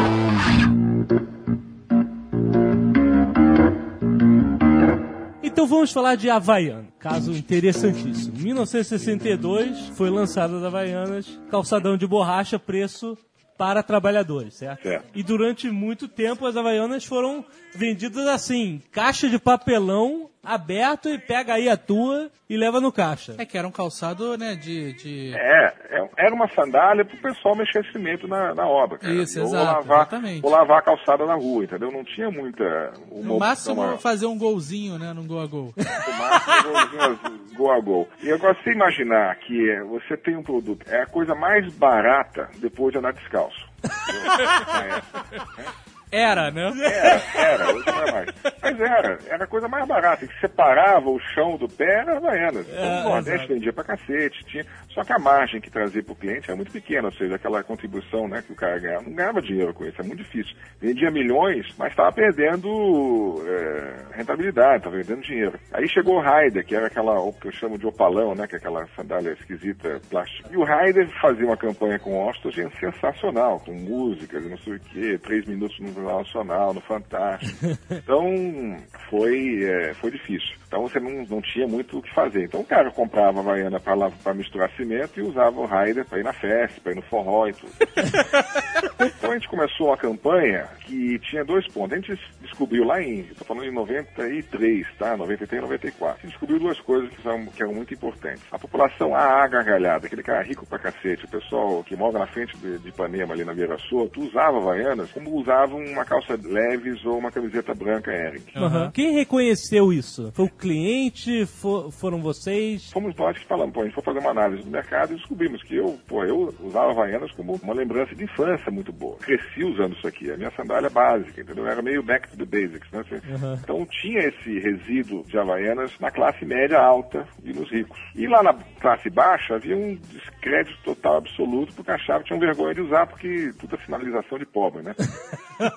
Então 5.44 5.68
vamos 5.68 5.92
falar 5.92 6.16
de 6.16 6.30
Havaiana, 6.30 6.88
caso 7.00 7.32
interessantíssimo. 7.32 8.38
1962 8.40 9.90
foi 9.90 10.10
lançada 10.10 10.58
as 10.58 10.64
Havaianas, 10.64 11.40
calçadão 11.50 11.96
de 11.98 12.08
borracha, 12.08 12.58
preço 12.58 13.18
para 13.64 13.82
trabalhadores, 13.82 14.56
certo? 14.56 14.84
Certo. 14.84 15.06
E 15.16 15.24
durante 15.24 15.72
muito 15.72 16.06
tempo 16.10 16.46
as 16.46 16.58
Havaianas 16.58 17.06
foram 17.06 17.46
vendidas 17.74 18.28
assim, 18.28 18.82
caixa 18.92 19.30
de 19.30 19.40
papelão 19.40 20.30
aberto 20.44 21.08
e 21.10 21.18
pega 21.18 21.54
aí 21.54 21.70
a 21.70 21.78
tua 21.78 22.30
e 22.50 22.58
leva 22.58 22.82
no 22.82 22.92
caixa. 22.92 23.36
É 23.38 23.46
que 23.46 23.58
era 23.58 23.68
um 23.68 23.72
calçado, 23.72 24.38
né, 24.38 24.56
de... 24.56 24.94
de... 24.94 25.34
É, 25.36 25.74
é- 25.90 26.10
era 26.18 26.36
uma 26.36 26.48
sandália 26.50 27.04
pro 27.04 27.18
pessoal 27.18 27.56
mexer 27.56 27.84
cimento 27.92 28.28
na, 28.28 28.54
na 28.54 28.68
obra, 28.68 28.98
cara. 29.00 29.14
Isso, 29.14 29.40
ou 29.40 29.46
exato, 29.48 29.66
lavar, 29.66 29.98
exatamente. 30.02 30.46
Ou 30.46 30.52
lavar 30.52 30.78
a 30.80 30.82
calçada 30.82 31.26
na 31.26 31.34
rua, 31.36 31.64
entendeu? 31.64 31.92
Não 31.92 32.04
tinha 32.04 32.30
muita... 32.30 32.92
uma 33.10 33.24
No 33.34 33.40
máximo, 33.40 33.76
maior. 33.78 33.98
fazer 33.98 34.26
um 34.26 34.38
golzinho, 34.38 35.00
né, 35.00 35.12
num 35.14 35.26
gol 35.26 35.42
a 35.42 35.48
gol. 35.48 35.74
O 35.78 36.12
máximo, 36.18 36.74
golzinho 36.74 37.44
gol 37.56 37.72
a 37.72 37.80
gol. 37.80 38.10
E 38.22 38.32
agora, 38.32 38.56
se 38.64 38.70
imaginar 38.72 39.36
que 39.38 39.70
é, 39.70 39.84
você 39.84 40.18
tem 40.18 40.36
um 40.36 40.44
produto, 40.44 40.86
é 40.88 41.02
a 41.02 41.06
coisa 41.08 41.34
mais 41.36 41.72
barata 41.74 42.50
depois 42.58 42.92
de 42.92 43.00
andar 43.00 43.14
descalço. 43.14 43.66
Entendeu? 43.84 45.74
Era, 46.14 46.52
né? 46.52 46.72
Era, 46.84 47.22
era, 47.36 47.74
hoje 47.74 47.86
não 47.88 48.04
é 48.04 48.12
mais. 48.12 48.30
Mas 48.62 48.80
era, 48.80 49.20
era 49.30 49.44
a 49.44 49.48
coisa 49.48 49.68
mais 49.68 49.88
barata, 49.88 50.28
que 50.28 50.40
separava 50.40 51.10
o 51.10 51.20
chão 51.34 51.58
do 51.58 51.68
pé 51.68 52.02
era 52.02 52.18
Havaianas. 52.18 52.68
Então, 52.70 52.84
É, 52.84 53.00
o 53.02 53.10
Nordeste 53.10 53.34
exato. 53.40 53.54
vendia 53.54 53.74
pra 53.74 53.84
cacete, 53.84 54.46
tinha, 54.46 54.66
só 54.90 55.04
que 55.04 55.12
a 55.14 55.20
margem 55.20 55.60
que 55.60 55.72
trazia 55.72 56.04
pro 56.04 56.16
cliente 56.16 56.50
era 56.50 56.56
muito 56.56 56.72
pequena, 56.72 57.08
ou 57.08 57.14
seja, 57.14 57.36
aquela 57.36 57.64
contribuição 57.64 58.28
né, 58.28 58.44
que 58.46 58.54
o 58.54 58.56
cara 58.56 58.80
ganhava, 58.80 59.04
não 59.04 59.14
ganhava 59.14 59.42
dinheiro 59.42 59.74
com 59.74 59.86
isso, 59.86 60.00
é 60.00 60.04
muito 60.04 60.24
difícil. 60.24 60.56
Vendia 60.80 61.10
milhões, 61.12 61.66
mas 61.78 61.90
estava 61.92 62.12
perdendo 62.12 63.44
é, 63.48 64.16
rentabilidade, 64.18 64.78
estava 64.78 64.96
perdendo 64.96 65.22
dinheiro. 65.22 65.60
Aí 65.74 65.88
chegou 65.90 66.18
o 66.18 66.22
Raider, 66.22 66.66
que 66.66 66.76
era 66.76 66.88
aquela, 66.88 67.20
o 67.20 67.34
que 67.34 67.48
eu 67.48 67.52
chamo 67.52 67.78
de 67.78 67.88
opalão, 67.88 68.36
né, 68.36 68.48
que 68.48 68.56
é 68.56 68.58
aquela 68.58 68.86
sandália 68.96 69.32
esquisita 69.32 70.00
plástica. 70.10 70.50
E 70.52 70.58
o 70.58 70.64
Raider 70.64 71.08
fazia 71.22 71.46
uma 71.46 71.58
campanha 71.58 71.98
com 72.00 72.28
Ostogen 72.28 72.70
sensacional, 72.80 73.60
com 73.60 73.74
músicas 73.74 74.44
não 74.46 74.58
sei 74.60 74.74
o 74.74 74.80
quê, 74.80 75.20
três 75.22 75.46
minutos 75.48 75.80
no 75.80 75.92
Jornal 76.04 76.20
Nacional, 76.20 76.74
no 76.74 76.82
Fantástico. 76.82 77.54
Então, 78.04 78.78
foi, 79.10 79.64
é, 79.64 79.94
foi 79.94 80.12
difícil. 80.12 80.56
Então, 80.68 80.82
você 80.82 81.00
não, 81.00 81.26
não 81.26 81.42
tinha 81.42 81.68
muito 81.68 81.98
o 81.98 82.02
que 82.02 82.14
fazer. 82.14 82.46
Então, 82.46 82.62
o 82.62 82.66
cara 82.66 82.92
comprava 82.92 83.40
a 83.40 83.42
Havaiana 83.42 83.80
para 83.80 84.34
misturar 84.34 84.70
cimento 84.72 85.20
e 85.20 85.24
usava 85.24 85.60
o 85.60 85.66
Raider 85.66 86.06
para 86.06 86.20
ir 86.20 86.24
na 86.24 86.34
festa, 86.34 86.82
para 86.82 86.92
ir 86.92 86.96
no 86.96 87.02
forró 87.04 87.48
e 87.48 87.54
tudo. 87.54 87.72
Então 89.24 89.32
a 89.32 89.34
gente 89.36 89.48
começou 89.48 89.88
uma 89.88 89.98
campanha 89.98 90.68
que 90.86 91.18
tinha 91.20 91.44
dois 91.44 91.68
pontos. 91.68 91.94
A 91.94 91.96
gente 91.96 92.22
descobriu 92.42 92.84
lá 92.84 93.02
em, 93.02 93.22
estou 93.22 93.48
falando 93.48 93.66
em 93.66 93.74
93, 93.74 94.86
tá? 94.98 95.16
93 95.18 95.60
e 95.60 95.62
94. 95.62 96.18
A 96.18 96.22
gente 96.22 96.32
descobriu 96.32 96.60
duas 96.60 96.80
coisas 96.82 97.10
que, 97.10 97.22
são, 97.22 97.46
que 97.46 97.64
eram 97.64 97.74
muito 97.74 97.94
importantes. 97.94 98.44
A 98.52 98.60
população 98.60 99.16
AA 99.16 99.48
gargalhada, 99.48 100.08
aquele 100.08 100.24
cara 100.24 100.44
rico 100.44 100.66
pra 100.66 100.80
cacete, 100.80 101.26
o 101.26 101.30
pessoal 101.30 101.84
que 101.84 101.96
mora 101.96 102.20
na 102.20 102.28
frente 102.28 102.56
de, 102.58 102.80
de 102.80 102.90
Ipanema, 102.90 103.34
ali 103.34 103.44
na 103.44 103.54
Beira 103.54 103.78
Sul, 103.78 104.10
tu 104.10 104.22
usava 104.22 104.58
Havaianas 104.58 105.12
como 105.12 105.32
usava 105.36 105.76
uma 105.94 106.06
calça 106.06 106.38
leves 106.44 107.04
ou 107.06 107.18
uma 107.18 107.32
camiseta 107.32 107.74
branca 107.74 108.12
Eric. 108.12 108.52
Que 108.92 109.04
quem 109.04 109.14
reconheceu 109.14 109.92
isso? 109.94 110.32
Foi 110.34 110.46
o 110.46 110.50
cliente? 110.50 111.46
Fo- 111.46 111.90
foram 111.92 112.22
vocês? 112.22 112.92
Fomos 112.92 113.16
nós 113.16 113.38
que 113.38 113.46
falamos, 113.46 113.74
pô, 113.74 113.82
a 113.82 113.86
gente 113.86 113.94
foi 113.94 114.04
fazer 114.04 114.20
uma 114.20 114.32
análise 114.32 114.64
do 114.64 114.70
mercado 114.70 115.14
e 115.14 115.16
descobrimos 115.16 115.62
que 115.64 115.76
eu, 115.76 115.98
pô, 116.08 116.24
eu 116.24 116.54
usava 116.62 116.92
Havaianas 116.92 117.32
como 117.34 117.60
uma 117.64 117.74
lembrança 117.74 118.14
de 118.16 118.24
infância 118.24 118.72
muito 118.72 118.92
boa. 118.92 119.18
Cresci 119.18 119.64
usando 119.64 119.96
isso 119.96 120.08
aqui, 120.08 120.32
a 120.32 120.38
minha 120.38 120.52
sandália 120.52 120.90
básica, 120.90 121.42
entendeu? 121.42 121.66
Era 121.68 121.82
meio 121.82 122.04
back 122.04 122.30
to 122.30 122.38
the 122.38 122.46
basics, 122.46 122.90
né? 122.92 123.00
Assim, 123.02 123.22
Então 123.64 123.86
tinha 123.86 124.20
esse 124.20 124.60
resíduo 124.60 125.24
de 125.26 125.38
Havaianas 125.38 125.92
na 126.00 126.12
classe 126.12 126.46
média 126.46 126.80
alta 126.80 127.26
e 127.44 127.54
nos 127.54 127.70
ricos. 127.72 128.00
E 128.16 128.28
lá 128.28 128.42
na 128.44 128.54
classe 128.82 129.10
baixa 129.10 129.56
havia 129.56 129.76
um 129.78 129.96
descrédito 130.12 130.78
total 130.84 131.18
absoluto 131.18 131.74
porque 131.74 131.92
achavam 131.92 132.22
que 132.22 132.28
tinham 132.28 132.40
vergonha 132.40 132.74
de 132.74 132.82
usar, 132.82 133.08
porque 133.08 133.52
tudo 133.60 133.76
é 133.76 133.86
sinalização 133.86 134.38
de 134.38 134.46
pobre, 134.46 134.82
né? 134.84 134.94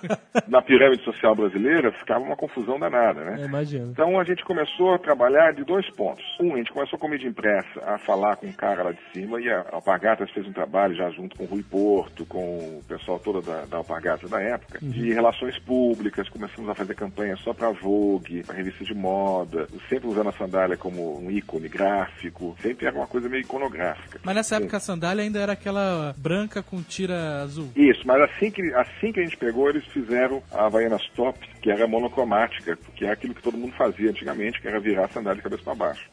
na 0.48 0.62
pirâmide 0.62 1.02
social 1.04 1.34
brasileira 1.34 1.92
ficava 1.92 2.24
uma 2.24 2.36
confusão 2.36 2.78
danada, 2.78 3.24
né? 3.24 3.36
Eu 3.40 3.46
imagino. 3.46 3.90
Então 3.90 4.18
a 4.18 4.24
gente 4.24 4.44
começou 4.44 4.94
a 4.94 4.98
trabalhar 4.98 5.52
de 5.52 5.64
dois 5.64 5.88
pontos. 5.90 6.24
Um, 6.40 6.54
a 6.54 6.56
gente 6.58 6.72
começou 6.72 6.98
com 6.98 7.08
mídia 7.08 7.28
impressa 7.28 7.80
a 7.84 7.98
falar 7.98 8.36
com 8.36 8.46
o 8.46 8.52
cara 8.52 8.82
lá 8.82 8.92
de 8.92 9.00
cima 9.12 9.40
e 9.40 9.50
a 9.50 9.64
Alpargatas 9.72 10.30
fez 10.30 10.46
um 10.46 10.52
trabalho 10.52 10.94
já 10.94 11.10
junto 11.10 11.36
com 11.36 11.44
o 11.44 11.46
Rui 11.46 11.62
Porto, 11.62 12.24
com 12.26 12.78
o 12.78 12.84
pessoal 12.88 13.18
todo 13.18 13.40
da, 13.40 13.64
da 13.64 13.78
Alpargatas 13.78 14.30
da 14.30 14.40
época, 14.40 14.78
de 14.82 15.12
relações 15.12 15.58
públicas. 15.58 16.28
Começamos 16.28 16.68
a 16.70 16.74
fazer 16.74 16.94
campanha 16.94 17.36
só 17.36 17.52
para 17.52 17.70
Vogue, 17.70 18.42
para 18.44 18.56
revistas 18.56 18.86
de 18.86 18.94
moda, 18.94 19.66
sempre 19.88 20.08
usando 20.08 20.28
a 20.28 20.32
sandália 20.32 20.76
como 20.76 21.18
um 21.18 21.30
ícone 21.30 21.68
gráfico. 21.68 22.56
Sempre 22.60 22.86
era 22.86 22.96
uma 22.96 23.06
coisa 23.06 23.28
meio 23.28 23.42
iconográfica. 23.42 24.20
Mas 24.22 24.34
nessa 24.34 24.56
época 24.56 24.76
a 24.76 24.80
sandália 24.80 25.22
ainda 25.22 25.38
era 25.38 25.52
aquela 25.52 26.14
branca 26.16 26.62
com 26.62 26.82
tira 26.82 27.42
azul. 27.42 27.70
Isso, 27.76 28.02
mas 28.06 28.20
assim 28.22 28.50
que, 28.50 28.62
assim 28.74 29.12
que 29.12 29.20
a 29.20 29.24
gente 29.24 29.36
pegou, 29.36 29.68
eles 29.68 29.85
fizeram 29.92 30.42
a 30.52 30.66
Havaianas 30.66 31.02
Top, 31.14 31.38
que 31.62 31.70
era 31.70 31.86
monocromática, 31.86 32.76
que 32.94 33.04
é 33.04 33.10
aquilo 33.10 33.34
que 33.34 33.42
todo 33.42 33.56
mundo 33.58 33.74
fazia 33.76 34.10
antigamente, 34.10 34.60
que 34.60 34.68
era 34.68 34.80
virar 34.80 35.04
a 35.06 35.08
sandália 35.08 35.36
de 35.36 35.42
cabeça 35.42 35.62
para 35.64 35.74
baixo. 35.74 36.08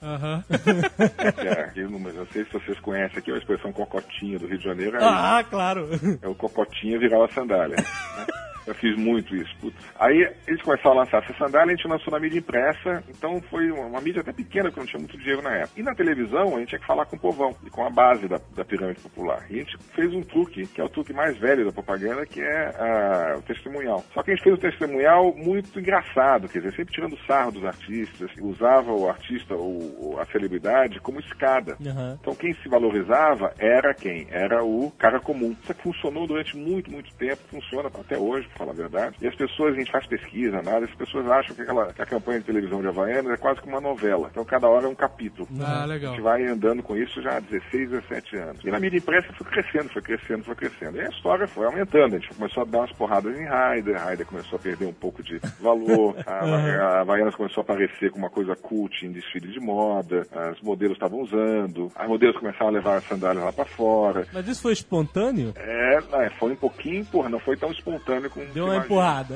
Que 1.74 1.80
é 1.82 1.84
não 1.88 2.26
sei 2.32 2.45
se 2.45 2.53
vocês 2.53 2.80
conhecem 2.80 3.19
aqui, 3.19 3.32
a 3.32 3.38
expressão 3.38 3.71
cocotinha 3.71 4.38
do 4.39 4.47
Rio 4.47 4.57
de 4.57 4.63
Janeiro, 4.63 4.97
é, 4.97 5.03
Ah, 5.03 5.43
claro. 5.49 5.89
é 6.21 6.28
o 6.28 6.36
cocotinha 6.36 6.99
virar 6.99 7.24
a 7.26 7.30
sandália. 7.30 7.76
né? 7.78 7.84
Eu 8.66 8.74
fiz 8.76 8.95
muito 8.97 9.36
isso. 9.36 9.55
putz. 9.59 9.78
Aí 9.99 10.28
eles 10.47 10.61
começaram 10.61 10.97
a 10.97 11.03
lançar 11.03 11.24
essa 11.24 11.34
sandália, 11.38 11.74
a 11.74 11.76
gente 11.76 11.88
lançou 11.88 12.11
na 12.11 12.20
mídia 12.20 12.39
impressa, 12.39 13.03
então 13.09 13.41
foi 13.49 13.72
uma, 13.72 13.86
uma 13.86 14.01
mídia 14.01 14.22
até 14.22 14.32
pequena, 14.32 14.66
porque 14.66 14.80
não 14.80 14.88
tinha 14.88 14.99
muito 14.99 15.18
dinheiro 15.18 15.41
na 15.41 15.55
época. 15.55 15.80
E 15.80 15.84
na 15.84 15.95
televisão, 15.95 16.55
a 16.55 16.59
gente 16.59 16.70
tinha 16.70 16.80
que 16.80 16.88
falar 16.88 17.05
com 17.05 17.16
o 17.16 17.20
povão, 17.20 17.55
e 17.66 17.70
com 17.70 17.86
a 17.86 17.89
base 17.89 18.28
da, 18.28 18.39
da 18.55 18.66
pirâmide 18.66 19.01
popular. 19.01 19.45
E 19.49 19.55
a 19.55 19.64
gente 19.64 19.78
fez 19.93 20.14
um 20.14 20.22
truque, 20.22 20.68
que 20.68 20.82
é 20.82 20.84
o 20.84 20.89
truque 20.89 21.14
mais 21.14 21.38
velho 21.38 21.66
da 21.66 21.72
propaganda, 21.72 22.26
que 22.26 22.41
é 22.41 22.74
ah, 22.78 23.36
o 23.38 23.41
testemunhal. 23.41 24.03
Só 24.14 24.24
que 24.24 24.32
a 24.32 24.36
gente 24.36 24.43
fez 24.43 24.55
o 24.55 24.61
testemunhal 24.61 25.34
muito 25.36 25.80
engraçado, 25.80 26.47
quer 26.47 26.59
dizer, 26.59 26.76
sempre 26.76 26.93
tirando 26.93 27.18
sarro 27.26 27.51
dos 27.51 27.66
artistas, 27.66 28.32
usava 28.39 28.91
o 28.91 29.09
artista 29.09 29.55
ou 29.55 30.20
a 30.20 30.26
celebridade 30.26 30.99
como 30.99 31.20
escada. 31.20 31.78
Aham. 31.86 32.18
Então 32.20 32.36
quem 32.36 32.53
se 32.55 32.70
valorizava 32.70 33.53
era 33.57 33.93
quem? 33.93 34.28
Era 34.30 34.64
o 34.64 34.91
cara 34.97 35.20
comum. 35.20 35.55
Isso 35.64 35.74
funcionou 35.76 36.28
durante 36.28 36.55
muito, 36.57 36.91
muito 36.91 37.14
tempo, 37.16 37.41
funciona 37.49 37.89
até 37.93 38.18
hoje, 38.18 38.47
falar 38.58 38.72
a 38.72 38.76
verdade. 38.76 39.16
E 39.22 39.28
as 39.28 39.36
pessoas, 39.36 39.74
a 39.74 39.78
gente 39.78 39.91
faz 39.91 40.06
pesquisa, 40.06 40.62
nada, 40.62 40.86
as 40.86 40.95
pessoas 40.95 41.28
acham 41.28 41.56
que, 41.56 41.62
aquela, 41.62 41.93
que 41.93 42.01
a 42.01 42.06
campanha 42.06 42.39
de 42.39 42.45
televisão 42.45 42.82
de 42.82 42.88
Havaianas 42.88 43.34
é 43.34 43.38
quase 43.38 43.62
como 43.62 43.74
uma 43.74 43.82
novela. 43.82 44.30
Então 44.32 44.45
cada 44.45 44.68
hora 44.68 44.86
é 44.86 44.89
um 44.89 44.95
capítulo. 44.95 45.47
Ah, 45.62 45.84
A 45.84 45.86
legal. 45.86 46.14
gente 46.14 46.22
vai 46.24 46.45
andando 46.45 46.84
com 46.84 46.95
isso 46.95 47.22
já 47.22 47.38
há 47.38 47.39
16, 47.39 47.89
17 47.89 48.38
anos. 48.38 48.64
E 48.64 48.72
na 48.72 48.80
mídia 48.80 48.97
impressa 48.97 49.32
foi 49.34 49.47
crescendo, 49.47 49.89
foi 49.89 50.01
crescendo, 50.01 50.43
foi 50.43 50.56
crescendo. 50.56 50.97
E 50.97 51.01
a 51.01 51.10
história 51.10 51.47
foi 51.47 51.66
aumentando. 51.66 52.16
A 52.16 52.20
gente 52.20 52.34
começou 52.34 52.64
a 52.64 52.66
dar 52.66 52.80
umas 52.80 52.91
porradas 52.93 53.38
em 53.39 53.45
Raider, 53.45 53.99
Raider 54.01 54.26
começou 54.26 54.58
a 54.58 54.62
perder 54.62 54.86
um 54.86 54.93
pouco 54.93 55.22
de 55.24 55.39
valor, 55.60 56.16
a, 56.26 56.39
a 56.39 57.01
Havaianas 57.01 57.36
começou 57.36 57.62
a 57.62 57.64
aparecer 57.64 58.12
como 58.12 58.26
uma 58.26 58.30
coisa 58.30 58.56
cult 58.56 59.06
em 59.06 59.12
desfile 59.12 59.47
de 59.51 59.60
moda, 59.60 60.26
as 60.32 60.60
modelos 60.62 60.95
estavam 60.95 61.22
usando, 61.22 61.91
as 61.95 62.08
modelos 62.08 62.38
começaram 62.38 62.68
a 62.68 62.72
levar 62.72 62.97
as 62.97 63.04
sandálias 63.06 63.43
lá 63.43 63.51
para 63.51 63.66
fora. 63.66 64.26
Mas 64.34 64.47
isso 64.47 64.62
foi 64.62 64.74
espontâneo? 64.74 65.54
É, 65.56 65.97
é, 66.26 66.30
foi 66.32 66.51
um 66.51 66.56
pouquinho, 66.56 67.01
empurra, 67.01 67.30
não 67.30 67.39
foi 67.39 67.58
tão 67.58 67.72
espontâneo 67.72 68.30
como 68.30 68.43
Deu 68.52 68.66
se 68.66 68.70
uma 68.70 68.76
imagina, 68.76 68.86
empurrada. 68.86 69.36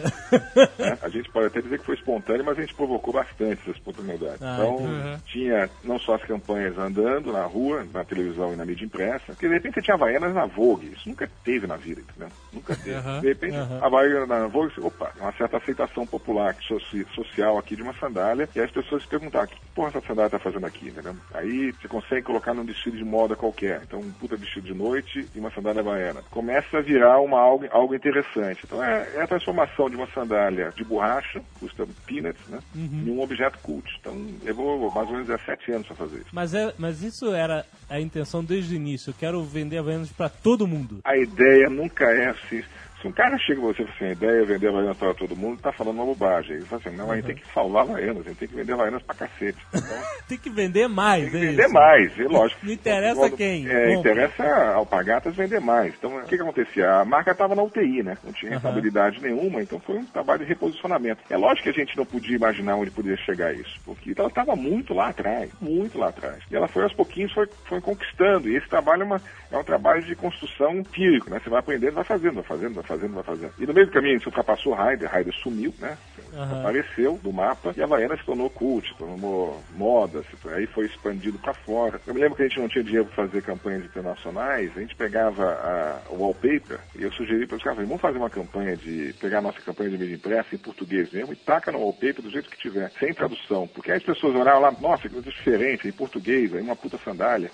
né? 0.79 0.97
A 1.01 1.09
gente 1.09 1.29
pode 1.31 1.47
até 1.47 1.61
dizer 1.61 1.79
que 1.79 1.85
foi 1.85 1.95
espontâneo, 1.95 2.45
mas 2.45 2.57
a 2.57 2.61
gente 2.61 2.73
provocou 2.75 3.13
bastante 3.13 3.61
essa 3.61 3.71
espontaneidade. 3.71 4.37
Ah, 4.41 4.55
então, 4.59 4.75
entendi. 4.91 5.21
tinha 5.25 5.69
não 5.83 5.99
só 5.99 6.15
as 6.15 6.23
campanhas 6.23 6.77
andando 6.77 7.31
na 7.31 7.45
rua, 7.45 7.85
na 7.91 8.03
televisão 8.03 8.53
e 8.53 8.55
na 8.55 8.65
mídia 8.65 8.85
impressa, 8.85 9.25
porque 9.27 9.47
de 9.47 9.53
repente 9.53 9.75
você 9.75 9.81
tinha 9.81 9.95
Havaianas 9.95 10.33
na 10.33 10.45
Vogue. 10.45 10.91
Isso 10.93 11.07
nunca 11.09 11.29
teve 11.43 11.67
na 11.67 11.77
vida, 11.77 12.01
entendeu? 12.01 12.29
Nunca 12.51 12.75
teve. 12.75 12.95
Aham, 12.97 13.21
De 13.21 13.27
repente, 13.27 13.55
aham. 13.57 13.79
a 13.81 13.85
Havaiana 13.85 14.25
na 14.25 14.47
Vogue, 14.47 14.73
opa, 14.79 15.11
uma 15.19 15.31
certa 15.33 15.57
aceitação 15.57 16.05
popular, 16.05 16.55
soci- 16.67 17.05
social 17.15 17.57
aqui 17.57 17.75
de 17.75 17.81
uma 17.81 17.93
sandália, 17.99 18.49
e 18.55 18.59
as 18.59 18.71
pessoas 18.71 19.01
se 19.03 19.09
perguntavam, 19.09 19.45
o 19.47 19.49
que 19.49 19.57
porra 19.73 19.89
essa 19.89 20.01
sandália 20.07 20.29
tá 20.31 20.39
fazendo 20.39 20.65
aqui, 20.65 20.87
entendeu? 20.89 21.15
Aí 21.33 21.71
você 21.79 21.87
consegue 21.87 22.23
colocar 22.23 22.53
num 22.53 22.65
desfile 22.65 22.97
de 22.97 23.03
moda 23.03 23.35
qualquer. 23.35 23.81
Então, 23.83 23.99
um 23.99 24.11
puta 24.11 24.35
vestido 24.37 24.67
de 24.67 24.73
noite 24.73 25.29
e 25.33 25.39
uma 25.39 25.51
sandália 25.51 25.81
havaiana. 25.81 26.23
Começa 26.31 26.77
a 26.77 26.81
virar 26.81 27.19
uma, 27.19 27.39
algo, 27.39 27.65
algo 27.71 27.95
interessante. 27.95 28.61
Então, 28.63 28.83
é, 28.83 28.96
é 28.97 29.21
a 29.21 29.27
transformação 29.27 29.89
de 29.89 29.95
uma 29.95 30.07
sandália 30.07 30.71
de 30.75 30.83
borracha, 30.83 31.41
custa 31.59 31.87
peanuts, 32.05 32.47
né? 32.47 32.59
Em 32.75 33.09
um 33.09 33.21
objeto 33.21 33.57
cult. 33.59 33.87
Então, 33.99 34.13
levou 34.43 34.91
mais 34.91 35.07
ou 35.07 35.13
menos 35.13 35.27
17 35.27 35.71
anos 35.71 35.87
para 35.87 35.95
fazer 35.95 36.17
isso. 36.17 36.29
Mas, 36.31 36.53
é, 36.53 36.73
mas 36.77 37.01
isso 37.01 37.33
era 37.33 37.65
a 37.89 37.99
intenção 37.99 38.43
desde 38.43 38.73
o 38.73 38.75
início. 38.75 39.11
Eu 39.11 39.15
quero 39.17 39.43
vender 39.43 39.77
Havaianas 39.77 40.11
pra 40.11 40.29
todo 40.29 40.67
mundo. 40.67 40.99
A 41.03 41.17
ideia 41.17 41.69
nunca 41.69 42.05
é 42.05 42.29
assim. 42.29 42.63
Se 43.01 43.07
um 43.07 43.11
cara 43.11 43.37
chega 43.37 43.61
pra 43.61 43.67
você 43.73 43.83
e 43.83 43.85
fala 43.85 43.95
assim, 43.95 44.05
a 44.05 44.11
ideia 44.11 44.41
é 44.41 44.45
vender 44.45 44.67
Havaianas 44.69 44.97
para 44.97 45.13
todo 45.13 45.35
mundo, 45.35 45.61
tá 45.61 45.71
falando 45.71 45.97
uma 45.97 46.05
bobagem. 46.05 46.55
Ele 46.55 46.65
fala 46.65 46.81
assim, 46.83 46.97
não, 46.97 47.11
a 47.11 47.15
gente 47.15 47.25
tem 47.25 47.35
que 47.35 47.47
salvar 47.53 47.83
Havaianas, 47.83 48.25
a 48.25 48.29
gente 48.29 48.37
tem 48.39 48.47
que 48.47 48.55
vender 48.55 48.73
Havaianas 48.73 49.03
pra 49.03 49.13
cacete. 49.15 49.57
Então, 49.73 49.97
Tem 50.27 50.37
que 50.37 50.49
vender 50.49 50.87
mais, 50.89 51.19
tem 51.19 51.27
é 51.27 51.29
que 51.41 51.47
vender 51.51 51.63
isso? 51.65 51.73
mais, 51.73 52.19
é 52.19 52.23
lógico. 52.23 52.59
Não 52.65 52.73
interessa 52.73 53.15
Quando- 53.15 53.37
quem 53.37 53.67
É, 53.69 53.85
compra. 53.95 54.11
interessa 54.11 54.43
a 54.43 54.73
Alpagatas 54.73 55.35
vender 55.35 55.61
mais. 55.61 55.93
Então, 55.95 56.17
o 56.17 56.23
que, 56.23 56.35
que 56.35 56.41
acontecia? 56.41 56.89
A 56.95 57.05
marca 57.05 57.31
estava 57.31 57.55
na 57.55 57.61
UTI, 57.63 58.01
né? 58.03 58.17
Não 58.23 58.33
tinha 58.33 58.51
rentabilidade 58.51 59.21
nenhuma, 59.21 59.61
então 59.61 59.79
foi 59.79 59.97
um 59.99 60.05
trabalho 60.05 60.39
de 60.43 60.45
reposicionamento. 60.49 61.21
É 61.29 61.37
lógico 61.37 61.63
que 61.63 61.69
a 61.69 61.83
gente 61.85 61.95
não 61.95 62.05
podia 62.05 62.35
imaginar 62.35 62.75
onde 62.75 62.91
poderia 62.91 63.17
chegar 63.17 63.53
isso, 63.53 63.79
porque 63.85 64.13
ela 64.17 64.27
estava 64.27 64.55
muito 64.55 64.93
lá 64.93 65.09
atrás, 65.09 65.49
muito 65.61 65.97
lá 65.99 66.09
atrás. 66.09 66.39
E 66.51 66.55
ela 66.55 66.67
foi 66.67 66.83
aos 66.83 66.93
pouquinhos, 66.93 67.31
foi, 67.31 67.47
foi 67.65 67.79
conquistando. 67.79 68.49
E 68.49 68.55
esse 68.57 68.67
trabalho 68.67 69.03
é, 69.03 69.05
uma, 69.05 69.21
é 69.51 69.57
um 69.57 69.63
trabalho 69.63 70.01
de 70.03 70.15
construção 70.15 70.77
empírico, 70.79 71.29
né? 71.29 71.39
Você 71.43 71.49
vai 71.49 71.59
aprendendo, 71.59 71.93
vai 71.93 72.03
fazendo, 72.03 72.33
vai 72.35 72.43
fazendo, 72.43 72.73
vai 72.73 72.83
fazendo, 72.87 73.13
vai 73.13 73.23
fazendo. 73.23 73.51
E 73.59 73.65
no 73.65 73.73
meio 73.73 73.85
do 73.87 73.91
caminho 73.91 74.13
gente 74.15 74.27
ultrapassou 74.27 74.73
Raider, 74.73 75.09
Raider 75.09 75.33
sumiu, 75.43 75.73
né? 75.79 75.97
Aham. 76.33 76.59
Apareceu 76.59 77.19
do 77.21 77.31
mapa 77.33 77.73
e 77.75 77.81
a 77.81 77.85
Havaiana 77.85 78.17
se 78.17 78.25
tornou 78.25 78.49
cult, 78.49 78.87
se 78.87 78.95
tornou 78.97 79.61
moda, 79.75 80.23
se- 80.23 80.49
aí 80.49 80.65
foi 80.67 80.85
expandido 80.85 81.37
para 81.39 81.53
fora. 81.53 81.99
Eu 82.07 82.13
me 82.13 82.19
lembro 82.21 82.35
que 82.35 82.43
a 82.43 82.47
gente 82.47 82.59
não 82.59 82.67
tinha 82.67 82.83
dinheiro 82.83 83.05
para 83.05 83.25
fazer 83.27 83.41
campanhas 83.43 83.85
internacionais, 83.85 84.71
a 84.75 84.79
gente 84.79 84.95
pegava 84.95 85.43
a, 85.43 86.01
o 86.09 86.17
wallpaper 86.21 86.79
e 86.95 87.03
eu 87.03 87.11
sugeri 87.13 87.45
para 87.45 87.57
os 87.57 87.63
caras, 87.63 87.79
vamos 87.85 88.01
fazer 88.01 88.17
uma 88.17 88.29
campanha 88.29 88.75
de, 88.77 89.13
pegar 89.19 89.39
a 89.39 89.41
nossa 89.41 89.61
campanha 89.61 89.89
de 89.89 89.97
mídia 89.97 90.15
impressa 90.15 90.55
em 90.55 90.59
português 90.59 91.11
mesmo 91.11 91.33
e 91.33 91.35
taca 91.35 91.71
no 91.71 91.79
wallpaper 91.79 92.21
do 92.21 92.29
jeito 92.31 92.49
que 92.49 92.57
tiver, 92.57 92.91
sem 92.99 93.13
tradução. 93.13 93.67
Porque 93.67 93.91
aí 93.91 93.97
as 93.97 94.03
pessoas 94.03 94.35
olhavam 94.35 94.61
lá, 94.61 94.71
nossa, 94.79 95.03
que 95.03 95.09
coisa 95.09 95.29
diferente, 95.29 95.87
em 95.87 95.91
português, 95.91 96.53
aí 96.53 96.61
uma 96.61 96.75
puta 96.75 96.97
sandália. 96.99 97.51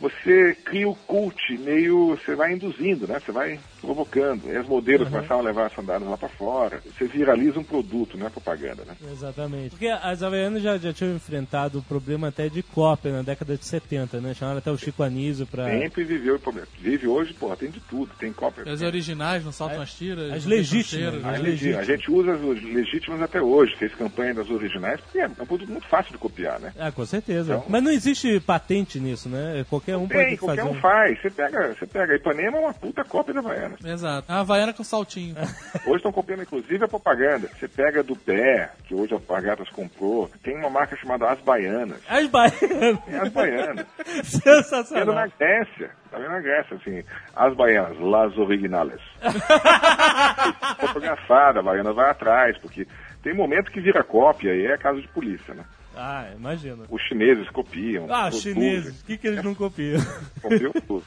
Você 0.00 0.54
cria 0.64 0.88
o 0.88 0.94
cult 0.94 1.36
meio, 1.58 2.08
você 2.16 2.34
vai 2.34 2.52
induzindo, 2.52 3.06
né? 3.06 3.18
Você 3.20 3.32
vai 3.32 3.58
provocando. 3.80 4.35
E 4.46 4.56
as 4.56 4.66
modelos 4.66 5.08
começaram 5.08 5.40
a 5.40 5.44
levar 5.44 5.66
as 5.66 5.72
sandálias 5.74 6.08
lá 6.10 6.16
para 6.16 6.28
fora. 6.28 6.80
Você 6.96 7.06
viraliza 7.06 7.58
um 7.58 7.64
produto, 7.64 8.16
não 8.18 8.26
é 8.26 8.30
propaganda, 8.30 8.84
né? 8.84 8.94
Exatamente. 9.12 9.70
Porque 9.70 9.88
as 9.88 10.22
Havaianas 10.22 10.62
já, 10.62 10.76
já 10.78 10.92
tinham 10.92 11.14
enfrentado 11.16 11.78
o 11.78 11.82
problema 11.82 12.28
até 12.28 12.48
de 12.48 12.62
cópia 12.62 13.12
na 13.12 13.22
década 13.22 13.56
de 13.56 13.64
70, 13.64 14.20
né? 14.20 14.34
Chamaram 14.34 14.58
até 14.58 14.70
o 14.70 14.76
Chico 14.78 15.02
Anísio 15.02 15.46
pra... 15.46 15.68
Sempre 15.68 16.04
viveu 16.04 16.36
o 16.36 16.38
problema. 16.38 16.66
Vive 16.78 17.06
hoje, 17.06 17.32
porra, 17.34 17.56
tem 17.56 17.70
de 17.70 17.80
tudo, 17.80 18.10
tem 18.18 18.32
cópia. 18.32 18.70
As 18.72 18.82
originais 18.82 19.44
não 19.44 19.52
saltam 19.52 19.82
As- 19.82 19.88
as 19.88 19.94
tiras. 19.94 20.32
as 20.32 20.44
tem 20.44 20.52
legítimas, 20.52 20.86
fronteira, 21.14 21.16
as 21.16 21.22
né? 21.42 21.48
A 21.48 21.54
gente, 21.56 21.74
a 21.76 21.84
gente 21.84 22.10
usa 22.10 22.32
as 22.34 22.40
legítimas 22.62 23.22
até 23.22 23.40
hoje, 23.40 23.76
fez 23.76 23.94
campanha 23.94 24.34
das 24.34 24.50
originais, 24.50 25.00
porque 25.00 25.18
é 25.18 25.26
um 25.26 25.46
produto 25.46 25.70
muito 25.70 25.86
fácil 25.88 26.12
de 26.12 26.18
copiar, 26.18 26.58
né? 26.60 26.72
Ah, 26.78 26.90
com 26.92 27.04
certeza. 27.04 27.54
Então- 27.54 27.64
Mas 27.68 27.82
não 27.82 27.90
existe 27.90 28.40
patente 28.40 28.98
nisso, 29.00 29.28
né? 29.28 29.64
Qualquer 29.68 29.96
um 29.96 30.06
Tem, 30.06 30.18
pode 30.24 30.36
qualquer 30.38 30.62
fazer. 30.64 30.76
um 30.76 30.80
faz. 30.80 31.20
Você 31.20 31.30
pega, 31.30 31.74
você 31.74 31.86
pega 31.86 32.14
Ipanema 32.16 32.56
é 32.58 32.60
uma 32.60 32.74
puta 32.74 33.04
cópia 33.04 33.34
da 33.34 33.40
Havaiana. 33.40 33.76
Exato. 33.84 34.25
A 34.28 34.40
Havaiana 34.40 34.72
com 34.72 34.82
saltinho. 34.82 35.36
Hoje 35.86 35.96
estão 35.96 36.10
copiando 36.12 36.42
inclusive 36.42 36.84
a 36.84 36.88
propaganda. 36.88 37.48
Você 37.48 37.68
pega 37.68 38.02
do 38.02 38.16
pé, 38.16 38.70
que 38.84 38.94
hoje 38.94 39.14
a 39.14 39.20
Pagatas 39.20 39.68
comprou, 39.70 40.28
tem 40.42 40.56
uma 40.56 40.68
marca 40.70 40.96
chamada 40.96 41.30
As 41.30 41.40
Baianas. 41.40 42.00
As 42.08 42.26
baianas. 42.28 42.98
É 43.08 43.16
As 43.18 43.28
Baianas. 43.32 43.86
Vendo 44.04 44.24
Sensacional. 44.24 45.14
na 45.14 45.26
Grécia. 45.28 45.90
Tá 46.10 46.18
vendo 46.18 46.30
na 46.30 46.40
Grécia, 46.40 46.76
assim. 46.76 47.04
As 47.34 47.54
Baianas, 47.54 47.98
Las 48.00 48.36
Originales. 48.36 49.00
Fotografada, 50.80 51.60
a 51.60 51.62
Baiana 51.62 51.92
vai 51.92 52.10
atrás, 52.10 52.58
porque 52.58 52.86
tem 53.22 53.34
momento 53.34 53.70
que 53.70 53.80
vira 53.80 54.02
cópia 54.02 54.54
e 54.54 54.66
é 54.66 54.76
caso 54.76 55.00
de 55.00 55.08
polícia, 55.08 55.54
né? 55.54 55.64
Ah, 55.96 56.28
imagina. 56.36 56.84
Os 56.90 57.00
chineses 57.02 57.48
copiam. 57.50 58.06
Ah, 58.10 58.30
chineses. 58.30 59.00
O 59.00 59.04
que, 59.04 59.16
que 59.16 59.26
eles 59.26 59.42
não 59.42 59.54
copiam? 59.54 59.98
Copiam 60.42 60.70
tudo. 60.72 61.02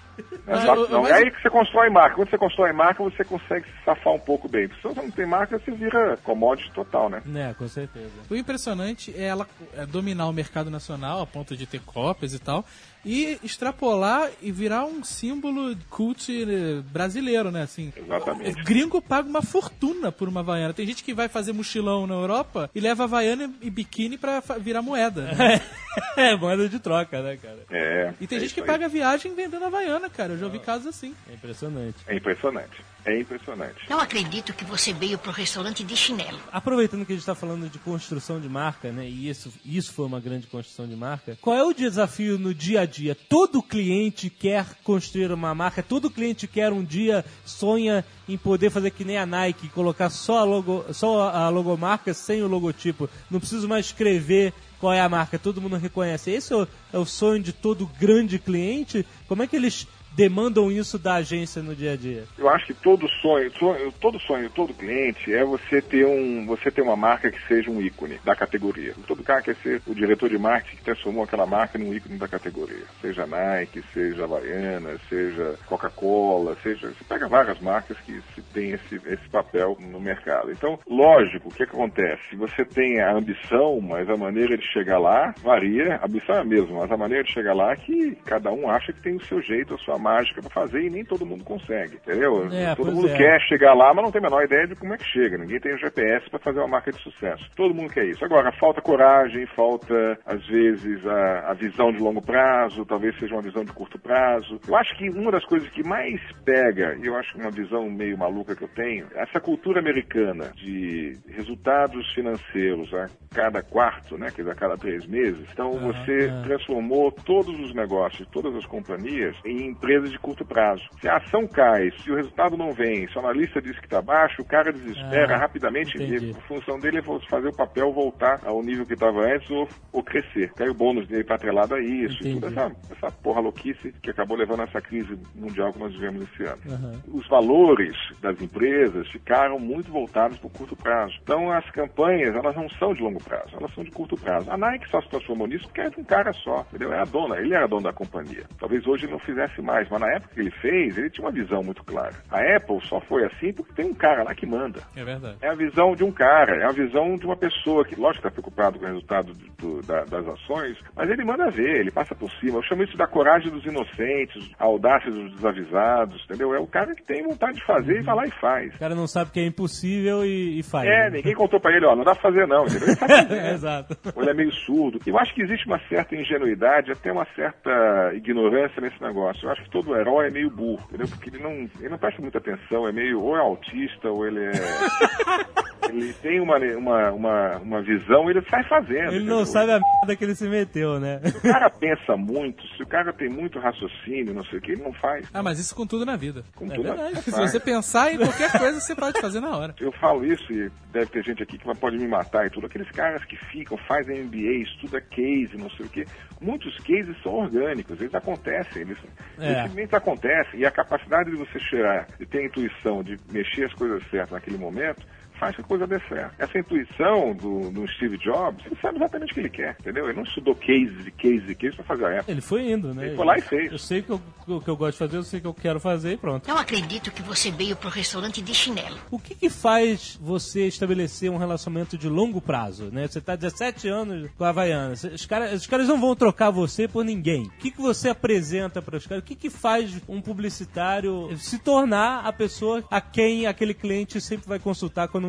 Mas 0.46 0.64
Só 0.64 0.76
eu- 0.76 0.86
que 0.88 0.92
não, 0.94 1.02
mas- 1.04 1.12
É 1.12 1.16
aí 1.16 1.32
que 1.32 1.42
você 1.42 1.50
constrói 1.50 1.90
marca. 1.90 2.16
Quando 2.16 2.30
você 2.30 2.38
constrói 2.38 2.74
marca, 2.74 3.04
você 3.04 3.24
consegue 3.24 3.66
se 3.68 3.86
safar 3.86 4.14
um 4.14 4.20
pouco 4.20 4.50
bem. 4.50 4.68
Se 4.68 4.82
você 4.84 5.00
não 5.02 5.12
tem 5.12 5.26
marca, 5.26 5.60
você 5.60 5.72
vira 5.72 6.18
commodity 6.24 6.72
total, 6.74 7.10
né? 7.10 7.22
né, 7.26 7.56
com 7.58 7.68
certeza. 7.68 8.10
O 8.30 8.36
impressionante 8.36 9.14
é 9.16 9.26
ela 9.26 9.48
é, 9.78 9.86
dominar 9.86 10.28
o 10.28 10.34
mercado 10.34 10.70
nacional 10.72 11.22
a 11.22 11.28
ponto 11.28 11.56
de 11.56 11.66
ter 11.68 11.80
cópias 11.82 12.34
e 12.34 12.40
tal. 12.40 12.66
E 13.06 13.40
extrapolar 13.44 14.30
e 14.42 14.52
virar 14.52 14.86
um 14.86 15.04
símbolo 15.04 15.76
cult 15.90 16.30
eh, 16.30 16.82
brasileiro, 16.92 17.50
né? 17.50 17.62
Assim, 17.64 17.94
Exatamente. 17.96 18.62
gringo 18.64 19.02
paga 19.02 19.28
uma 19.28 19.42
fortuna 19.42 20.12
por 20.12 20.28
uma 20.28 20.42
Havaiana. 20.42 20.74
Tem 20.74 20.86
gente 20.86 21.04
que 21.04 21.14
vai 21.14 21.28
fazer 21.30 21.54
mochilão 21.54 22.06
na 22.06 22.16
Europa 22.16 22.70
e 22.76 22.80
leva 22.80 23.06
Havaiana 23.06 23.52
e 23.62 23.70
biquíni 23.70 24.18
pra 24.18 24.42
virar 24.60 24.82
moeda. 24.82 25.32
né? 25.34 25.62
É, 26.16 26.36
moeda 26.36 26.70
de 26.70 26.80
troca, 26.80 27.22
né, 27.22 27.38
cara? 27.42 27.60
É. 27.70 28.14
E 28.22 28.28
tem 28.28 28.38
é 28.38 28.42
gente 28.42 28.54
que 28.54 28.62
aí. 28.62 28.66
paga 28.66 28.88
viagem 28.88 29.34
vendendo 29.34 29.66
Havaiana, 29.66 30.10
cara. 30.10 30.34
Eu 30.34 30.38
já 30.38 30.46
ouvi 30.46 30.60
casos 30.60 30.88
assim. 30.88 31.16
É 31.30 31.34
impressionante. 31.34 31.98
É 32.08 32.16
impressionante. 32.16 32.84
É 33.06 33.20
impressionante. 33.20 33.90
Não 33.90 34.00
acredito 34.00 34.54
que 34.54 34.66
você 34.66 34.94
veio 34.94 35.18
pro 35.18 35.32
restaurante 35.32 35.84
de 35.84 35.96
chinelo. 35.96 36.40
Aproveitando 36.52 37.06
que 37.06 37.14
a 37.14 37.16
gente 37.16 37.22
está 37.22 37.36
falando 37.36 37.70
de 37.70 37.80
construção 37.80 38.40
de 38.40 38.50
marca, 38.50 38.92
né? 38.92 39.08
E 39.08 39.30
isso, 39.30 39.52
isso 39.66 39.94
foi 39.94 40.06
uma 40.06 40.20
grande 40.20 40.48
construção 40.48 40.88
de 40.88 40.96
marca. 40.96 41.38
Qual 41.42 41.56
é 41.56 41.64
o 41.64 41.74
desafio 41.74 42.38
no 42.38 42.54
dia 42.54 42.82
a 42.82 42.86
dia? 42.86 43.16
Todo 43.16 43.64
cliente 43.64 44.30
quer 44.30 44.66
construir 44.84 45.32
uma 45.32 45.56
marca, 45.56 45.82
todo 45.82 46.10
cliente 46.10 46.48
quer 46.48 46.72
um 46.72 46.84
dia 46.84 47.26
sonha 47.46 48.06
em 48.28 48.38
poder 48.38 48.70
fazer 48.70 48.92
que 48.92 49.06
nem 49.06 49.18
a 49.18 49.26
Nike, 49.26 49.70
colocar 49.70 50.10
só 50.10 50.40
a, 50.40 50.44
logo, 50.44 50.86
só 50.94 51.30
a 51.30 51.50
logomarca 51.50 52.14
sem 52.14 52.44
o 52.44 52.48
logotipo. 52.48 53.10
Não 53.30 53.40
preciso 53.40 53.68
mais 53.68 53.88
escrever 53.88 54.54
qual 54.80 54.94
é 54.94 55.02
a 55.02 55.10
marca, 55.10 55.38
todo 55.38 55.62
mundo 55.62 55.76
reconhece. 55.76 56.32
Esse 56.32 56.54
é 56.54 56.56
o, 56.56 56.68
é 56.94 56.98
o 56.98 57.06
sonho 57.06 57.42
de 57.42 57.52
todo 57.52 57.90
grande 58.00 58.40
cliente. 58.40 59.06
Como 59.28 59.44
é 59.44 59.48
que 59.48 59.56
eles 59.56 59.88
demandam 60.16 60.72
isso 60.72 60.98
da 61.00 61.16
agência 61.16 61.62
no 61.62 61.76
dia 61.76 61.94
a 61.94 61.96
dia? 61.98 62.24
Eu 62.38 62.50
acho 62.50 62.66
que 62.68 62.74
todo 62.74 63.08
sonho, 63.22 63.52
sonho- 63.58 63.92
todo 64.02 64.20
sonho, 64.20 64.50
todo 64.50 64.74
cliente 64.74 65.34
é 65.34 65.44
você 65.46 65.82
ter 65.82 66.06
um, 66.06 66.46
você 66.46 66.72
ter 66.72 66.82
uma 66.82 66.96
marca 66.96 67.32
que 67.32 67.48
seja 67.48 67.70
um 67.72 67.82
ícone 67.82 68.20
da 68.26 68.36
categoria. 68.36 68.94
Todo 69.08 69.24
cara 69.24 69.42
quer 69.42 69.56
ser 69.58 69.82
o 69.88 69.94
diretor 69.94 70.30
de 70.30 70.38
marketing 70.38 70.78
que 70.78 70.84
transformou 70.84 71.24
aquela 71.24 71.46
marca 71.46 71.78
num 71.78 71.94
ícone 71.94 72.18
da 72.18 72.28
categoria. 72.28 72.84
Seja 73.02 73.26
Nike, 73.26 73.84
seja 73.94 74.24
Havaiana, 74.24 74.98
seja 75.10 75.58
Coca-Cola, 75.66 76.56
seja, 76.64 76.88
você 76.90 77.04
pega 77.08 77.28
várias 77.28 77.60
marcas 77.60 77.98
que 78.02 78.20
tem 78.54 78.72
esse, 78.72 78.96
esse 79.06 79.30
papel 79.30 79.78
no 79.80 80.00
mercado. 80.00 80.52
Então, 80.52 80.80
lógico, 80.90 81.50
o 81.50 81.54
que 81.54 81.64
acontece? 81.64 82.36
Você 82.36 82.66
tem 82.66 83.00
a 83.02 83.14
ambição, 83.14 83.80
mas 83.82 84.10
a 84.10 84.18
maneira 84.18 84.58
de 84.58 84.66
chegar 84.72 85.00
lá 85.00 85.34
varia. 85.42 85.96
A 85.98 86.06
ambição 86.06 86.36
é 86.36 86.40
a 86.40 86.44
mesma, 86.46 86.80
mas 86.80 86.92
a 86.92 86.98
maneira 86.98 87.24
de 87.24 87.32
chegar 87.34 87.54
lá 87.54 87.72
é 87.72 87.76
que 87.76 88.16
cada 88.26 88.52
um 88.52 88.70
acha 88.70 88.92
que 88.94 89.02
tem 89.02 89.16
o 89.16 89.26
seu 89.26 89.42
jeito, 89.42 89.74
a 89.74 89.78
sua 89.78 89.99
mágica 90.00 90.42
para 90.42 90.50
fazer 90.50 90.82
e 90.82 90.90
nem 90.90 91.04
todo 91.04 91.26
mundo 91.26 91.44
consegue, 91.44 91.96
entendeu? 91.96 92.48
É, 92.52 92.76
todo 92.76 92.92
mundo 92.92 93.10
é. 93.10 93.18
quer 93.18 93.40
chegar 93.42 93.74
lá, 93.74 93.94
mas 93.94 94.04
não 94.04 94.12
tem 94.12 94.20
a 94.20 94.24
menor 94.24 94.44
ideia 94.44 94.68
de 94.68 94.76
como 94.76 94.94
é 94.94 94.98
que 94.98 95.06
chega. 95.06 95.38
Ninguém 95.38 95.60
tem 95.60 95.74
o 95.74 95.78
GPS 95.78 96.30
para 96.30 96.40
fazer 96.40 96.60
uma 96.60 96.68
marca 96.68 96.92
de 96.92 97.02
sucesso. 97.02 97.50
Todo 97.56 97.74
mundo 97.74 97.92
quer 97.92 98.06
isso. 98.06 98.24
Agora, 98.24 98.52
falta 98.54 98.82
coragem, 98.82 99.46
falta, 99.56 100.18
às 100.26 100.46
vezes, 100.48 101.06
a, 101.06 101.52
a 101.52 101.54
visão 101.54 101.92
de 101.92 102.00
longo 102.00 102.22
prazo, 102.22 102.86
talvez 102.86 103.18
seja 103.20 103.36
uma 103.36 103.42
visão 103.42 103.64
de 103.64 103.74
curto 103.74 104.00
prazo. 104.00 104.60
Eu 104.68 104.76
acho 104.76 104.98
que 104.98 105.10
uma 105.10 105.32
das 105.32 105.46
coisas 105.46 105.70
que 105.70 105.84
mais 105.84 106.20
pega, 106.46 106.96
e 107.02 107.06
eu 107.06 107.16
acho 107.16 107.34
que 107.34 107.42
uma 107.42 107.52
visão 107.52 107.90
meio 107.90 108.18
maluca 108.18 108.56
que 108.56 108.64
eu 108.64 108.70
tenho, 108.70 109.08
é 109.16 109.24
essa 109.24 109.40
cultura 109.40 109.80
americana 109.80 110.52
de 110.56 111.18
resultados 111.28 112.12
financeiros 112.14 112.94
a 112.94 113.08
cada 113.34 113.62
quarto, 113.62 114.18
né, 114.18 114.28
quer 114.32 114.42
dizer, 114.42 114.52
a 114.52 114.56
cada 114.56 114.78
três 114.78 115.06
meses. 115.06 115.48
Então, 115.52 115.72
você 115.80 116.32
transformou 116.44 117.12
todos 117.12 117.60
os 117.60 117.74
negócios, 117.74 118.28
todas 118.32 118.56
as 118.56 118.66
companhias, 118.66 119.36
em 119.46 119.68
empresas 119.68 119.89
de 120.10 120.20
curto 120.20 120.46
prazo. 120.46 120.84
Se 121.02 121.08
a 121.08 121.18
ação 121.18 121.48
cai, 121.48 121.90
se 122.00 122.12
o 122.12 122.16
resultado 122.16 122.56
não 122.58 122.72
vem, 122.72 123.08
se 123.08 123.18
o 123.18 123.20
analista 123.20 123.62
diz 123.62 123.78
que 123.80 123.86
está 123.86 124.02
baixo, 124.02 124.42
o 124.42 124.46
cara 124.46 124.72
desespera 124.72 125.36
Ah, 125.36 125.40
rapidamente. 125.40 125.98
E 125.98 126.32
a 126.32 126.42
função 126.48 126.80
dele 126.80 127.00
é 127.00 127.02
fazer 127.30 127.48
o 127.48 127.56
papel 127.56 127.92
voltar 127.92 128.40
ao 128.46 128.62
nível 128.62 128.86
que 128.86 128.94
estava 128.94 129.22
antes 129.22 129.50
ou, 129.50 129.68
ou 129.92 130.04
crescer. 130.04 130.52
Cai 130.54 130.70
o 130.70 130.74
bônus 130.74 131.08
dele 131.08 131.22
está 131.22 131.36
atrelado 131.36 131.76
a 131.76 131.80
isso. 131.82 132.18
E 132.24 132.32
Entendi. 132.32 132.42
toda 132.42 132.48
essa, 132.48 132.76
essa 132.92 133.12
porra 133.24 133.42
louquice 133.42 133.92
que 134.02 134.12
acabou 134.12 134.38
levando 134.38 134.62
a 134.62 134.64
essa 134.64 134.82
crise 134.82 135.18
mundial 135.36 135.72
que 135.74 135.80
nós 135.80 135.94
vivemos 135.94 136.24
esse 136.24 136.44
ano. 136.44 136.62
Uhum. 136.68 137.20
Os 137.20 137.28
valores 137.28 137.96
das 138.22 138.40
empresas 138.42 139.08
ficaram 139.12 139.60
muito 139.60 139.92
voltados 139.92 140.38
para 140.38 140.48
o 140.48 140.52
curto 140.52 140.76
prazo. 140.76 141.14
Então, 141.24 141.52
as 141.52 141.70
campanhas, 141.72 142.36
elas 142.36 142.56
não 142.56 142.70
são 142.70 142.94
de 142.94 143.02
longo 143.02 143.24
prazo, 143.24 143.56
elas 143.58 143.74
são 143.74 143.84
de 143.84 143.92
curto 143.92 144.16
prazo. 144.16 144.50
A 144.52 144.58
Nike 144.58 144.90
só 144.90 145.02
se 145.02 145.10
transformou 145.10 145.48
nisso 145.48 145.66
porque 145.66 145.82
era 145.82 145.90
de 145.90 146.00
um 146.00 146.04
cara 146.04 146.32
só, 146.34 146.66
entendeu? 146.70 146.94
É 146.94 147.00
a 147.00 147.06
dona, 147.06 147.38
ele 147.38 147.54
era 147.54 147.68
dono 147.68 147.84
da 147.84 147.94
companhia. 147.94 148.44
Talvez 148.60 148.86
hoje 148.86 149.06
ele 149.06 149.14
não 149.14 149.20
fizesse 149.20 149.62
mais, 149.62 149.79
mas 149.90 150.02
na 150.02 150.12
época 150.16 150.34
que 150.34 150.40
ele 150.42 150.52
fez, 150.52 150.98
ele 150.98 151.10
tinha 151.10 151.26
uma 151.26 151.32
visão 151.32 151.62
muito 151.64 151.84
clara. 151.84 152.14
A 152.32 152.40
Apple 152.56 152.80
só 152.88 153.00
foi 153.02 153.26
assim 153.26 153.54
porque 153.54 153.74
tem 153.74 153.86
um 153.86 153.94
cara 153.94 154.24
lá 154.24 154.34
que 154.34 154.46
manda. 154.46 154.82
É 154.96 155.04
verdade. 155.04 155.38
É 155.42 155.50
a 155.50 155.54
visão 155.54 155.94
de 155.96 156.04
um 156.04 156.12
cara, 156.12 156.56
é 156.58 156.66
a 156.66 156.72
visão 156.72 157.16
de 157.16 157.26
uma 157.26 157.38
pessoa 157.38 157.86
que, 157.86 157.96
lógico, 157.96 158.28
está 158.28 158.32
preocupado 158.32 158.80
com 158.80 158.86
o 158.86 158.88
resultado 158.88 159.34
do- 159.34 159.50
do- 159.80 159.88
da- 159.88 160.06
das 160.06 160.28
ações, 160.28 160.78
mas 160.96 161.10
ele 161.10 161.24
manda 161.24 161.50
ver, 161.52 161.82
ele 161.82 161.92
passa 161.92 162.16
por 162.16 162.30
cima. 162.40 162.58
Eu 162.58 162.64
chamo 162.64 162.84
isso 162.84 162.98
da 162.98 163.08
coragem 163.08 163.52
dos 163.52 163.64
inocentes, 163.66 164.50
a 164.60 164.66
audácia 164.66 165.12
dos 165.12 165.32
desavisados, 165.36 166.24
entendeu? 166.26 166.54
É 166.56 166.60
o 166.60 166.68
cara 166.68 166.96
que 166.96 167.04
tem 167.04 167.24
vontade 167.24 167.58
de 167.60 167.66
fazer 167.66 168.00
e 168.00 168.04
vai 168.04 168.16
lá 168.16 168.26
e 168.26 168.32
faz. 168.32 168.74
O 168.76 168.80
cara 168.80 168.96
não 168.96 169.08
sabe 169.08 169.32
que 169.32 169.40
é 169.40 169.46
impossível 169.46 170.26
e, 170.26 170.60
e 170.60 170.64
faz. 170.64 170.88
É, 170.88 171.10
né? 171.10 171.18
ninguém 171.18 171.36
contou 171.36 171.60
pra 171.60 171.76
ele, 171.76 171.86
ó, 171.86 171.96
não 171.96 172.04
dá 172.04 172.14
pra 172.14 172.22
fazer 172.22 172.48
não, 172.48 172.64
entendeu? 172.66 172.88
Ele 172.88 172.96
faz 172.98 173.32
É, 173.32 173.54
Exato. 173.54 173.98
ou 174.16 174.22
ele 174.24 174.32
é 174.32 174.34
meio 174.34 174.52
surdo. 174.52 175.00
Eu 175.06 175.18
acho 175.18 175.34
que 175.34 175.42
existe 175.42 175.66
uma 175.68 175.80
certa 175.88 176.16
ingenuidade, 176.16 176.92
até 176.92 177.12
uma 177.12 177.26
certa 177.36 178.12
ignorância 178.16 178.82
nesse 178.82 179.02
negócio. 179.02 179.46
Eu 179.46 179.52
acho 179.52 179.64
que 179.64 179.69
todo 179.70 179.96
herói 179.96 180.28
é 180.28 180.32
meio 180.32 180.50
burro, 180.50 180.84
entendeu? 180.88 181.08
Porque 181.08 181.30
ele 181.30 181.40
não, 181.42 181.52
ele 181.52 181.90
não 181.90 181.98
presta 181.98 182.22
muita 182.22 182.38
atenção, 182.38 182.88
é 182.88 182.92
meio, 182.92 183.22
ou 183.22 183.36
é 183.36 183.40
autista, 183.40 184.10
ou 184.10 184.26
ele 184.26 184.40
é... 184.40 184.52
ele 185.90 186.14
tem 186.14 186.40
uma, 186.40 186.58
uma, 186.58 187.12
uma, 187.12 187.58
uma 187.58 187.82
visão, 187.82 188.30
ele 188.30 188.42
sai 188.50 188.64
fazendo. 188.68 189.14
Ele 189.14 189.26
não 189.26 189.42
entendeu? 189.42 189.46
sabe 189.46 189.72
a 189.74 189.80
merda 189.80 190.16
que 190.16 190.24
ele 190.24 190.36
se 190.36 190.48
meteu, 190.48 191.00
né? 191.00 191.20
Se 191.24 191.38
o 191.38 191.42
cara 191.42 191.70
pensa 191.70 192.16
muito, 192.18 192.66
se 192.76 192.84
o 192.84 192.88
cara 192.88 193.12
tem 193.14 193.30
muito 193.30 193.60
raciocínio, 193.60 194.34
não 194.34 194.44
sei 194.46 194.60
o 194.60 194.62
que, 194.62 194.72
ele 194.74 194.84
não 194.84 194.94
faz. 194.94 195.28
Ah, 195.34 195.44
mas 195.44 195.60
isso 195.60 195.76
com 195.76 195.86
tudo 195.86 196.06
na 196.06 196.16
vida. 196.16 196.44
Com 196.56 196.66
É 196.66 196.76
tudo, 196.76 196.84
verdade. 196.84 197.14
não 197.16 197.22
Se 197.22 197.32
você 197.32 197.60
pensar 197.60 198.14
em 198.14 198.18
qualquer 198.18 198.52
coisa, 198.58 198.80
você 198.80 198.96
pode 198.96 199.20
fazer 199.20 199.40
na 199.40 199.56
hora. 199.58 199.76
Eu 199.80 199.92
falo 199.94 200.26
isso 200.26 200.52
e 200.54 200.70
deve 200.92 201.08
ter 201.08 201.24
gente 201.24 201.44
aqui 201.44 201.58
que 201.58 201.76
pode 201.80 201.98
me 201.98 202.08
matar 202.08 202.46
e 202.46 202.50
tudo. 202.50 202.66
Aqueles 202.68 202.90
caras 202.92 203.24
que 203.26 203.36
ficam, 203.52 203.78
fazem 203.88 204.24
MBA, 204.24 204.64
estuda 204.64 205.02
case, 205.02 205.56
não 205.58 205.70
sei 205.72 205.86
o 205.86 205.90
quê. 205.90 206.06
Muitos 206.42 206.76
cases 206.78 207.16
são 207.22 207.34
orgânicos, 207.34 208.00
eles 208.00 208.14
acontecem, 208.16 208.82
eles, 208.84 208.98
É. 209.38 209.46
eles 209.46 209.58
simplesmente 209.64 209.96
acontecem. 209.96 210.60
E 210.62 210.66
a 210.66 210.72
capacidade 210.72 211.30
de 211.32 211.36
você 211.38 211.60
cheirar, 211.60 212.08
de 212.18 212.26
ter 212.26 212.40
a 212.40 212.46
intuição 212.46 213.04
de 213.04 213.18
mexer 213.32 213.66
as 213.66 213.74
coisas 213.74 214.02
certas 214.10 214.32
naquele 214.32 214.58
momento, 214.58 215.06
faz 215.40 215.56
que 215.56 215.62
a 215.62 215.66
coisa 215.66 215.88
dê 215.88 216.00
certo. 216.08 216.34
Essa 216.38 216.60
intuição 216.60 217.34
do, 217.34 217.72
do 217.72 217.88
Steve 217.88 218.18
Jobs, 218.18 218.66
ele 218.66 218.78
sabe 218.82 218.98
exatamente 218.98 219.32
o 219.32 219.34
que 219.34 219.40
ele 219.40 219.50
quer, 219.50 219.76
entendeu? 219.80 220.06
Ele 220.06 220.16
não 220.18 220.24
estudou 220.24 220.54
cases 220.56 221.08
e 221.08 221.12
cases 221.12 221.50
e 221.50 221.56
cases 221.56 221.76
para 221.76 221.86
fazer 221.86 222.06
a 222.06 222.20
Apple. 222.20 222.34
Ele 222.34 222.42
foi 222.42 222.72
indo, 222.72 222.94
né? 222.94 223.08
Ele 223.08 223.16
foi 223.16 223.26
lá 223.26 223.38
e 223.38 223.42
fez. 223.42 223.72
Eu 223.72 223.80
sei 223.80 224.02
que 224.02 224.10
eu- 224.12 224.22
o 224.48 224.60
que 224.62 224.68
eu 224.70 224.76
gosto 224.76 224.94
de 224.94 224.98
fazer, 225.00 225.18
eu 225.18 225.24
sei 225.24 225.40
que 225.40 225.48
eu 225.48 225.54
quero 225.54 225.80
fazer 225.80 226.14
e 226.14 226.18
pronto. 226.18 226.48
Não 226.48 226.58
acredito 226.58 227.12
que 227.12 227.22
você 227.22 227.52
veio 227.52 227.76
pro 227.76 227.90
restaurante 227.90 228.42
de 228.42 228.54
chinelo. 228.54 228.98
O 229.12 229.20
que, 229.20 229.34
que 229.36 229.50
faz 229.50 230.18
você 230.22 230.68
estabelecer 230.68 231.30
um 231.32 231.38
relacionamento 231.38 231.98
de 231.98 232.10
longo 232.10 232.42
prazo, 232.42 232.90
né? 232.92 233.08
Você 233.08 233.22
tá 233.22 233.36
17 233.36 233.88
anos 233.88 234.30
com 234.38 234.44
a 234.44 234.50
Havaiana. 234.50 234.94
Os 234.94 235.26
caras, 235.26 235.62
os 235.62 235.68
caras 235.68 235.88
não 235.88 236.00
vão 236.00 236.16
trocar 236.16 236.50
você 236.50 236.88
por 236.88 237.06
ninguém. 237.06 237.44
O 237.44 237.50
que, 237.60 237.72
que 237.72 237.82
você 237.82 238.10
apresenta 238.10 238.82
para 238.82 238.98
os 238.98 239.06
caras? 239.08 239.24
O 239.24 239.26
que, 239.26 239.36
que 239.36 239.50
faz 239.50 240.02
um 240.08 240.20
publicitário 240.22 241.30
se 241.38 241.60
tornar 241.60 242.26
a 242.26 242.34
pessoa 242.34 242.84
a 242.90 243.00
quem 243.00 243.46
aquele 243.48 243.74
cliente 243.74 244.20
sempre 244.20 244.48
vai 244.48 244.60
consultar 244.60 245.08
quando 245.08 245.29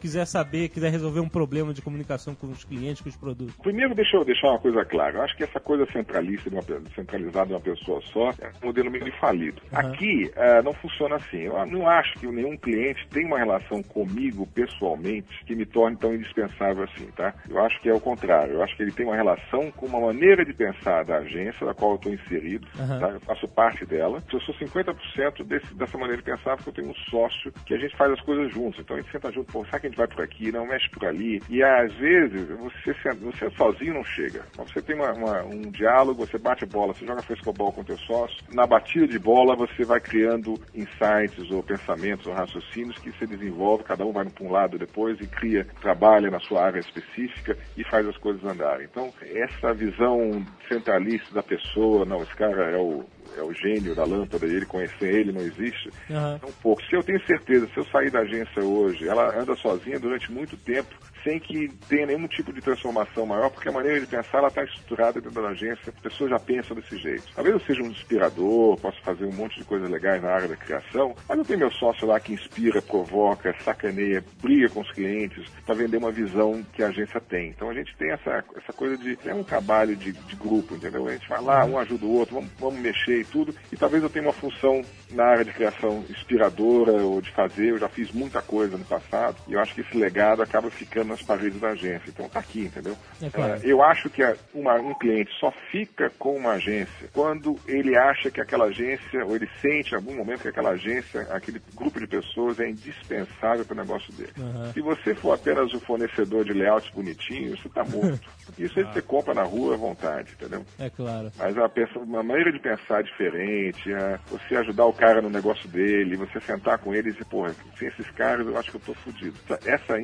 quiser 0.00 0.24
saber, 0.24 0.68
quiser 0.70 0.90
resolver 0.90 1.20
um 1.20 1.28
problema 1.28 1.74
de 1.74 1.82
comunicação 1.82 2.34
com 2.34 2.48
os 2.48 2.64
clientes, 2.64 3.02
com 3.02 3.08
os 3.08 3.16
produtos? 3.16 3.54
Primeiro, 3.56 3.94
deixa 3.94 4.16
eu 4.16 4.24
deixar 4.24 4.48
uma 4.48 4.58
coisa 4.58 4.84
clara. 4.84 5.18
Eu 5.18 5.22
acho 5.22 5.36
que 5.36 5.44
essa 5.44 5.60
coisa 5.60 5.86
centralista, 5.92 6.48
de 6.48 6.56
uma, 6.56 6.62
centralizada 6.94 7.46
de 7.46 7.52
uma 7.52 7.60
pessoa 7.60 8.00
só, 8.12 8.30
é 8.40 8.50
um 8.62 8.66
modelo 8.66 8.90
meio 8.90 9.12
falido. 9.20 9.60
Aqui, 9.72 10.30
eh, 10.34 10.62
não 10.62 10.72
funciona 10.72 11.16
assim. 11.16 11.42
Eu 11.42 11.66
não 11.66 11.88
acho 11.88 12.18
que 12.18 12.26
nenhum 12.26 12.56
cliente 12.56 13.06
tem 13.08 13.26
uma 13.26 13.38
relação 13.38 13.82
comigo, 13.82 14.46
pessoalmente, 14.46 15.44
que 15.44 15.54
me 15.54 15.66
torne 15.66 15.96
tão 15.96 16.14
indispensável 16.14 16.84
assim, 16.84 17.06
tá? 17.16 17.34
Eu 17.48 17.60
acho 17.64 17.80
que 17.80 17.88
é 17.88 17.94
o 17.94 18.00
contrário. 18.00 18.54
Eu 18.54 18.62
acho 18.62 18.76
que 18.76 18.82
ele 18.82 18.92
tem 18.92 19.06
uma 19.06 19.16
relação 19.16 19.70
com 19.72 19.86
uma 19.86 20.00
maneira 20.00 20.44
de 20.44 20.54
pensar 20.54 21.04
da 21.04 21.18
agência, 21.18 21.66
da 21.66 21.74
qual 21.74 21.92
eu 21.92 21.96
estou 21.96 22.12
inserido, 22.12 22.66
tá? 22.76 23.10
Eu 23.10 23.20
faço 23.20 23.46
parte 23.48 23.84
dela. 23.84 24.22
Eu 24.32 24.40
sou 24.40 24.54
50% 24.54 25.44
desse, 25.44 25.74
dessa 25.74 25.98
maneira 25.98 26.22
de 26.22 26.30
pensar 26.30 26.56
porque 26.56 26.70
eu 26.70 26.74
tenho 26.74 26.90
um 26.90 26.94
sócio 27.10 27.52
que 27.66 27.74
a 27.74 27.78
gente 27.78 27.96
faz 27.96 28.12
as 28.12 28.20
coisas 28.20 28.52
juntos. 28.52 28.80
Então, 28.80 28.96
a 28.96 29.00
gente 29.00 29.10
senta 29.10 29.30
junto, 29.32 29.52
pô, 29.52 29.64
sabe 29.66 29.82
que 29.82 29.86
gente 29.90 29.96
vai 29.96 30.06
por 30.06 30.22
aqui, 30.22 30.52
não 30.52 30.66
mexe 30.66 30.88
por 30.90 31.06
ali. 31.06 31.42
E 31.48 31.62
às 31.62 31.92
vezes 31.94 32.48
você, 32.48 32.94
você 33.20 33.50
sozinho 33.50 33.94
não 33.94 34.04
chega. 34.04 34.44
Você 34.56 34.80
tem 34.80 34.96
uma, 34.96 35.12
uma, 35.12 35.42
um 35.42 35.62
diálogo, 35.70 36.26
você 36.26 36.38
bate 36.38 36.64
bola, 36.66 36.94
você 36.94 37.06
joga 37.06 37.22
frescobol 37.22 37.72
com 37.72 37.80
o 37.82 37.84
teu 37.84 37.98
sócio. 37.98 38.36
Na 38.52 38.66
batida 38.66 39.06
de 39.06 39.18
bola 39.18 39.56
você 39.56 39.84
vai 39.84 40.00
criando 40.00 40.54
insights 40.74 41.50
ou 41.50 41.62
pensamentos 41.62 42.26
ou 42.26 42.32
raciocínios 42.32 42.98
que 42.98 43.12
se 43.12 43.26
desenvolve, 43.26 43.84
cada 43.84 44.04
um 44.04 44.12
vai 44.12 44.24
para 44.24 44.44
um 44.44 44.50
lado 44.50 44.78
depois 44.78 45.20
e 45.20 45.26
cria, 45.26 45.66
trabalha 45.80 46.30
na 46.30 46.40
sua 46.40 46.64
área 46.64 46.80
específica 46.80 47.56
e 47.76 47.84
faz 47.84 48.06
as 48.06 48.16
coisas 48.16 48.44
andarem. 48.44 48.86
Então, 48.90 49.12
essa 49.22 49.74
visão 49.74 50.44
centralista 50.68 51.34
da 51.34 51.42
pessoa, 51.42 52.04
não, 52.04 52.22
esse 52.22 52.34
cara 52.34 52.70
é 52.70 52.76
o 52.76 53.04
é 53.36 53.42
o 53.42 53.52
gênio 53.52 53.94
da 53.94 54.04
lâmpada 54.04 54.46
e 54.46 54.54
ele 54.54 54.66
conhecer 54.66 55.14
ele 55.14 55.32
não 55.32 55.40
existe. 55.40 55.90
Uhum. 56.08 56.38
É 56.42 56.46
um 56.46 56.52
pouco. 56.62 56.82
Se 56.84 56.94
eu 56.94 57.02
tenho 57.02 57.24
certeza, 57.26 57.68
se 57.68 57.78
eu 57.78 57.84
sair 57.86 58.10
da 58.10 58.20
agência 58.20 58.62
hoje, 58.62 59.08
ela 59.08 59.38
anda 59.38 59.54
sozinha 59.56 59.98
durante 59.98 60.30
muito 60.32 60.56
tempo, 60.56 60.94
sem 61.22 61.38
que 61.38 61.68
tenha 61.88 62.06
nenhum 62.06 62.26
tipo 62.26 62.52
de 62.52 62.60
transformação 62.60 63.26
maior, 63.26 63.50
porque 63.50 63.68
a 63.68 63.72
maneira 63.72 64.00
de 64.00 64.06
pensar 64.06 64.38
ela 64.38 64.48
está 64.48 64.62
estruturada 64.64 65.20
dentro 65.20 65.42
da 65.42 65.48
agência, 65.48 65.92
a 65.96 66.02
pessoa 66.02 66.30
já 66.30 66.38
pensa 66.38 66.74
desse 66.74 66.96
jeito. 66.96 67.24
Talvez 67.34 67.54
eu 67.54 67.60
seja 67.60 67.82
um 67.82 67.90
inspirador, 67.90 68.78
possa 68.78 69.00
fazer 69.02 69.24
um 69.24 69.32
monte 69.32 69.58
de 69.58 69.64
coisas 69.64 69.90
legais 69.90 70.22
na 70.22 70.30
área 70.30 70.48
da 70.48 70.56
criação, 70.56 71.14
mas 71.28 71.38
eu 71.38 71.44
tenho 71.44 71.58
meu 71.58 71.70
sócio 71.72 72.06
lá 72.06 72.18
que 72.18 72.32
inspira, 72.32 72.82
provoca, 72.82 73.54
sacaneia, 73.62 74.24
briga 74.42 74.68
com 74.68 74.80
os 74.80 74.90
clientes 74.92 75.46
para 75.64 75.74
vender 75.74 75.96
uma 75.98 76.10
visão 76.10 76.64
que 76.72 76.82
a 76.82 76.88
agência 76.88 77.20
tem. 77.20 77.48
Então 77.50 77.70
a 77.70 77.74
gente 77.74 77.94
tem 77.96 78.10
essa, 78.10 78.44
essa 78.56 78.72
coisa 78.72 78.96
de. 78.96 79.18
É 79.24 79.34
um 79.34 79.44
trabalho 79.44 79.96
de, 79.96 80.12
de 80.12 80.36
grupo, 80.36 80.74
entendeu? 80.74 81.06
A 81.06 81.12
gente 81.12 81.28
vai 81.28 81.42
lá, 81.42 81.64
um 81.64 81.78
ajuda 81.78 82.06
o 82.06 82.12
outro, 82.12 82.34
vamos, 82.36 82.50
vamos 82.58 82.80
mexer 82.80 83.20
e 83.20 83.24
tudo. 83.24 83.54
E 83.72 83.76
talvez 83.76 84.02
eu 84.02 84.10
tenha 84.10 84.24
uma 84.24 84.32
função 84.32 84.82
na 85.10 85.24
área 85.24 85.44
de 85.44 85.52
criação 85.52 86.04
inspiradora 86.08 86.92
ou 86.92 87.20
de 87.20 87.30
fazer. 87.32 87.70
Eu 87.70 87.78
já 87.78 87.88
fiz 87.88 88.10
muita 88.12 88.40
coisa 88.42 88.76
no 88.76 88.84
passado 88.84 89.36
e 89.48 89.52
eu 89.52 89.60
acho 89.60 89.74
que 89.74 89.80
esse 89.80 89.96
legado 89.96 90.42
acaba 90.42 90.70
ficando 90.70 91.09
nas 91.10 91.22
paredes 91.22 91.60
da 91.60 91.70
agência. 91.70 92.08
Então 92.08 92.28
tá 92.28 92.40
aqui, 92.40 92.62
entendeu? 92.62 92.96
É 93.22 93.28
claro. 93.30 93.60
eu 93.62 93.82
acho 93.82 94.08
que 94.10 94.22
a- 94.22 94.36
uma- 94.54 94.74
um 94.80 94.94
cliente 94.94 95.30
só 95.38 95.50
fica 95.70 96.10
com 96.18 96.36
uma 96.36 96.52
agência 96.52 97.08
quando 97.12 97.56
ele 97.66 97.96
acha 97.96 98.30
que 98.30 98.40
aquela 98.40 98.66
agência, 98.66 99.24
ou 99.26 99.34
ele 99.36 99.48
sente 99.60 99.92
em 99.92 99.96
algum 99.96 100.14
momento 100.14 100.42
que 100.42 100.48
aquela 100.48 100.70
agência, 100.70 101.20
aquele 101.30 101.60
grupo 101.74 102.00
de 102.00 102.06
pessoas 102.06 102.58
é 102.60 102.68
indispensável 102.68 103.64
para 103.64 103.74
o 103.74 103.76
negócio 103.78 104.12
dele. 104.12 104.32
Uhum. 104.38 104.72
Se 104.72 104.80
você 104.80 105.14
for 105.14 105.32
apenas 105.34 105.72
o 105.74 105.80
fornecedor 105.80 106.44
de 106.44 106.52
layouts 106.52 106.90
bonitinhos, 106.90 107.60
você 107.60 107.68
tá 107.68 107.84
morto. 107.84 108.20
Isso 108.58 108.78
aí 108.78 108.84
você 108.84 109.00
compra 109.02 109.32
na 109.34 109.42
rua 109.44 109.74
à 109.74 109.76
vontade, 109.76 110.32
entendeu? 110.32 110.64
É 110.78 110.90
claro. 110.90 111.32
Mas 111.36 111.56
a, 111.56 111.70
uma 111.98 112.22
maneira 112.22 112.52
de 112.52 112.58
pensar 112.58 113.02
diferente, 113.02 113.92
é 113.92 114.18
você 114.30 114.56
ajudar 114.56 114.84
o 114.86 114.92
cara 114.92 115.22
no 115.22 115.30
negócio 115.30 115.68
dele, 115.68 116.16
você 116.16 116.40
sentar 116.40 116.78
com 116.78 116.94
ele 116.94 117.08
e 117.08 117.12
dizer, 117.12 117.24
porra, 117.26 117.54
sem 117.78 117.88
esses 117.88 118.08
caras 118.10 118.46
eu 118.46 118.56
acho 118.58 118.70
que 118.70 118.76
eu 118.76 118.80
tô 118.80 118.94
fudido. 118.94 119.34
Essa- 119.48 119.60
Essa 119.70 120.00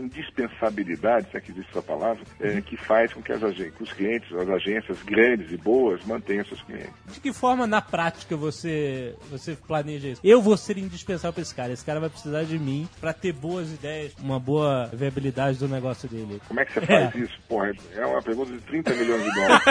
se 0.96 1.36
é 1.36 1.40
que 1.40 1.50
existe 1.50 1.70
essa 1.70 1.82
palavra, 1.82 2.22
é 2.40 2.60
que 2.60 2.76
faz 2.76 3.12
com 3.12 3.22
que, 3.22 3.32
as 3.32 3.40
que 3.40 3.82
os 3.82 3.92
clientes, 3.92 4.32
as 4.34 4.48
agências 4.48 5.02
grandes 5.02 5.52
e 5.52 5.56
boas 5.56 6.04
mantenham 6.04 6.44
seus 6.44 6.62
clientes. 6.62 6.92
De 7.12 7.20
que 7.20 7.32
forma, 7.32 7.66
na 7.66 7.80
prática, 7.80 8.36
você, 8.36 9.14
você 9.30 9.54
planeja 9.54 10.08
isso? 10.08 10.20
Eu 10.24 10.40
vou 10.40 10.56
ser 10.56 10.78
indispensável 10.78 11.32
pra 11.32 11.42
esse 11.42 11.54
cara. 11.54 11.72
Esse 11.72 11.84
cara 11.84 12.00
vai 12.00 12.08
precisar 12.08 12.44
de 12.44 12.58
mim 12.58 12.88
pra 13.00 13.12
ter 13.12 13.32
boas 13.32 13.72
ideias, 13.72 14.14
uma 14.18 14.38
boa 14.38 14.86
viabilidade 14.92 15.58
do 15.58 15.68
negócio 15.68 16.08
dele. 16.08 16.40
Como 16.46 16.60
é 16.60 16.64
que 16.64 16.72
você 16.72 16.80
faz 16.80 17.14
isso? 17.14 17.38
Porra, 17.48 17.72
é 17.94 18.06
uma 18.06 18.22
pergunta 18.22 18.52
de 18.52 18.60
30 18.60 18.94
milhões 18.94 19.22
de 19.22 19.34
dólares. 19.34 19.64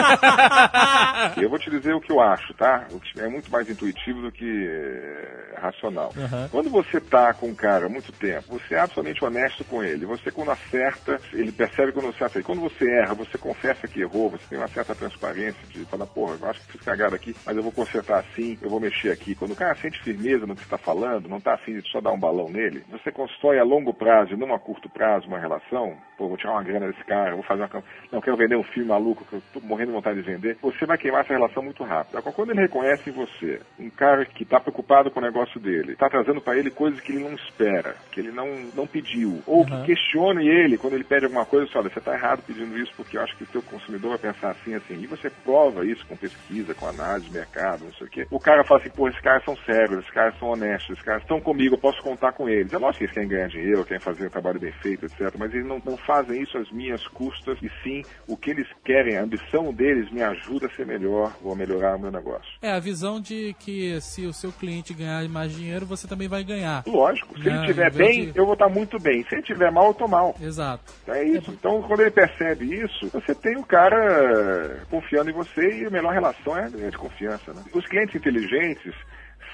Eu 1.36 1.50
vou 1.50 1.58
te 1.58 1.70
dizer 1.70 1.94
o 1.94 2.00
que 2.00 2.12
eu 2.12 2.20
acho, 2.20 2.54
tá? 2.54 2.86
O 2.90 3.00
que 3.00 3.20
É 3.20 3.28
muito 3.28 3.50
mais 3.50 3.68
intuitivo 3.68 4.22
do 4.22 4.32
que 4.32 4.66
é, 4.66 5.54
racional. 5.60 6.12
Aham. 6.16 6.48
Quando 6.50 6.70
você 6.70 7.00
tá 7.00 7.32
com 7.34 7.48
um 7.48 7.54
cara 7.54 7.86
há 7.86 7.88
muito 7.88 8.12
tempo, 8.12 8.58
você 8.58 8.74
é 8.74 8.80
absolutamente 8.80 9.24
honesto 9.24 9.64
com 9.64 9.82
ele. 9.82 10.06
Você 10.06 10.30
quando 10.30 10.50
acerta, 10.50 11.15
ele 11.32 11.52
percebe 11.52 11.92
quando 11.92 12.06
você 12.06 12.24
acerta. 12.24 12.46
Quando 12.46 12.60
você 12.60 12.88
erra, 12.90 13.14
você 13.14 13.38
confessa 13.38 13.86
que 13.88 14.00
errou, 14.00 14.30
você 14.30 14.44
tem 14.48 14.58
uma 14.58 14.68
certa 14.68 14.94
transparência 14.94 15.66
de 15.68 15.84
falar, 15.86 16.06
porra, 16.06 16.36
eu 16.40 16.48
acho 16.48 16.60
que 16.60 16.72
fiz 16.72 16.82
cagada 16.82 17.16
aqui, 17.16 17.34
mas 17.44 17.56
eu 17.56 17.62
vou 17.62 17.72
consertar 17.72 18.20
assim, 18.20 18.58
eu 18.62 18.70
vou 18.70 18.80
mexer 18.80 19.10
aqui. 19.10 19.34
Quando 19.34 19.52
o 19.52 19.56
cara 19.56 19.74
sente 19.76 20.02
firmeza 20.02 20.46
no 20.46 20.54
que 20.54 20.62
está 20.62 20.78
falando, 20.78 21.28
não 21.28 21.40
tá 21.40 21.54
afim 21.54 21.78
de 21.78 21.90
só 21.90 22.00
dar 22.00 22.12
um 22.12 22.18
balão 22.18 22.48
nele, 22.48 22.84
você 22.90 23.10
constrói 23.10 23.58
a 23.58 23.64
longo 23.64 23.92
prazo 23.92 24.32
e 24.34 24.36
não 24.36 24.54
a 24.54 24.58
curto 24.58 24.88
prazo 24.88 25.26
uma 25.28 25.38
relação, 25.38 25.96
pô, 26.16 26.28
vou 26.28 26.36
tirar 26.36 26.52
uma 26.52 26.62
grana 26.62 26.86
desse 26.88 27.04
cara, 27.04 27.34
vou 27.34 27.44
fazer 27.44 27.62
uma 27.62 27.82
não 28.12 28.20
quero 28.20 28.36
vender 28.36 28.56
um 28.56 28.62
filme 28.62 28.88
maluco 28.88 29.24
que 29.24 29.34
eu 29.34 29.42
tô 29.52 29.60
morrendo 29.60 29.88
de 29.88 29.96
vontade 29.96 30.22
de 30.22 30.30
vender, 30.30 30.56
você 30.62 30.86
vai 30.86 30.96
queimar 30.96 31.20
essa 31.22 31.34
relação 31.34 31.62
muito 31.62 31.82
rápido. 31.84 32.16
Agora, 32.18 32.34
quando 32.34 32.50
ele 32.50 32.60
reconhece 32.62 33.10
em 33.10 33.12
você 33.12 33.60
um 33.78 33.90
cara 33.90 34.24
que 34.24 34.42
está 34.42 34.60
preocupado 34.60 35.10
com 35.10 35.20
o 35.20 35.22
negócio 35.22 35.60
dele, 35.60 35.92
está 35.92 36.08
trazendo 36.08 36.40
para 36.40 36.56
ele 36.58 36.70
coisas 36.70 37.00
que 37.00 37.12
ele 37.12 37.24
não 37.24 37.34
espera, 37.34 37.96
que 38.12 38.20
ele 38.20 38.30
não, 38.30 38.46
não 38.74 38.86
pediu, 38.86 39.42
ou 39.46 39.58
Uhum. 39.58 39.64
que 39.64 39.94
questione 39.94 40.46
ele 40.48 40.78
quando 40.78 40.94
ele 40.94 41.04
pede 41.06 41.24
alguma 41.24 41.46
coisa, 41.46 41.66
você 41.70 41.78
olha, 41.78 41.90
você 41.90 41.98
está 41.98 42.14
errado 42.14 42.42
pedindo 42.46 42.76
isso 42.78 42.92
porque 42.96 43.16
eu 43.16 43.22
acho 43.22 43.36
que 43.36 43.44
o 43.44 43.50
seu 43.52 43.62
consumidor 43.62 44.10
vai 44.18 44.32
pensar 44.32 44.50
assim, 44.50 44.74
assim, 44.74 44.94
e 44.94 45.06
você 45.06 45.30
prova 45.30 45.86
isso 45.86 46.04
com 46.06 46.16
pesquisa, 46.16 46.74
com 46.74 46.86
análise 46.86 47.26
de 47.26 47.32
mercado, 47.32 47.84
não 47.84 47.92
sei 47.94 48.06
o 48.06 48.10
quê. 48.10 48.26
O 48.30 48.40
cara 48.40 48.64
fala 48.64 48.80
assim, 48.80 48.90
pô, 48.90 49.08
esses 49.08 49.20
caras 49.20 49.44
são 49.44 49.56
sérios, 49.58 50.00
esses 50.00 50.10
caras 50.12 50.38
são 50.38 50.48
honestos, 50.48 50.90
esses 50.90 51.04
caras 51.04 51.22
estão 51.22 51.40
comigo, 51.40 51.74
eu 51.74 51.80
posso 51.80 52.02
contar 52.02 52.32
com 52.32 52.48
eles. 52.48 52.72
É 52.72 52.78
lógico 52.78 52.98
que 52.98 53.04
eles 53.04 53.14
querem 53.14 53.28
ganhar 53.28 53.48
dinheiro, 53.48 53.84
querem 53.84 54.02
fazer 54.02 54.26
um 54.26 54.30
trabalho 54.30 54.60
bem 54.60 54.72
feito, 54.82 55.06
etc. 55.06 55.34
Mas 55.38 55.52
eles 55.54 55.66
não, 55.66 55.80
não 55.84 55.96
fazem 55.98 56.42
isso 56.42 56.58
às 56.58 56.70
minhas 56.70 57.06
custas, 57.08 57.58
e 57.62 57.70
sim 57.82 58.04
o 58.26 58.36
que 58.36 58.50
eles 58.50 58.68
querem, 58.84 59.16
a 59.16 59.22
ambição 59.22 59.72
deles 59.72 60.10
me 60.10 60.22
ajuda 60.22 60.66
a 60.66 60.70
ser 60.70 60.86
melhor, 60.86 61.34
ou 61.42 61.52
a 61.52 61.56
melhorar 61.56 61.96
o 61.96 62.00
meu 62.00 62.10
negócio. 62.10 62.50
É 62.62 62.72
a 62.72 62.80
visão 62.80 63.20
de 63.20 63.54
que 63.58 64.00
se 64.00 64.26
o 64.26 64.32
seu 64.32 64.52
cliente 64.52 64.92
ganhar 64.94 65.26
mais 65.28 65.52
dinheiro, 65.52 65.86
você 65.86 66.06
também 66.08 66.28
vai 66.28 66.42
ganhar. 66.44 66.82
Lógico, 66.86 67.36
se 67.38 67.44
Não, 67.44 67.50
ele 67.52 67.60
estiver 67.60 67.90
vez 67.92 67.94
bem, 68.16 68.32
de- 68.32 68.38
eu 68.38 68.44
vou 68.44 68.54
estar 68.54 68.68
muito 68.68 68.98
bem. 68.98 69.22
Se 69.24 69.34
ele 69.34 69.42
estiver 69.42 69.70
mal, 69.70 69.86
eu 69.86 69.90
estou 69.92 70.08
mal. 70.08 70.34
Exato. 70.40 70.84
É 71.08 71.22
isso. 71.22 71.50
Então, 71.50 71.82
quando 71.82 72.00
ele 72.00 72.10
percebe 72.10 72.64
isso, 72.82 73.08
você 73.12 73.34
tem 73.34 73.56
o 73.56 73.64
cara 73.64 74.80
confiando 74.90 75.30
em 75.30 75.34
você 75.34 75.82
e 75.82 75.86
a 75.86 75.90
melhor 75.90 76.12
relação 76.12 76.56
é 76.56 76.64
a 76.64 76.68
de 76.68 76.98
confiança. 76.98 77.52
Né? 77.54 77.62
Os 77.72 77.86
clientes 77.86 78.14
inteligentes 78.14 78.92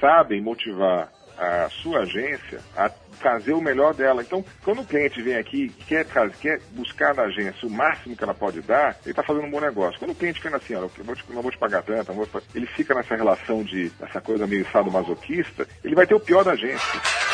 sabem 0.01 0.41
motivar 0.41 1.11
a 1.39 1.69
sua 1.71 2.01
agência 2.01 2.61
a 2.77 2.91
trazer 3.21 3.53
o 3.53 3.61
melhor 3.61 3.95
dela. 3.95 4.23
Então, 4.23 4.45
quando 4.65 4.83
o 4.83 4.87
cliente 4.87 5.23
vem 5.23 5.37
aqui 5.37 5.65
e 5.65 5.69
quer, 5.85 6.07
quer 6.41 6.61
buscar 6.71 7.15
na 7.15 7.23
agência 7.23 7.67
o 7.67 7.71
máximo 7.71 8.17
que 8.17 8.23
ela 8.25 8.35
pode 8.35 8.61
dar, 8.61 8.97
ele 9.03 9.11
está 9.11 9.23
fazendo 9.23 9.47
um 9.47 9.51
bom 9.51 9.61
negócio. 9.61 9.99
Quando 9.99 10.11
o 10.13 10.15
cliente 10.15 10.41
fica 10.41 10.57
assim, 10.57 10.75
olha, 10.75 10.91
eu 10.99 11.05
vou 11.05 11.15
te- 11.15 11.25
não 11.33 11.43
vou 11.43 11.51
te 11.51 11.59
pagar 11.59 11.83
tanto, 11.83 12.13
ele 12.55 12.67
fica 12.67 12.95
nessa 12.95 13.15
relação 13.17 13.63
de, 13.63 13.91
essa 14.01 14.21
coisa 14.21 14.47
meio 14.47 14.67
sadomasoquista, 14.71 15.67
ele 15.85 15.95
vai 15.95 16.07
ter 16.07 16.15
o 16.15 16.21
pior 16.21 16.45
da 16.45 16.53
agência. 16.53 17.32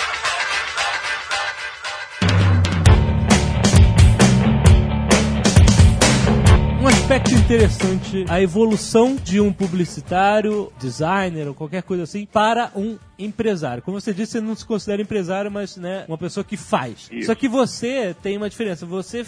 Um 7.18 7.20
aspecto 7.20 7.38
interessante, 7.53 8.26
a 8.28 8.42
evolução 8.42 9.16
de 9.16 9.40
um 9.40 9.51
publicitário, 9.51 10.70
designer 10.78 11.49
ou 11.49 11.55
qualquer 11.55 11.82
coisa 11.82 12.03
assim, 12.03 12.26
para 12.30 12.70
um 12.76 12.99
empresário. 13.18 13.82
Como 13.82 13.99
você 14.01 14.12
disse, 14.12 14.32
você 14.32 14.40
não 14.40 14.55
se 14.55 14.64
considera 14.66 15.01
empresário, 15.03 15.51
mas 15.51 15.76
né, 15.78 16.05
uma 16.07 16.18
pessoa 16.18 16.44
que 16.44 16.57
faz. 16.59 17.09
Isso. 17.11 17.26
Só 17.26 17.34
que 17.34 17.49
você 17.49 18.14
tem 18.22 18.36
uma 18.36 18.49
diferença. 18.51 18.84
Você, 18.86 19.24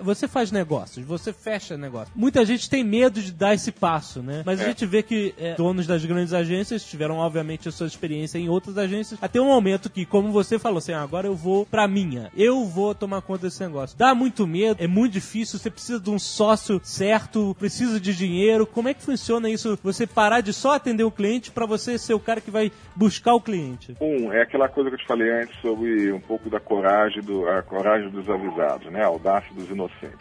você 0.00 0.28
faz 0.28 0.50
negócios, 0.52 1.04
você 1.04 1.32
fecha 1.32 1.76
negócios. 1.76 2.10
Muita 2.16 2.44
gente 2.46 2.70
tem 2.70 2.82
medo 2.84 3.20
de 3.20 3.32
dar 3.32 3.52
esse 3.54 3.72
passo, 3.72 4.22
né? 4.22 4.42
Mas 4.46 4.60
a 4.60 4.62
É. 4.62 4.66
gente 4.68 4.86
vê 4.86 5.02
que 5.02 5.34
é, 5.36 5.56
donos 5.56 5.86
das 5.86 6.02
grandes 6.04 6.32
agências 6.32 6.84
tiveram, 6.84 7.16
obviamente, 7.16 7.68
a 7.68 7.72
sua 7.72 7.88
experiência 7.88 8.38
em 8.38 8.48
outras 8.48 8.78
agências. 8.78 9.18
Até 9.20 9.40
um 9.40 9.46
momento 9.46 9.90
que, 9.90 10.06
como 10.06 10.30
você 10.32 10.58
falou, 10.60 10.78
assim, 10.78 10.92
"Ah, 10.92 11.02
agora 11.02 11.26
eu 11.26 11.34
vou 11.34 11.66
pra 11.66 11.88
minha. 11.88 12.30
Eu 12.36 12.64
vou 12.64 12.94
tomar 12.94 13.20
conta 13.20 13.46
desse 13.48 13.60
negócio. 13.60 13.98
Dá 13.98 14.14
muito 14.14 14.46
medo, 14.46 14.82
é 14.82 14.86
muito 14.86 15.12
difícil, 15.12 15.58
você 15.58 15.68
precisa 15.70 15.98
de 16.00 16.08
um 16.08 16.18
sócio 16.20 16.80
certo, 16.82 17.54
precisa 17.64 17.98
de 17.98 18.14
dinheiro. 18.14 18.66
Como 18.66 18.90
é 18.90 18.94
que 18.94 19.02
funciona 19.02 19.48
isso? 19.48 19.78
Você 19.82 20.06
parar 20.06 20.42
de 20.42 20.52
só 20.52 20.74
atender 20.74 21.02
o 21.02 21.10
cliente 21.10 21.50
pra 21.50 21.64
você 21.64 21.96
ser 21.96 22.12
o 22.12 22.20
cara 22.20 22.38
que 22.38 22.50
vai 22.50 22.70
buscar 22.94 23.32
o 23.32 23.40
cliente. 23.40 23.96
Um, 24.02 24.30
é 24.30 24.42
aquela 24.42 24.68
coisa 24.68 24.90
que 24.90 24.96
eu 24.96 24.98
te 25.00 25.06
falei 25.06 25.30
antes 25.30 25.58
sobre 25.62 26.12
um 26.12 26.20
pouco 26.20 26.50
da 26.50 26.60
coragem, 26.60 27.22
do, 27.22 27.48
a 27.48 27.62
coragem 27.62 28.10
dos 28.10 28.28
avisados, 28.28 28.92
né? 28.92 29.02
A 29.02 29.06
audácia 29.06 29.50
dos 29.54 29.70
inocentes. 29.70 30.18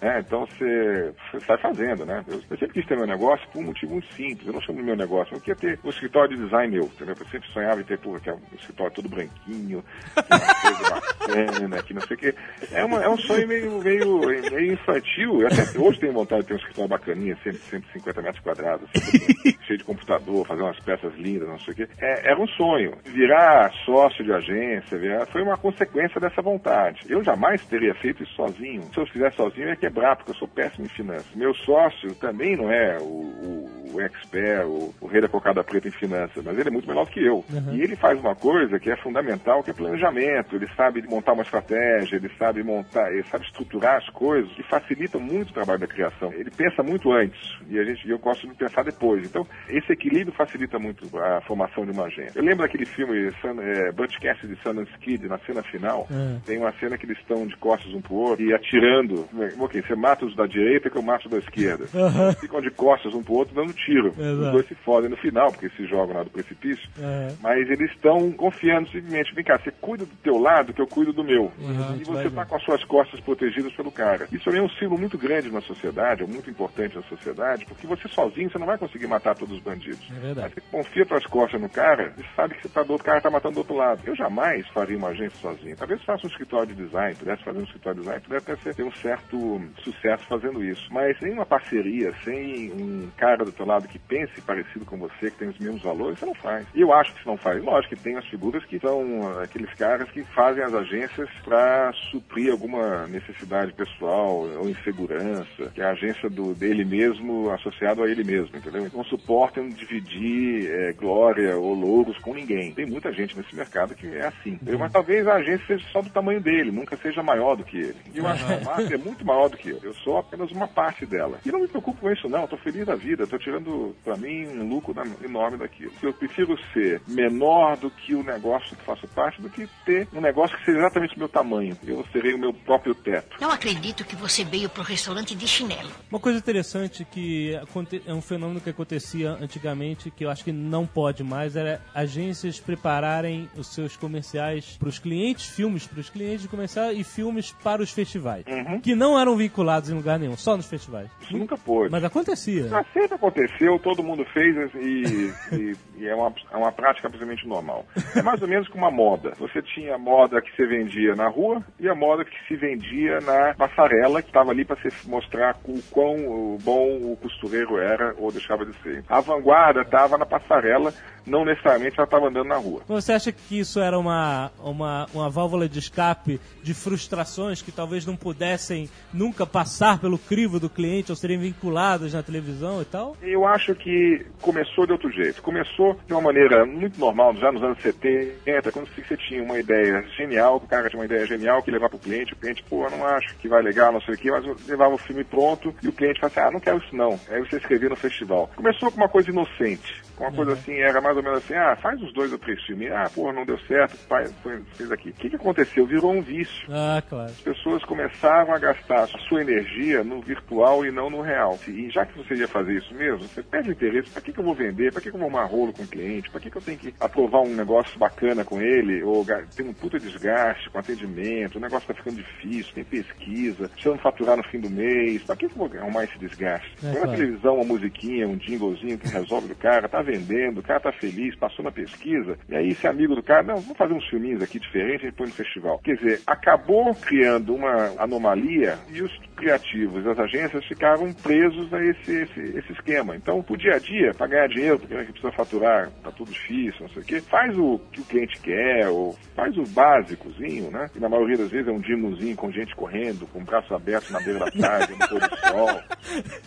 É, 0.00 0.18
então 0.18 0.46
você, 0.46 1.12
você 1.30 1.46
sai 1.46 1.58
fazendo, 1.58 2.04
né? 2.04 2.24
Eu, 2.26 2.40
eu 2.50 2.58
sempre 2.58 2.74
quis 2.74 2.86
ter 2.86 2.96
meu 2.96 3.06
negócio 3.06 3.46
por 3.52 3.60
um 3.60 3.66
motivo 3.66 3.92
muito 3.92 4.12
simples. 4.14 4.44
Eu 4.44 4.52
não 4.52 4.60
chamo 4.60 4.78
de 4.78 4.84
meu 4.84 4.96
negócio, 4.96 5.36
eu 5.36 5.40
queria 5.40 5.54
ter 5.54 5.78
um 5.84 5.90
escritório 5.90 6.36
de 6.36 6.42
design 6.42 6.74
meu, 6.74 6.86
entendeu? 6.86 7.14
Eu 7.18 7.26
sempre 7.26 7.48
sonhava 7.52 7.80
em 7.80 7.84
ter, 7.84 7.98
pô, 7.98 8.18
que 8.18 8.28
é 8.28 8.34
um 8.34 8.40
escritório 8.58 8.92
todo 8.92 9.08
branquinho, 9.08 9.84
que 10.12 10.20
é 10.20 10.36
uma 10.36 10.54
coisa 10.54 10.90
bacana, 10.90 11.82
que 11.84 11.94
não 11.94 12.00
sei 12.00 12.16
o 12.16 12.18
quê. 12.18 12.34
É, 12.72 12.84
uma, 12.84 13.00
é 13.00 13.08
um 13.08 13.18
sonho 13.18 13.46
meio, 13.46 13.78
meio, 13.80 14.20
meio 14.26 14.72
infantil. 14.72 15.40
Eu 15.40 15.46
até 15.46 15.78
hoje 15.78 16.00
tenho 16.00 16.12
vontade 16.12 16.42
de 16.42 16.48
ter 16.48 16.54
um 16.54 16.63
escritório 16.64 16.88
bacaninha, 16.90 17.36
100, 17.42 17.52
150 17.54 18.22
metros 18.22 18.42
quadrados, 18.42 18.88
assim, 18.94 19.52
cheio 19.66 19.78
de 19.78 19.84
computador, 19.84 20.46
fazer 20.46 20.62
umas 20.62 20.78
peças 20.80 21.14
lindas, 21.16 21.48
não 21.48 21.58
sei 21.60 21.72
o 21.72 21.76
quê. 21.76 21.88
É, 22.00 22.30
era 22.30 22.40
um 22.40 22.46
sonho. 22.48 22.92
Virar 23.04 23.72
sócio 23.84 24.24
de 24.24 24.32
agência, 24.32 24.98
virar, 24.98 25.26
foi 25.26 25.42
uma 25.42 25.56
consequência 25.56 26.20
dessa 26.20 26.42
vontade. 26.42 27.04
Eu 27.08 27.22
jamais 27.22 27.64
teria 27.66 27.94
feito 27.94 28.22
isso 28.22 28.34
sozinho. 28.34 28.88
Se 28.92 28.98
eu 29.00 29.06
fizesse 29.06 29.36
sozinho, 29.36 29.64
eu 29.66 29.70
ia 29.70 29.76
quebrar, 29.76 30.16
porque 30.16 30.30
eu 30.32 30.36
sou 30.36 30.48
péssimo 30.48 30.86
em 30.86 30.88
finanças. 30.88 31.34
Meu 31.34 31.54
sócio 31.54 32.14
também 32.16 32.56
não 32.56 32.70
é 32.70 32.98
o, 32.98 33.04
o- 33.04 33.74
o 33.94 34.00
expert, 34.00 34.66
o, 34.66 34.92
o 35.00 35.06
rei 35.06 35.20
da 35.20 35.28
cocada 35.28 35.62
preta 35.62 35.86
em 35.86 35.92
finanças, 35.92 36.42
mas 36.44 36.58
ele 36.58 36.68
é 36.68 36.72
muito 36.72 36.88
melhor 36.88 37.04
do 37.04 37.12
que 37.12 37.24
eu. 37.24 37.44
E 37.76 37.80
ele 37.80 37.94
faz 37.94 38.18
uma 38.18 38.34
coisa 38.34 38.76
que 38.80 38.90
é 38.90 38.96
fundamental, 38.96 39.62
que 39.62 39.70
é 39.70 39.72
planejamento. 39.72 40.56
Ele 40.56 40.66
sabe 40.76 41.00
montar 41.08 41.32
uma 41.32 41.44
estratégia, 41.44 42.16
ele 42.16 42.28
sabe 42.36 42.64
montar, 42.64 43.12
ele 43.12 43.22
sabe 43.24 43.44
estruturar 43.44 43.98
as 43.98 44.08
coisas, 44.08 44.50
que 44.54 44.64
facilita 44.64 45.16
muito 45.18 45.50
o 45.50 45.54
trabalho 45.54 45.78
da 45.78 45.86
criação. 45.86 46.32
Ele 46.32 46.50
pensa 46.56 46.82
muito 46.82 47.12
antes 47.12 47.40
e 47.68 47.78
a 47.78 47.84
gente, 47.84 48.08
eu 48.08 48.18
gosto 48.18 48.46
de 48.46 48.54
pensar 48.54 48.82
depois. 48.82 49.24
Então, 49.24 49.46
esse 49.68 49.92
equilíbrio 49.92 50.34
facilita 50.36 50.78
muito 50.78 51.06
a 51.18 51.40
formação 51.42 51.84
de 51.84 51.92
uma 51.92 52.04
agência. 52.04 52.38
Eu 52.38 52.44
lembro 52.44 52.64
daquele 52.64 52.86
filme 52.86 53.30
Sun, 53.40 53.60
é, 53.60 53.92
Butch 53.92 54.18
Cassidy 54.20 54.54
e 54.54 54.62
Sundance 54.62 54.92
Kid, 55.00 55.26
na 55.28 55.38
cena 55.38 55.62
final, 55.62 56.06
tem 56.44 56.58
uma 56.58 56.72
cena 56.72 56.98
que 56.98 57.06
eles 57.06 57.18
estão 57.18 57.46
de 57.46 57.56
costas 57.56 57.92
um 57.92 58.00
pro 58.00 58.14
outro 58.14 58.44
e 58.44 58.52
atirando. 58.52 59.28
Ok, 59.58 59.82
você 59.82 59.94
mata 59.94 60.24
os 60.24 60.36
da 60.36 60.46
direita 60.46 60.90
que 60.90 60.96
eu 60.96 61.02
mato 61.02 61.26
os 61.26 61.30
da 61.30 61.38
esquerda. 61.38 61.86
Ficam 62.40 62.60
de 62.60 62.70
costas 62.70 63.14
um 63.14 63.22
pro 63.22 63.34
outro 63.34 63.54
dando 63.54 63.72
tiro. 63.72 64.08
Exato. 64.08 64.46
Os 64.46 64.52
dois 64.52 64.68
se 64.68 64.74
fodem 64.76 65.10
no 65.10 65.16
final, 65.16 65.50
porque 65.50 65.68
se 65.70 65.86
jogam 65.86 66.16
lá 66.16 66.22
do 66.22 66.30
precipício. 66.30 66.88
Uhum. 66.98 67.36
Mas 67.42 67.68
eles 67.70 67.90
estão 67.92 68.32
confiando 68.32 68.88
simplesmente, 68.90 69.34
vem 69.34 69.44
cá, 69.44 69.58
você 69.58 69.70
cuida 69.80 70.04
do 70.04 70.16
teu 70.22 70.38
lado 70.38 70.72
que 70.72 70.80
eu 70.80 70.86
cuido 70.86 71.12
do 71.12 71.24
meu. 71.24 71.52
Uhum, 71.58 71.96
e 72.00 72.04
você 72.04 72.30
tá 72.30 72.44
com 72.44 72.56
as 72.56 72.62
suas 72.62 72.84
costas 72.84 73.20
protegidas 73.20 73.72
pelo 73.72 73.90
cara. 73.90 74.26
Isso 74.32 74.50
é 74.50 74.60
um 74.60 74.68
símbolo 74.70 75.00
muito 75.00 75.18
grande 75.18 75.50
na 75.50 75.60
sociedade, 75.60 76.22
é 76.22 76.26
muito 76.26 76.43
importante 76.50 76.96
na 76.96 77.02
sociedade, 77.02 77.64
porque 77.66 77.86
você 77.86 78.08
sozinho 78.08 78.50
você 78.50 78.58
não 78.58 78.66
vai 78.66 78.78
conseguir 78.78 79.06
matar 79.06 79.34
todos 79.34 79.56
os 79.56 79.62
bandidos. 79.62 80.06
É 80.10 80.20
verdade. 80.20 80.52
Mas 80.54 80.54
você 80.54 80.70
confia 80.70 81.06
tuas 81.06 81.26
costas 81.26 81.60
no 81.60 81.68
cara 81.68 82.12
e 82.18 82.24
sabe 82.36 82.54
que 82.54 82.62
você 82.62 82.68
tá 82.68 82.82
do 82.82 82.92
outro 82.92 83.06
cara 83.06 83.20
tá 83.20 83.30
matando 83.30 83.54
do 83.54 83.58
outro 83.58 83.74
lado. 83.76 84.02
Eu 84.04 84.14
jamais 84.14 84.66
faria 84.68 84.96
uma 84.96 85.08
agência 85.08 85.38
sozinho. 85.40 85.76
Talvez 85.76 86.02
faça 86.04 86.26
um 86.26 86.30
escritório 86.30 86.74
de 86.74 86.84
design, 86.84 87.14
pudesse 87.14 87.44
fazer 87.44 87.58
um 87.58 87.64
escritório 87.64 88.00
de 88.00 88.02
design, 88.02 88.22
pudesse 88.22 88.50
até 88.50 88.72
ter 88.72 88.82
um 88.82 88.92
certo 88.92 89.60
sucesso 89.82 90.24
fazendo 90.26 90.64
isso. 90.64 90.86
Mas 90.92 91.18
sem 91.18 91.32
uma 91.32 91.46
parceria, 91.46 92.12
sem 92.24 92.72
um 92.72 93.10
cara 93.16 93.44
do 93.44 93.52
teu 93.52 93.66
lado 93.66 93.88
que 93.88 93.98
pense 93.98 94.40
parecido 94.42 94.84
com 94.84 94.96
você, 94.96 95.30
que 95.30 95.38
tem 95.38 95.48
os 95.48 95.58
mesmos 95.58 95.82
valores, 95.82 96.18
você 96.18 96.26
não 96.26 96.34
faz. 96.34 96.66
E 96.74 96.80
eu 96.80 96.92
acho 96.92 97.12
que 97.14 97.22
você 97.22 97.28
não 97.28 97.36
faz. 97.36 97.62
Lógico 97.62 97.94
que 97.94 98.02
tem 98.02 98.16
as 98.16 98.26
figuras 98.26 98.64
que 98.64 98.78
são 98.78 99.38
aqueles 99.42 99.72
caras 99.74 100.10
que 100.10 100.22
fazem 100.34 100.62
as 100.62 100.74
agências 100.74 101.28
para 101.44 101.92
suprir 102.10 102.50
alguma 102.50 103.06
necessidade 103.06 103.72
pessoal 103.72 104.46
ou 104.58 104.68
insegurança, 104.68 105.70
que 105.74 105.82
a 105.82 105.90
agência 105.90 106.23
do, 106.28 106.54
dele 106.54 106.84
mesmo 106.84 107.50
associado 107.50 108.02
a 108.02 108.10
ele 108.10 108.24
mesmo, 108.24 108.56
entendeu? 108.56 108.88
Não 108.92 109.04
suportam 109.04 109.68
dividir 109.68 110.70
eh, 110.70 110.92
glória 110.92 111.56
ou 111.56 111.74
louros 111.74 112.18
com 112.18 112.34
ninguém. 112.34 112.72
Tem 112.72 112.86
muita 112.86 113.12
gente 113.12 113.36
nesse 113.36 113.54
mercado 113.54 113.94
que 113.94 114.06
é 114.06 114.26
assim. 114.26 114.50
entendeu? 114.50 114.78
Mas 114.78 114.92
talvez 114.92 115.26
a 115.26 115.34
agência 115.34 115.66
seja 115.66 115.86
só 115.92 116.00
do 116.00 116.10
tamanho 116.10 116.40
dele, 116.40 116.70
nunca 116.70 116.96
seja 116.96 117.22
maior 117.22 117.56
do 117.56 117.64
que 117.64 117.76
ele. 117.78 117.96
E 118.14 118.18
eu 118.18 118.26
acho 118.26 118.44
que 118.46 118.52
a 118.52 118.60
marca 118.60 118.94
é 118.94 118.98
muito 118.98 119.24
maior 119.24 119.48
do 119.48 119.56
que 119.56 119.70
eu. 119.70 119.80
Eu 119.82 119.94
sou 119.94 120.18
apenas 120.18 120.50
uma 120.50 120.68
parte 120.68 121.06
dela. 121.06 121.38
E 121.44 121.50
não 121.50 121.60
me 121.60 121.68
preocupo 121.68 122.00
com 122.00 122.10
isso, 122.10 122.28
não. 122.28 122.42
Eu 122.42 122.48
tô 122.48 122.56
feliz 122.56 122.86
da 122.86 122.94
vida. 122.94 123.26
Tô 123.26 123.38
tirando, 123.38 123.94
pra 124.04 124.16
mim, 124.16 124.46
um 124.46 124.68
lucro 124.68 124.94
enorme 125.24 125.58
daquilo. 125.58 125.92
Eu 126.02 126.12
prefiro 126.12 126.56
ser 126.72 127.00
menor 127.08 127.76
do 127.76 127.90
que 127.90 128.14
o 128.14 128.22
negócio 128.22 128.76
que 128.76 128.84
faço 128.84 129.06
parte 129.08 129.40
do 129.40 129.50
que 129.50 129.68
ter 129.84 130.08
um 130.12 130.20
negócio 130.20 130.56
que 130.56 130.64
seja 130.64 130.78
exatamente 130.78 131.16
o 131.16 131.18
meu 131.18 131.28
tamanho. 131.28 131.76
Eu 131.86 132.04
serei 132.12 132.34
o 132.34 132.38
meu 132.38 132.52
próprio 132.52 132.94
teto. 132.94 133.36
Não 133.40 133.50
acredito 133.50 134.04
que 134.04 134.16
você 134.16 134.44
veio 134.44 134.68
pro 134.68 134.82
restaurante 134.82 135.34
de 135.34 135.46
chinelo. 135.46 135.90
Uma 136.14 136.20
coisa 136.20 136.38
interessante 136.38 137.04
que 137.04 137.58
é 138.06 138.14
um 138.14 138.20
fenômeno 138.22 138.60
que 138.60 138.70
acontecia 138.70 139.30
antigamente, 139.32 140.12
que 140.12 140.24
eu 140.24 140.30
acho 140.30 140.44
que 140.44 140.52
não 140.52 140.86
pode 140.86 141.24
mais, 141.24 141.56
era 141.56 141.80
agências 141.92 142.60
prepararem 142.60 143.50
os 143.56 143.74
seus 143.74 143.96
comerciais 143.96 144.76
para 144.78 144.88
os 144.88 144.96
clientes, 144.96 145.44
filmes 145.48 145.88
para 145.88 145.98
os 145.98 146.08
clientes 146.08 146.46
comerciais 146.46 146.96
e 146.96 147.02
filmes 147.02 147.50
para 147.64 147.82
os 147.82 147.90
festivais. 147.90 148.44
Que 148.80 148.94
não 148.94 149.18
eram 149.18 149.36
vinculados 149.36 149.90
em 149.90 149.94
lugar 149.94 150.16
nenhum, 150.20 150.36
só 150.36 150.56
nos 150.56 150.66
festivais. 150.66 151.10
Isso 151.20 151.36
nunca 151.36 151.56
pôde. 151.58 151.90
Mas 151.90 152.04
acontecia. 152.04 152.68
Mas 152.70 152.86
sempre 152.92 153.16
aconteceu, 153.16 153.76
todo 153.80 154.00
mundo 154.00 154.24
fez 154.26 154.54
e, 154.76 155.32
e- 155.52 155.76
e 155.98 156.06
é, 156.06 156.14
uma, 156.14 156.32
é 156.52 156.56
uma 156.56 156.70
prática 156.70 157.08
absolutamente 157.08 157.44
normal. 157.48 157.84
É 158.14 158.22
mais 158.22 158.40
ou 158.40 158.46
menos 158.46 158.68
como 158.68 158.84
uma 158.84 158.90
moda. 158.92 159.32
Você 159.40 159.60
tinha 159.62 159.96
a 159.96 159.98
moda 159.98 160.40
que 160.40 160.54
se 160.54 160.64
vendia 160.64 161.16
na 161.16 161.26
rua 161.26 161.60
e 161.80 161.88
a 161.88 161.94
moda 161.94 162.24
que 162.24 162.36
se 162.46 162.54
vendia 162.54 163.20
na 163.20 163.54
passarela, 163.54 164.22
que 164.22 164.28
estava 164.28 164.52
ali 164.52 164.64
para 164.64 164.76
mostrar 165.06 165.56
o 165.64 165.80
quão 165.90 166.03
o 166.12 166.58
bom 166.62 167.12
o 167.12 167.16
costureiro 167.16 167.78
era 167.78 168.14
ou 168.18 168.30
deixava 168.30 168.64
de 168.64 168.76
ser. 168.82 169.04
A 169.08 169.20
vanguarda 169.20 169.82
estava 169.82 170.18
na 170.18 170.26
passarela, 170.26 170.92
não 171.26 171.44
necessariamente 171.44 171.96
ela 171.96 172.04
estava 172.04 172.28
andando 172.28 172.48
na 172.48 172.56
rua. 172.56 172.82
Você 172.86 173.12
acha 173.12 173.32
que 173.32 173.58
isso 173.58 173.80
era 173.80 173.98
uma, 173.98 174.50
uma, 174.62 175.06
uma 175.12 175.30
válvula 175.30 175.68
de 175.68 175.78
escape 175.78 176.40
de 176.62 176.74
frustrações 176.74 177.62
que 177.62 177.72
talvez 177.72 178.04
não 178.04 178.16
pudessem 178.16 178.88
nunca 179.12 179.46
passar 179.46 179.98
pelo 179.98 180.18
crivo 180.18 180.60
do 180.60 180.68
cliente 180.68 181.12
ou 181.12 181.16
serem 181.16 181.38
vinculadas 181.38 182.12
na 182.12 182.22
televisão 182.22 182.82
e 182.82 182.84
tal? 182.84 183.16
Eu 183.22 183.46
acho 183.46 183.74
que 183.74 184.26
começou 184.40 184.86
de 184.86 184.92
outro 184.92 185.10
jeito. 185.10 185.42
Começou 185.42 185.98
de 186.06 186.12
uma 186.12 186.22
maneira 186.22 186.64
muito 186.66 186.98
normal, 186.98 187.34
já 187.36 187.50
nos 187.50 187.62
anos 187.62 187.80
70, 187.80 188.72
quando 188.72 188.88
você 188.88 189.16
tinha 189.16 189.42
uma 189.42 189.58
ideia 189.58 190.02
genial, 190.16 190.56
o 190.56 190.60
cara 190.60 190.88
tinha 190.88 191.00
uma 191.00 191.06
ideia 191.06 191.26
genial 191.26 191.62
que 191.62 191.70
levar 191.70 191.88
pro 191.88 191.98
cliente, 191.98 192.32
o 192.32 192.36
cliente, 192.36 192.62
pô, 192.68 192.84
eu 192.84 192.90
não 192.90 193.06
acho 193.06 193.34
que 193.36 193.48
vai 193.48 193.62
legal, 193.62 193.92
não 193.92 194.00
sei 194.00 194.14
o 194.14 194.18
quê, 194.18 194.30
mas 194.30 194.44
eu 194.44 194.56
levava 194.68 194.94
o 194.94 194.98
filme 194.98 195.24
pronto 195.24 195.74
e 195.82 195.88
o 195.88 195.92
cliente 195.94 196.20
fala 196.20 196.32
assim, 196.32 196.40
ah, 196.40 196.50
não 196.52 196.60
quero 196.60 196.78
isso 196.78 196.96
não. 196.96 197.18
Aí 197.28 197.40
você 197.40 197.56
escrevia 197.56 197.88
no 197.88 197.96
festival. 197.96 198.50
Começou 198.56 198.90
com 198.90 198.96
uma 198.98 199.08
coisa 199.08 199.30
inocente. 199.30 200.02
Uma 200.18 200.30
coisa 200.32 200.52
assim, 200.52 200.74
era 200.78 201.00
mais 201.00 201.16
ou 201.16 201.22
menos 201.22 201.42
assim, 201.44 201.54
ah, 201.54 201.76
faz 201.76 202.00
os 202.02 202.12
dois 202.12 202.30
ou 202.32 202.38
três 202.38 202.62
filmes. 202.64 202.90
Ah, 202.92 203.10
pô, 203.12 203.32
não 203.32 203.44
deu 203.44 203.58
certo, 203.60 203.96
faz, 204.08 204.32
foi- 204.42 204.62
fez 204.76 204.90
aqui. 204.92 205.10
O 205.10 205.14
que, 205.14 205.30
que 205.30 205.36
aconteceu? 205.36 205.86
Virou 205.86 206.12
um 206.12 206.22
vício. 206.22 206.66
Ah, 206.70 207.02
claro. 207.08 207.30
As 207.32 207.40
pessoas 207.40 207.84
começavam 207.84 208.54
a 208.54 208.58
gastar 208.58 209.04
a 209.04 209.18
sua 209.28 209.40
energia 209.40 210.04
no 210.04 210.20
virtual 210.20 210.84
e 210.86 210.90
não 210.92 211.10
no 211.10 211.20
real. 211.20 211.58
E 211.66 211.90
já 211.90 212.06
que 212.06 212.16
você 212.16 212.34
ia 212.36 212.48
fazer 212.48 212.74
isso 212.76 212.94
mesmo, 212.94 213.28
você 213.28 213.42
perde 213.42 213.70
o 213.70 213.72
interesse. 213.72 214.08
Para 214.10 214.22
que, 214.22 214.32
que 214.32 214.38
eu 214.40 214.44
vou 214.44 214.54
vender? 214.54 214.92
Para 214.92 215.02
que, 215.02 215.10
que 215.10 215.16
eu 215.16 215.20
vou 215.20 215.28
arrumar 215.28 215.46
rolo 215.46 215.72
com 215.72 215.82
o 215.82 215.88
cliente? 215.88 216.30
Para 216.30 216.40
que, 216.40 216.50
que 216.50 216.56
eu 216.58 216.62
tenho 216.62 216.78
que 216.78 216.94
aprovar 217.00 217.40
um 217.40 217.54
negócio 217.54 217.98
bacana 217.98 218.44
com 218.44 218.60
ele? 218.60 219.02
Ou 219.02 219.24
tem 219.56 219.66
um 219.66 219.74
puta 219.74 219.98
desgaste 219.98 220.70
com 220.70 220.78
atendimento, 220.78 221.56
o 221.56 221.60
negócio 221.60 221.88
tá 221.88 221.94
ficando 221.94 222.16
difícil, 222.16 222.72
tem 222.74 222.84
pesquisa, 222.84 223.68
precisando 223.68 223.98
faturar 224.00 224.36
no 224.36 224.44
fim 224.44 224.60
do 224.60 224.70
mês. 224.70 225.22
Para 225.24 225.36
que, 225.36 225.48
que 225.48 225.54
eu 225.54 225.68
vou 225.68 225.78
arrumar 225.80 226.04
esse 226.04 226.18
desgaste? 226.18 226.76
É, 226.82 226.92
Põe 226.92 227.00
na 227.00 227.08
televisão 227.08 227.56
uma 227.56 227.64
musiquinha, 227.64 228.28
um 228.28 228.38
jinglezinho 228.38 228.98
que 228.98 229.08
resolve 229.08 229.48
do 229.48 229.56
cara, 229.56 229.88
tá 229.88 230.02
vendendo, 230.04 230.58
o 230.58 230.62
cara 230.62 230.80
tá 230.80 230.92
feliz, 230.92 231.34
passou 231.36 231.64
na 231.64 231.72
pesquisa, 231.72 232.38
e 232.48 232.54
aí 232.54 232.68
esse 232.68 232.86
amigo 232.86 233.14
do 233.14 233.22
cara, 233.22 233.42
não, 233.42 233.56
vamos 233.56 233.76
fazer 233.76 233.94
uns 233.94 234.08
filminhos 234.08 234.42
aqui 234.42 234.58
diferentes 234.58 235.08
e 235.08 235.12
põe 235.12 235.26
no 235.26 235.32
festival. 235.32 235.78
Quer 235.78 235.96
dizer, 235.96 236.20
acabou 236.26 236.94
criando 236.94 237.54
uma 237.54 237.92
anomalia 237.98 238.78
e 238.92 239.02
os 239.02 239.12
criativos 239.36 240.04
das 240.04 240.18
agências 240.18 240.64
ficaram 240.66 241.12
presos 241.12 241.72
a 241.72 241.84
esse, 241.84 242.12
esse, 242.12 242.40
esse 242.58 242.72
esquema. 242.72 243.16
Então, 243.16 243.42
pro 243.42 243.56
dia 243.56 243.74
a 243.74 243.78
dia, 243.78 244.12
para 244.14 244.26
ganhar 244.26 244.48
dinheiro, 244.48 244.78
porque 244.78 244.94
a 244.94 245.00
gente 245.00 245.12
precisa 245.12 245.32
faturar, 245.32 245.90
tá 246.02 246.10
tudo 246.10 246.30
difícil, 246.30 246.82
não 246.82 246.88
sei 246.90 247.02
o 247.02 247.04
quê, 247.04 247.20
faz 247.20 247.56
o 247.58 247.78
que 247.92 248.00
o 248.00 248.04
cliente 248.04 248.40
quer, 248.40 248.88
ou 248.88 249.16
faz 249.34 249.56
o 249.56 249.64
básicozinho, 249.64 250.70
né? 250.70 250.88
E 250.94 250.98
na 250.98 251.08
maioria 251.08 251.36
das 251.36 251.50
vezes 251.50 251.68
é 251.68 251.72
um 251.72 251.80
dimozinho 251.80 252.36
com 252.36 252.50
gente 252.50 252.74
correndo, 252.74 253.26
com 253.26 253.44
braços 253.44 253.72
abertos 253.72 254.10
na 254.10 254.20
beira 254.20 254.40
da 254.40 254.50
tarde, 254.50 254.92
no 254.92 255.08
pôr 255.08 255.20
do 255.20 255.36
sol, 255.36 255.80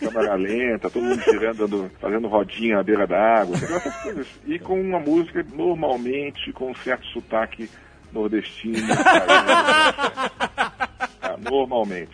câmera 0.00 0.34
lenta, 0.34 0.90
todo 0.90 1.04
mundo 1.04 1.22
girando, 1.22 1.90
fazendo 2.00 2.28
rodinha 2.28 2.76
na 2.76 2.82
beira 2.82 3.06
da 3.06 3.40
água, 3.40 3.47
coisas. 4.02 4.26
E 4.46 4.58
com 4.58 4.80
uma 4.80 4.98
música 4.98 5.44
normalmente 5.54 6.52
com 6.52 6.70
um 6.70 6.74
certo 6.74 7.06
sotaque 7.06 7.68
nordestino. 8.12 8.78
Ah, 11.46 11.50
normalmente. 11.50 12.10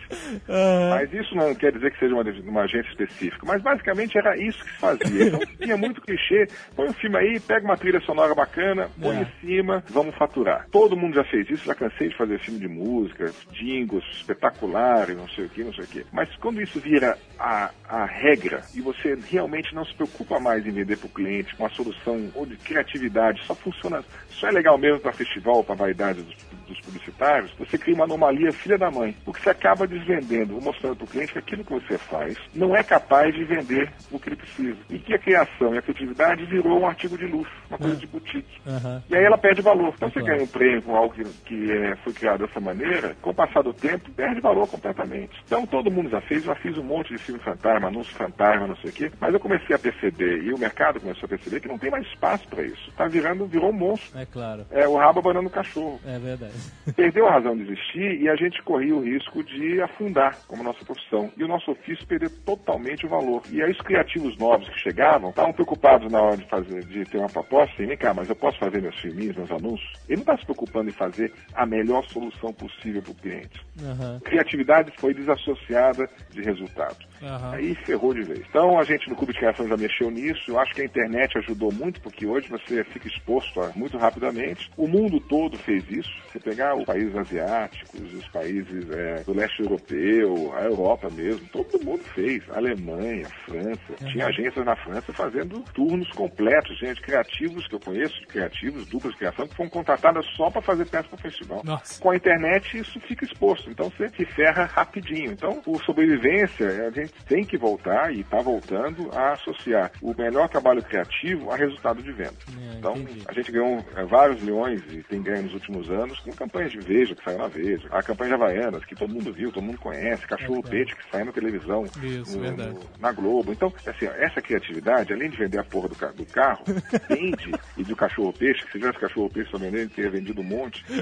Mas 0.89 1.13
isso 1.13 1.35
não 1.35 1.53
quer 1.55 1.71
dizer 1.71 1.91
que 1.91 1.99
seja 1.99 2.13
uma, 2.13 2.23
uma 2.23 2.61
agência 2.63 2.89
específica. 2.89 3.45
Mas 3.45 3.61
basicamente 3.61 4.17
era 4.17 4.35
isso 4.37 4.63
que 4.63 4.71
se 4.71 4.77
fazia. 4.79 5.25
Então 5.27 5.39
tinha 5.59 5.77
muito 5.77 6.01
clichê. 6.01 6.47
Põe 6.75 6.87
um 6.89 6.93
filme 6.93 7.17
aí, 7.17 7.39
pega 7.39 7.65
uma 7.65 7.77
trilha 7.77 7.99
sonora 8.01 8.33
bacana, 8.35 8.89
põe 9.01 9.17
É. 9.17 9.21
em 9.21 9.27
cima, 9.41 9.83
vamos 9.89 10.15
faturar. 10.15 10.67
Todo 10.71 10.95
mundo 10.97 11.15
já 11.15 11.23
fez 11.25 11.49
isso, 11.49 11.65
já 11.65 11.75
cansei 11.75 12.09
de 12.09 12.17
fazer 12.17 12.39
filme 12.39 12.59
de 12.59 12.67
música, 12.67 13.31
jingles 13.51 14.03
espetaculares, 14.13 15.15
não 15.17 15.27
sei 15.29 15.45
o 15.45 15.49
que, 15.49 15.63
não 15.63 15.73
sei 15.73 15.83
o 15.83 15.87
que. 15.87 16.05
Mas 16.11 16.33
quando 16.37 16.61
isso 16.61 16.79
vira 16.79 17.17
a, 17.39 17.71
a 17.87 18.05
regra 18.05 18.61
e 18.73 18.81
você 18.81 19.17
realmente 19.29 19.73
não 19.73 19.85
se 19.85 19.93
preocupa 19.95 20.39
mais 20.39 20.65
em 20.65 20.71
vender 20.71 20.97
para 20.97 21.07
o 21.07 21.09
cliente 21.09 21.55
uma 21.57 21.69
solução 21.69 22.29
ou 22.35 22.45
de 22.45 22.55
criatividade, 22.57 23.41
só 23.45 23.55
funciona, 23.55 24.03
só 24.29 24.47
é 24.47 24.51
legal 24.51 24.77
mesmo 24.77 24.99
para 24.99 25.11
festival, 25.13 25.63
para 25.63 25.75
vaidade 25.75 26.21
dos, 26.21 26.35
dos 26.67 26.79
publicitários, 26.81 27.51
você 27.57 27.77
cria 27.77 27.95
uma 27.95 28.05
anomalia 28.05 28.51
filha 28.51 28.77
da 28.77 28.91
mãe. 28.91 29.14
Porque 29.23 29.41
você 29.41 29.49
acaba 29.49 29.87
desvendendo, 29.87 30.55
ou 30.55 30.61
mostrando 30.61 30.95
para 30.95 31.05
o 31.05 31.07
cliente 31.07 31.33
que 31.33 31.39
aquilo 31.39 31.63
que 31.63 31.73
você 31.73 31.97
faz 31.97 32.37
não 32.53 32.75
é 32.75 32.83
capaz 32.83 33.33
de 33.33 33.43
vender 33.43 33.91
o 34.11 34.19
que 34.19 34.29
ele 34.29 34.35
precisa. 34.35 34.77
E 34.89 34.99
que 34.99 35.13
a 35.13 35.19
criação 35.19 35.73
e 35.73 35.77
a 35.77 35.81
criatividade 35.81 36.45
virou 36.45 36.79
um 36.79 36.87
artigo 36.87 37.17
de 37.17 37.25
luxo, 37.25 37.51
uma 37.69 37.77
coisa 37.77 37.95
de 37.95 38.07
boutique. 38.07 38.59
Aham. 38.67 39.03
E 39.09 39.15
aí 39.15 39.23
ela 39.23 39.37
perde 39.37 39.61
valor. 39.61 39.93
Então 39.95 40.09
você 40.09 40.19
Claro. 40.19 40.33
ganha 40.35 40.43
um 40.43 40.47
prêmio 40.47 40.81
com 40.81 40.95
algo 40.95 41.13
que, 41.13 41.23
que 41.45 41.71
é, 41.71 41.95
foi 41.97 42.13
criado 42.13 42.45
dessa 42.45 42.59
maneira, 42.59 43.15
com 43.21 43.29
o 43.29 43.33
passar 43.33 43.61
do 43.63 43.73
tempo, 43.73 44.09
perde 44.11 44.41
valor 44.41 44.67
completamente. 44.67 45.35
Então 45.45 45.65
todo 45.65 45.91
mundo 45.91 46.09
já 46.09 46.21
fez, 46.21 46.43
já 46.43 46.55
fiz 46.55 46.77
um 46.77 46.83
monte 46.83 47.09
de 47.09 47.19
filme 47.23 47.39
fantasma, 47.41 47.87
anúncio 47.87 48.13
fantasma, 48.15 48.67
não 48.67 48.75
sei 48.77 48.89
o 48.89 48.93
quê, 48.93 49.11
mas 49.19 49.33
eu 49.33 49.39
comecei 49.39 49.75
a 49.75 49.79
perceber, 49.79 50.43
e 50.43 50.53
o 50.53 50.57
mercado 50.57 50.99
começou 50.99 51.25
a 51.25 51.29
perceber 51.29 51.59
que 51.59 51.67
não 51.67 51.77
tem 51.77 51.91
mais 51.91 52.05
espaço 52.07 52.47
para 52.47 52.63
isso. 52.63 52.91
Tá 52.95 53.07
virando, 53.07 53.45
virou 53.45 53.69
um 53.69 53.73
monstro. 53.73 54.17
É 54.17 54.25
claro. 54.25 54.65
É 54.71 54.87
o 54.87 54.95
rabo 54.95 55.19
abanando 55.19 55.47
o 55.47 55.51
cachorro. 55.51 55.99
É 56.05 56.17
verdade. 56.17 56.53
Perdeu 56.95 57.27
a 57.27 57.31
razão 57.31 57.55
de 57.55 57.63
existir 57.63 58.21
e 58.21 58.29
a 58.29 58.35
gente 58.35 58.61
corria 58.63 58.95
o 58.95 59.04
risco 59.05 59.43
de 59.43 59.81
afundar 59.81 60.39
como 60.47 60.63
nossa 60.63 60.83
profissão 60.83 61.31
e 61.37 61.43
o 61.43 61.47
nosso 61.47 61.71
ofício 61.71 62.05
perder 62.07 62.29
totalmente 62.45 63.05
o 63.05 63.09
valor. 63.09 63.43
E 63.49 63.61
aí 63.61 63.71
os 63.71 63.81
criativos 63.81 64.37
novos 64.37 64.67
que 64.69 64.79
chegavam 64.79 65.29
estavam 65.29 65.53
preocupados 65.53 66.11
na 66.11 66.21
hora 66.21 66.37
de 66.37 66.47
fazer, 66.49 66.83
de 66.85 67.05
ter 67.05 67.17
uma 67.17 67.29
proposta, 67.29 67.81
e 67.81 67.85
vem 67.85 67.97
cá, 67.97 68.13
mas 68.13 68.29
eu 68.29 68.35
posso 68.35 68.57
fazer 68.59 68.81
meus 68.81 68.99
filminhos, 68.99 69.35
meus 69.35 69.51
anúncios? 69.51 69.89
Ele 70.07 70.17
não 70.17 70.21
está 70.23 70.37
se 70.37 70.45
preocupando 70.45 70.89
em 70.89 70.93
fazer 70.93 71.31
a 71.53 71.65
melhor 71.65 72.03
solução 72.05 72.53
possível 72.53 73.01
para 73.01 73.11
o 73.11 73.15
cliente. 73.15 73.65
Aham. 73.81 74.19
Criatividade 74.23 74.91
foi 74.99 75.13
desassociada 75.13 76.09
de 76.31 76.41
resultado. 76.41 76.97
Aham. 77.21 77.53
Aí 77.53 77.75
ferrou 77.85 78.13
de 78.13 78.21
vez. 78.21 78.41
Então 78.49 78.79
a 78.79 78.83
gente 78.83 79.09
no 79.09 79.15
Clube 79.15 79.33
de 79.33 79.39
Criação 79.39 79.67
já 79.67 79.77
mexeu 79.77 80.09
nisso. 80.11 80.51
Eu 80.51 80.59
acho 80.59 80.73
que 80.73 80.81
a 80.81 80.85
internet 80.85 81.37
ajudou 81.37 81.71
muito, 81.71 82.01
porque 82.01 82.25
hoje 82.25 82.47
você 82.49 82.83
fica 82.85 83.07
exposto 83.07 83.61
a, 83.61 83.71
muito 83.75 83.97
rapidamente. 83.97 84.69
O 84.77 84.87
mundo 84.87 85.19
todo 85.19 85.57
fez 85.57 85.83
isso. 85.89 86.11
Você 86.31 86.39
pegar 86.39 86.75
os 86.75 86.85
países 86.85 87.15
asiáticos, 87.15 88.13
os 88.13 88.27
países 88.29 88.89
é, 88.91 89.23
do 89.23 89.33
leste 89.33 89.61
europeu, 89.61 90.53
a 90.55 90.63
Europa 90.63 91.09
mesmo, 91.09 91.47
todo 91.47 91.83
mundo 91.83 92.03
fez. 92.03 92.43
Alemanha, 92.49 93.27
França. 93.45 93.93
Tinha 94.11 94.27
agências 94.27 94.65
na 94.65 94.75
França 94.75 95.13
fazendo 95.13 95.61
turnos 95.73 96.09
completos, 96.11 96.77
gente, 96.79 97.01
criativos 97.01 97.67
que 97.67 97.75
eu 97.75 97.79
conheço, 97.79 98.15
criativos, 98.27 98.85
duplas 98.87 99.13
de 99.13 99.19
criação, 99.19 99.47
que 99.47 99.55
foram 99.55 99.69
contratadas 99.69 100.25
só 100.35 100.49
para 100.49 100.61
fazer 100.61 100.85
peça 100.85 101.07
para 101.07 101.15
o 101.15 101.21
festival. 101.21 101.61
Nossa. 101.63 102.01
Com 102.01 102.11
a 102.11 102.15
internet 102.15 102.77
isso 102.77 102.99
fica 103.01 103.25
exposto, 103.25 103.69
então 103.69 103.89
você 103.89 104.09
se 104.09 104.25
ferra 104.25 104.65
rapidinho. 104.65 105.31
Então, 105.31 105.61
por 105.61 105.83
sobrevivência, 105.83 106.87
a 106.87 106.91
gente 106.91 107.04
tem 107.27 107.43
que 107.43 107.57
voltar 107.57 108.13
e 108.13 108.21
está 108.21 108.39
voltando 108.41 109.09
a 109.13 109.33
associar 109.33 109.91
o 110.01 110.13
melhor 110.17 110.47
trabalho 110.49 110.81
criativo 110.83 111.51
a 111.51 111.55
resultado 111.55 112.01
de 112.01 112.11
venda. 112.11 112.33
É, 112.71 112.77
então, 112.77 112.95
entendi. 112.97 113.23
a 113.27 113.33
gente 113.33 113.51
ganhou 113.51 113.83
é, 113.95 114.03
vários 114.05 114.41
milhões 114.41 114.81
e 114.91 115.03
tem 115.03 115.21
ganho 115.21 115.43
nos 115.43 115.53
últimos 115.53 115.89
anos 115.89 116.19
com 116.19 116.31
campanhas 116.31 116.71
de 116.71 116.79
Veja, 116.79 117.15
que 117.15 117.23
saiu 117.23 117.37
na 117.37 117.47
Veja, 117.47 117.87
a 117.91 118.01
campanha 118.03 118.29
de 118.29 118.35
Havaianas, 118.35 118.85
que 118.85 118.95
todo 118.95 119.13
mundo 119.13 119.31
viu, 119.33 119.51
todo 119.51 119.63
mundo 119.63 119.77
conhece, 119.79 120.27
Cachorro 120.27 120.63
É. 120.65 120.69
Peixe, 120.69 120.95
que 120.95 121.09
sai 121.11 121.23
na 121.23 121.31
televisão, 121.31 121.85
Isso, 122.03 122.37
no- 122.39 122.51
no- 122.51 122.79
na 122.99 123.11
Globo. 123.11 123.51
Então, 123.51 123.71
assim, 123.85 124.07
ó, 124.07 124.11
essa 124.11 124.41
criatividade, 124.41 125.13
além 125.13 125.29
de 125.29 125.37
vender 125.37 125.59
a 125.59 125.63
porra 125.63 125.89
do, 125.89 125.95
do 126.13 126.25
carro, 126.25 126.63
vende, 127.09 127.51
e 127.77 127.83
do 127.83 127.95
Cachorro 127.95 128.33
Peixe, 128.33 128.61
que 128.65 128.71
se 128.73 128.79
tivesse 128.79 128.99
Cachorro 128.99 129.29
Peixe 129.29 129.49
pra 129.49 129.59
vender, 129.59 129.79
ele 129.81 129.89
teria 129.89 130.11
vendido 130.11 130.41
um 130.41 130.43
monte. 130.43 130.83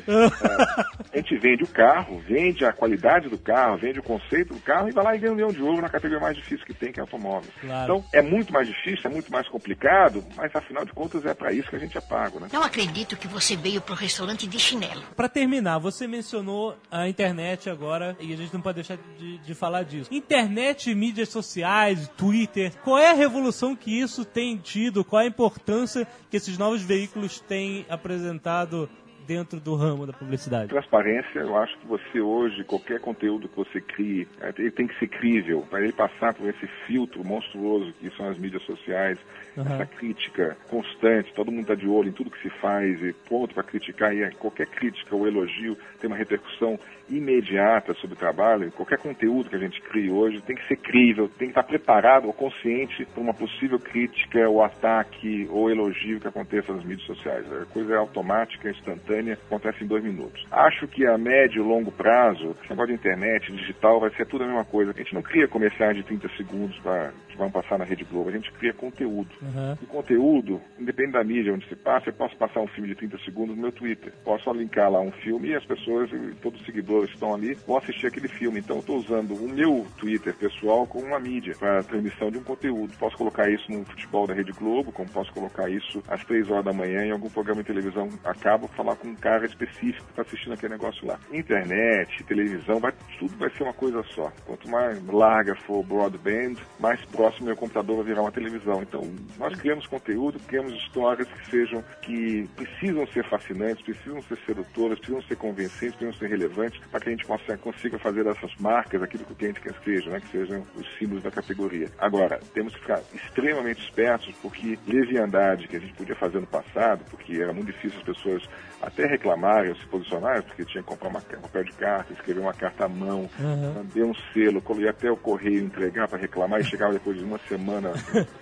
É, 1.14 1.18
a 1.18 1.18
gente 1.18 1.38
vende 1.38 1.64
o 1.64 1.68
carro, 1.68 2.20
vende 2.28 2.66
a 2.66 2.74
qualidade 2.74 3.30
do 3.30 3.38
carro, 3.38 3.78
vende 3.78 3.99
o 3.99 4.04
conceito 4.04 4.54
do 4.54 4.60
carro 4.60 4.89
e 4.89 4.91
vai 4.91 5.04
lá 5.04 5.16
e 5.16 5.20
ganha 5.20 5.32
um 5.32 5.36
milhão 5.36 5.49
de 5.51 5.62
ouro 5.62 5.82
na 5.82 5.89
categoria 5.93 6.19
mais 6.19 6.35
difícil 6.35 6.65
que 6.65 6.73
tem, 6.73 6.91
que 6.91 6.99
é 6.99 7.01
automóvel. 7.01 7.51
Claro. 7.61 7.83
Então, 7.83 8.05
é 8.11 8.21
muito 8.21 8.51
mais 8.51 8.67
difícil, 8.67 9.09
é 9.09 9.13
muito 9.13 9.31
mais 9.31 9.47
complicado, 9.47 10.25
mas 10.35 10.53
afinal 10.55 10.83
de 10.83 10.91
contas 10.91 11.23
é 11.23 11.33
para 11.35 11.53
isso 11.53 11.69
que 11.69 11.75
a 11.75 11.79
gente 11.79 11.95
é 11.95 12.01
pago, 12.01 12.39
né? 12.39 12.47
Não 12.51 12.63
acredito 12.63 13.15
que 13.15 13.27
você 13.27 13.55
veio 13.55 13.79
pro 13.79 13.93
restaurante 13.93 14.47
de 14.47 14.57
chinelo. 14.57 15.03
Pra 15.15 15.29
terminar, 15.29 15.77
você 15.77 16.07
mencionou 16.07 16.75
a 16.89 17.07
internet 17.07 17.69
agora 17.69 18.17
e 18.19 18.33
a 18.33 18.35
gente 18.35 18.51
não 18.51 18.61
pode 18.61 18.75
deixar 18.75 18.97
de, 19.17 19.37
de 19.37 19.53
falar 19.53 19.83
disso. 19.83 20.11
Internet, 20.11 20.93
mídias 20.95 21.29
sociais, 21.29 22.07
Twitter, 22.17 22.73
qual 22.83 22.97
é 22.97 23.11
a 23.11 23.13
revolução 23.13 23.75
que 23.75 23.99
isso 23.99 24.25
tem 24.25 24.57
tido? 24.57 25.05
Qual 25.05 25.21
é 25.21 25.25
a 25.25 25.27
importância 25.27 26.07
que 26.31 26.37
esses 26.37 26.57
novos 26.57 26.81
veículos 26.81 27.39
têm 27.39 27.85
apresentado 27.87 28.89
dentro 29.26 29.59
do 29.59 29.76
ramo 29.76 30.05
da 30.05 30.13
publicidade? 30.13 30.69
Transparência, 30.69 31.39
eu 31.39 31.57
acho 31.57 31.78
que 31.80 31.88
você 31.88 32.21
hoje, 32.21 32.63
qualquer 32.63 32.99
conteúdo 32.99 33.47
que 33.47 33.55
você 33.55 33.82
crie, 33.82 34.28
ele 34.57 34.71
tem 34.71 34.88
que 34.88 34.97
ser 34.99 35.07
crível, 35.07 35.65
para 35.69 35.82
ele 35.82 35.93
passar 35.93 36.34
por 36.34 36.47
esse 36.47 36.67
filtro 36.88 37.24
monstruoso 37.24 37.93
que 37.99 38.09
são 38.15 38.28
as 38.28 38.38
mídias 38.38 38.63
sociais, 38.63 39.17
Aham. 39.58 39.76
essa 39.76 39.86
crítica 39.86 40.58
constante, 40.70 41.34
todo 41.34 41.51
mundo 41.51 41.62
está 41.62 41.76
de 41.76 41.88
olho 41.88 42.10
em 42.10 42.14
tudo 42.14 42.32
que 42.32 42.41
se 42.41 42.49
faz 42.60 43.01
e 43.01 43.14
pronto 43.28 43.54
para 43.54 43.64
criticar, 43.64 44.16
e 44.16 44.30
qualquer 44.36 44.68
crítica 44.68 45.16
ou 45.16 45.28
elogio 45.28 45.78
tem 45.99 46.08
uma 46.10 46.18
repercussão 46.18 46.80
imediata 47.10 47.93
sobre 47.95 48.16
o 48.16 48.20
trabalho, 48.20 48.72
qualquer 48.72 48.97
conteúdo 48.97 49.49
que 49.49 49.56
a 49.56 49.60
gente 49.60 49.82
crie 49.82 50.10
hoje 50.10 50.41
tem 50.41 50.56
que 50.56 50.68
ser 50.68 50.78
crível, 50.78 51.28
tem 51.28 51.47
que 51.47 51.51
estar 51.51 51.64
preparado 51.64 52.26
ou 52.26 52.34
consciente 52.34 53.06
para 53.06 53.22
uma 53.22 53.34
possível 53.34 53.80
crítica 53.80 54.47
ou 54.49 54.64
ataque 54.64 55.47
ou 55.51 55.70
elogio 55.70 56.20
que 56.20 56.28
aconteça 56.28 56.74
nas 56.74 56.84
mídias 56.84 57.06
sociais. 57.06 57.45
A 57.51 57.66
coisa 57.66 57.93
é 57.93 57.97
automática, 57.97 58.70
instantânea, 58.70 59.38
acontece 59.45 59.84
em 59.84 59.88
dois 59.88 60.04
minutos. 60.04 60.45
Acho 60.51 60.88
que 60.88 61.06
a 61.06 61.18
médio 61.18 61.64
e 61.64 61.68
longo 61.68 61.91
prazo, 61.91 62.56
esse 62.62 62.70
negócio 62.70 62.88
de 62.88 62.93
internet, 62.93 63.51
digital, 63.51 63.99
vai 63.99 64.10
ser 64.12 64.26
tudo 64.26 64.43
a 64.43 64.47
mesma 64.47 64.66
coisa. 64.66 64.91
A 64.91 64.97
gente 64.97 65.14
não 65.14 65.22
cria 65.22 65.47
comerciais 65.47 65.95
de 65.95 66.04
30 66.04 66.30
segundos 66.38 66.78
pra, 66.80 67.12
que 67.30 67.38
vão 67.38 67.51
passar 67.51 67.78
na 67.78 67.86
Rede 67.86 68.06
Globo, 68.06 68.30
a 68.30 68.34
gente 68.34 68.51
cria 68.54 68.74
conteúdo. 68.74 69.30
Aham. 69.49 69.77
O 69.81 69.87
conteúdo, 69.87 70.61
independente 70.79 71.13
da 71.13 71.23
mídia 71.23 71.53
onde 71.53 71.67
se 71.67 71.75
passa, 71.75 72.09
eu 72.09 72.13
posso 72.13 72.35
passar 72.37 72.61
um 72.61 72.67
filme 72.67 72.89
de 72.89 72.95
30 72.95 73.17
segundos 73.19 73.55
no 73.55 73.61
meu 73.61 73.71
Twitter. 73.71 74.13
Posso 74.23 74.51
linkar 74.53 74.91
lá 74.91 74.99
um 75.01 75.11
filme 75.11 75.49
e 75.49 75.55
as 75.55 75.65
pessoas, 75.65 76.09
todos 76.41 76.59
os 76.59 76.65
seguidores 76.65 77.09
que 77.09 77.15
estão 77.15 77.33
ali, 77.33 77.53
vão 77.67 77.77
assistir 77.77 78.07
aquele 78.07 78.27
filme. 78.27 78.59
Então 78.59 78.77
eu 78.77 78.79
estou 78.81 78.97
usando 78.97 79.33
o 79.33 79.49
meu 79.49 79.85
Twitter 79.97 80.33
pessoal 80.35 80.87
como 80.87 81.05
uma 81.05 81.19
mídia 81.19 81.55
para 81.57 81.83
transmissão 81.83 82.31
de 82.31 82.37
um 82.37 82.43
conteúdo. 82.43 82.93
Posso 82.97 83.17
colocar 83.17 83.49
isso 83.49 83.71
no 83.71 83.83
futebol 83.85 84.27
da 84.27 84.33
Rede 84.33 84.51
Globo, 84.51 84.91
como 84.91 85.09
posso 85.09 85.33
colocar 85.33 85.69
isso 85.69 86.03
às 86.07 86.23
3 86.25 86.49
horas 86.49 86.65
da 86.65 86.73
manhã 86.73 87.05
em 87.05 87.11
algum 87.11 87.29
programa 87.29 87.61
de 87.61 87.67
televisão. 87.67 88.09
Acabo 88.23 88.67
falar 88.69 88.95
com 88.95 89.09
um 89.09 89.15
cara 89.15 89.45
específico 89.45 90.05
que 90.05 90.11
está 90.11 90.21
assistindo 90.21 90.53
aquele 90.53 90.73
negócio 90.73 91.05
lá. 91.05 91.19
Internet, 91.31 92.23
televisão, 92.23 92.79
vai, 92.79 92.93
tudo 93.19 93.35
vai 93.37 93.49
ser 93.51 93.63
uma 93.63 93.73
coisa 93.73 94.03
só. 94.03 94.31
Quanto 94.45 94.69
mais 94.69 95.03
larga 95.05 95.55
for 95.55 95.79
o 95.79 95.83
broadband, 95.83 96.55
mais 96.79 97.03
próximo 97.05 97.47
meu 97.47 97.55
computador 97.55 97.97
vai 97.97 98.05
virar 98.05 98.21
uma 98.21 98.31
televisão. 98.31 98.81
Então, 98.81 99.01
nós 99.38 99.55
criamos 99.59 99.88
conteúdo, 99.88 100.39
criamos 100.47 100.73
histórias 100.73 101.27
que 101.27 101.49
sejam, 101.49 101.84
que 102.01 102.49
precisam 102.55 103.05
ser 103.07 103.27
fascinantes, 103.29 103.84
precisam 103.84 104.21
ser 104.21 104.38
sedutoras, 104.45 104.99
precisam 104.99 105.21
ser 105.23 105.36
convincentes, 105.36 105.95
precisam 105.95 106.13
ser 106.13 106.27
relevantes, 106.29 106.79
para 106.91 106.99
que 106.99 107.09
a 107.09 107.11
gente 107.11 107.25
possa, 107.25 107.57
consiga 107.57 107.97
fazer 107.99 108.23
dessas 108.23 108.55
marcas 108.59 109.01
aquilo 109.01 109.25
que 109.25 109.34
o 109.34 109.36
cliente 109.36 109.61
quer 109.61 109.73
que 109.73 109.84
seja, 109.84 110.09
né? 110.09 110.19
que 110.19 110.27
sejam 110.27 110.65
os 110.75 110.88
símbolos 110.97 111.23
da 111.23 111.31
categoria. 111.31 111.89
Agora, 111.97 112.39
temos 112.53 112.73
que 112.73 112.79
ficar 112.81 113.01
extremamente 113.13 113.81
espertos, 113.81 114.34
porque 114.41 114.77
leviandade 114.88 115.67
que 115.67 115.77
a 115.77 115.79
gente 115.79 115.93
podia 115.93 116.15
fazer 116.15 116.39
no 116.39 116.47
passado, 116.47 117.03
porque 117.09 117.41
era 117.41 117.53
muito 117.53 117.67
difícil 117.67 117.99
as 117.99 118.05
pessoas 118.05 118.49
até 118.84 119.05
reclamarem 119.05 119.73
se 119.75 119.86
posicionarem, 119.88 120.41
porque 120.43 120.65
tinha 120.65 120.84
que 120.84 120.89
comprar 120.89 121.09
uma, 121.09 121.19
um 121.19 121.41
papel 121.41 121.63
de 121.63 121.71
carta, 121.73 122.13
escrever 122.13 122.41
uma 122.41 122.53
carta 122.53 122.86
à 122.86 122.89
mão, 122.89 123.29
mandar 123.39 124.05
um 124.05 124.13
selo, 124.34 124.61
ir 124.79 124.88
até 124.88 125.09
o 125.09 125.17
correio 125.17 125.63
entregar 125.63 126.07
para 126.07 126.19
reclamar 126.19 126.59
e 126.59 126.63
chegava 126.65 126.93
depois 126.93 127.17
de 127.17 127.23
uma 127.23 127.38
semana, 127.39 127.93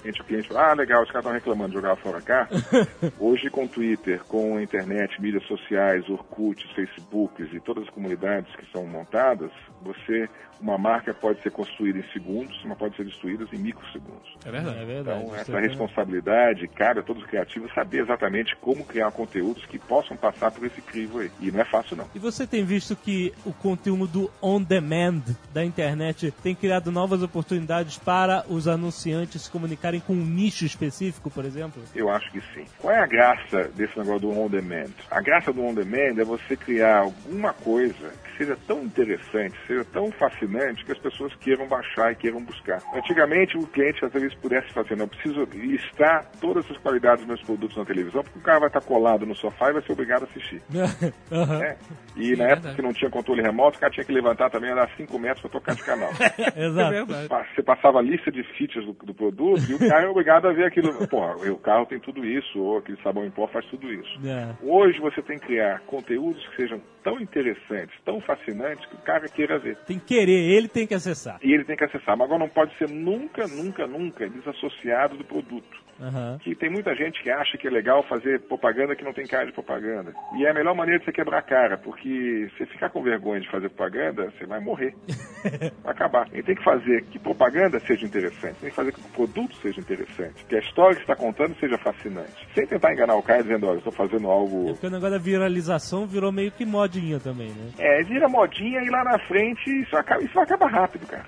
gente, 0.04 0.22
o 0.22 0.24
cliente 0.24 0.48
falava, 0.48 0.72
ah, 0.72 0.74
legal, 0.74 1.04
os 1.04 1.10
caras 1.10 1.26
estão 1.26 1.34
reclamando, 1.34 1.74
jogava 1.74 1.96
fora 1.98 2.18
a 2.18 2.22
carta. 2.22 2.56
Hoje, 3.20 3.50
com 3.50 3.68
Twitter, 3.68 4.24
com 4.24 4.58
a 4.58 4.64
internet, 4.64 5.22
mídias 5.22 5.44
sociais, 5.46 6.08
Orkut, 6.10 6.64
Facebooks 6.76 7.54
e 7.54 7.60
todas 7.60 7.84
as 7.84 7.90
comunidades 7.90 8.54
que 8.56 8.66
são 8.72 8.86
montadas, 8.88 9.52
você, 9.82 10.28
uma 10.60 10.78
marca 10.78 11.14
pode 11.14 11.42
ser 11.42 11.52
construída 11.52 12.00
em 12.00 12.12
segundos, 12.12 12.60
mas 12.66 12.78
pode 12.78 12.96
ser 12.96 13.06
destruída 13.06 13.46
em 13.54 13.58
microsegundos. 13.58 14.36
É 14.46 14.52
verdade. 14.52 14.80
É 14.80 14.86
verdade. 14.86 15.24
Então, 15.24 15.36
essa 15.36 15.58
é 15.58 15.62
responsabilidade 15.62 16.68
cabe 16.70 17.00
a 17.00 17.04
todos 17.04 17.22
os 17.24 17.30
criativos 17.30 17.74
saber 17.74 18.02
exatamente 18.02 18.56
como 18.58 18.86
criar 18.86 19.12
conteúdos 19.12 19.66
que 19.66 19.78
possam 19.78 20.18
passar 20.18 20.31
por 20.32 20.66
esse 20.66 20.82
crivo 20.82 21.20
aí. 21.20 21.32
E 21.40 21.52
não 21.52 21.62
é 21.62 21.66
fácil, 21.66 21.98
não. 21.98 22.06
E 22.14 22.20
você 22.20 22.46
tem 22.48 22.64
visto 22.64 22.96
que 22.96 23.34
o 23.46 23.54
conteúdo 23.54 24.32
on 24.42 24.62
demand 24.62 25.22
da 25.54 25.64
internet 25.64 26.34
tem 26.44 26.56
criado 26.56 26.92
novas 26.92 27.22
oportunidades 27.22 27.98
para 27.98 28.46
os 28.48 28.68
anunciantes 28.68 29.44
se 29.44 29.52
comunicarem 29.52 30.00
com 30.00 30.14
um 30.14 30.26
nicho 30.26 30.66
específico, 30.66 31.30
por 31.30 31.46
exemplo? 31.46 31.82
Eu 31.96 32.10
acho 32.10 32.32
que 32.32 32.42
sim. 32.54 32.66
Qual 32.78 32.94
é 32.94 33.00
a 33.00 33.08
graça 33.08 33.70
desse 33.76 33.98
negócio 33.98 34.22
do 34.22 34.32
on 34.32 34.48
demand? 34.48 34.92
A 35.10 35.22
graça 35.22 35.52
do 35.52 35.64
on 35.64 35.74
demand 35.74 36.20
é 36.20 36.24
você 36.24 36.56
criar 36.56 37.00
alguma 37.00 37.54
coisa 37.54 38.12
que 38.24 38.38
seja 38.38 38.58
tão 38.68 38.84
interessante, 38.84 39.56
seja 39.68 39.86
tão 39.86 40.12
fascinante 40.12 40.84
que 40.86 40.92
as 40.92 41.00
pessoas 41.00 41.34
queiram 41.36 41.68
baixar 41.68 42.12
e 42.12 42.16
queiram 42.16 42.42
buscar. 42.44 42.82
Antigamente 42.94 43.58
o 43.58 43.68
cliente 43.68 44.04
às 44.04 44.12
vezes 44.12 44.34
pudesse 44.36 44.72
fazer, 44.74 44.96
não, 44.96 45.06
eu 45.06 45.10
preciso 45.10 45.44
listar 45.54 46.26
todas 46.40 46.70
as 46.70 46.78
qualidades 46.78 47.20
dos 47.20 47.28
meus 47.28 47.42
produtos 47.42 47.78
na 47.78 47.86
televisão, 47.86 48.24
porque 48.24 48.40
o 48.40 48.42
cara 48.42 48.60
vai 48.60 48.70
estar 48.70 48.82
colado 48.82 49.26
no 49.26 49.36
sofá 49.36 49.70
e 49.70 49.74
vai 49.74 49.82
ser 49.82 49.92
obrigado 49.92 50.11
a 50.18 50.26
assistir. 50.26 50.62
Né? 51.32 51.78
E 52.16 52.36
Sim, 52.36 52.36
na 52.36 52.44
é 52.44 52.48
época 52.52 52.56
verdade. 52.56 52.76
que 52.76 52.82
não 52.82 52.94
tinha 52.94 53.10
controle 53.10 53.42
remoto, 53.42 53.78
o 53.78 53.80
cara 53.80 53.92
tinha 53.94 54.06
que 54.06 54.12
levantar 54.12 54.50
também, 54.50 54.70
andar 54.72 54.90
5 54.98 55.18
metros 55.18 55.42
para 55.42 55.50
tocar 55.50 55.76
de 55.76 55.84
canal. 55.84 56.10
É 56.56 56.66
Exato. 56.66 56.90
verdade. 56.92 57.28
Pa- 57.30 57.46
Você 57.56 57.64
passava 57.64 58.00
a 58.00 58.02
lista 58.02 58.30
de 58.32 58.44
features 58.58 58.86
do, 58.86 58.92
do 58.94 59.14
produto 59.14 59.62
e 59.70 59.74
o 59.74 59.80
cara 59.80 60.04
é 60.06 60.10
obrigado 60.10 60.48
a 60.48 60.52
ver 60.54 60.66
aquilo. 60.66 61.08
Porra, 61.08 61.36
o 61.50 61.58
carro 61.58 61.86
tem 61.86 62.00
tudo 62.00 62.26
isso, 62.26 62.60
ou 62.60 62.78
aquele 62.80 63.02
sabão 63.02 63.26
em 63.26 63.32
pó 63.32 63.48
faz 63.48 63.66
tudo 63.68 63.92
isso. 63.94 64.20
É. 64.28 64.50
Hoje 64.62 65.00
você 65.00 65.22
tem 65.22 65.40
que 65.40 65.46
criar 65.48 65.80
conteúdos 65.88 66.46
que 66.50 66.56
sejam 66.58 66.82
tão 67.04 67.20
interessantes, 67.20 67.96
tão 68.04 68.20
fascinantes, 68.22 68.86
que 68.88 68.96
o 68.96 69.00
cara 69.00 69.28
queira 69.30 69.58
ver. 69.58 69.78
Tem 69.88 69.98
que 69.98 70.06
querer, 70.18 70.52
ele 70.52 70.68
tem 70.68 70.86
que 70.86 70.94
acessar. 70.94 71.40
E 71.42 71.54
ele 71.54 71.64
tem 71.64 71.78
que 71.78 71.86
acessar. 71.86 72.18
Mas 72.18 72.26
agora 72.26 72.40
não 72.40 72.50
pode 72.50 72.78
ser 72.78 72.90
nunca, 72.90 73.48
nunca, 73.48 73.88
nunca 73.88 74.30
desassociado 74.30 75.16
do 75.18 75.24
produto. 75.24 75.80
Aham. 76.02 76.38
Que 76.42 76.56
tem 76.56 76.70
muita 76.70 76.96
gente 76.96 77.22
que 77.22 77.30
acha 77.30 77.58
que 77.58 77.68
é 77.68 77.72
legal 77.72 78.04
fazer 78.04 78.40
propaganda 78.42 78.96
que 78.96 79.04
não 79.04 79.14
tem 79.14 79.26
cara 79.28 79.46
de 79.46 79.52
propaganda. 79.54 80.14
E 80.36 80.46
é 80.46 80.50
a 80.50 80.54
melhor 80.54 80.76
maneira 80.76 81.00
de 81.00 81.06
você 81.06 81.12
quebrar 81.12 81.40
a 81.40 81.44
cara, 81.44 81.78
porque 81.78 82.50
se 82.58 82.66
ficar 82.66 82.90
com 82.90 83.02
vergonha 83.04 83.40
de 83.42 83.50
fazer 83.50 83.70
propaganda, 83.70 84.32
você 84.32 84.46
vai 84.46 84.60
morrer. 84.60 84.94
Vai 85.84 85.94
acabar. 85.94 86.28
E 86.34 86.44
tem 86.44 86.56
que 86.56 86.64
fazer 86.64 87.04
que 87.06 87.18
propaganda 87.18 87.80
seja 87.80 88.06
interessante, 88.06 88.56
tem 88.60 88.70
que 88.70 88.76
fazer 88.76 88.92
que 88.92 89.00
o 89.00 89.04
produto 89.10 89.56
seja 89.58 89.80
interessante, 89.80 90.46
que 90.46 90.56
a 90.56 90.60
história 90.60 90.96
que 90.96 91.04
você 91.06 91.12
está 91.12 91.16
contando 91.16 91.56
seja 91.60 91.78
fascinante. 91.80 92.32
Sem 92.54 92.68
tentar 92.68 92.94
enganar 92.94 93.16
o 93.16 93.24
cara 93.24 93.42
dizendo, 93.42 93.66
olha, 93.66 93.76
eu 93.76 93.78
estou 93.80 93.92
fazendo 93.92 94.28
É 94.28 94.32
algo. 94.32 94.66
porque 94.74 94.86
o 94.88 94.90
negócio 94.92 95.12
da 95.12 95.18
viralização 95.18 96.06
virou 96.06 96.32
meio 96.32 96.52
que 96.52 96.64
modinha 96.66 97.20
também, 97.20 97.50
né? 97.50 97.72
É, 97.80 98.04
vira 98.04 98.30
modinha 98.30 98.82
e 98.84 98.90
lá 98.90 99.04
na 99.04 99.20
frente 99.28 99.82
isso 99.82 99.96
acaba, 99.98 100.24
isso 100.24 100.40
acaba 100.40 100.68
rápido, 100.68 101.08
cara. 101.08 101.26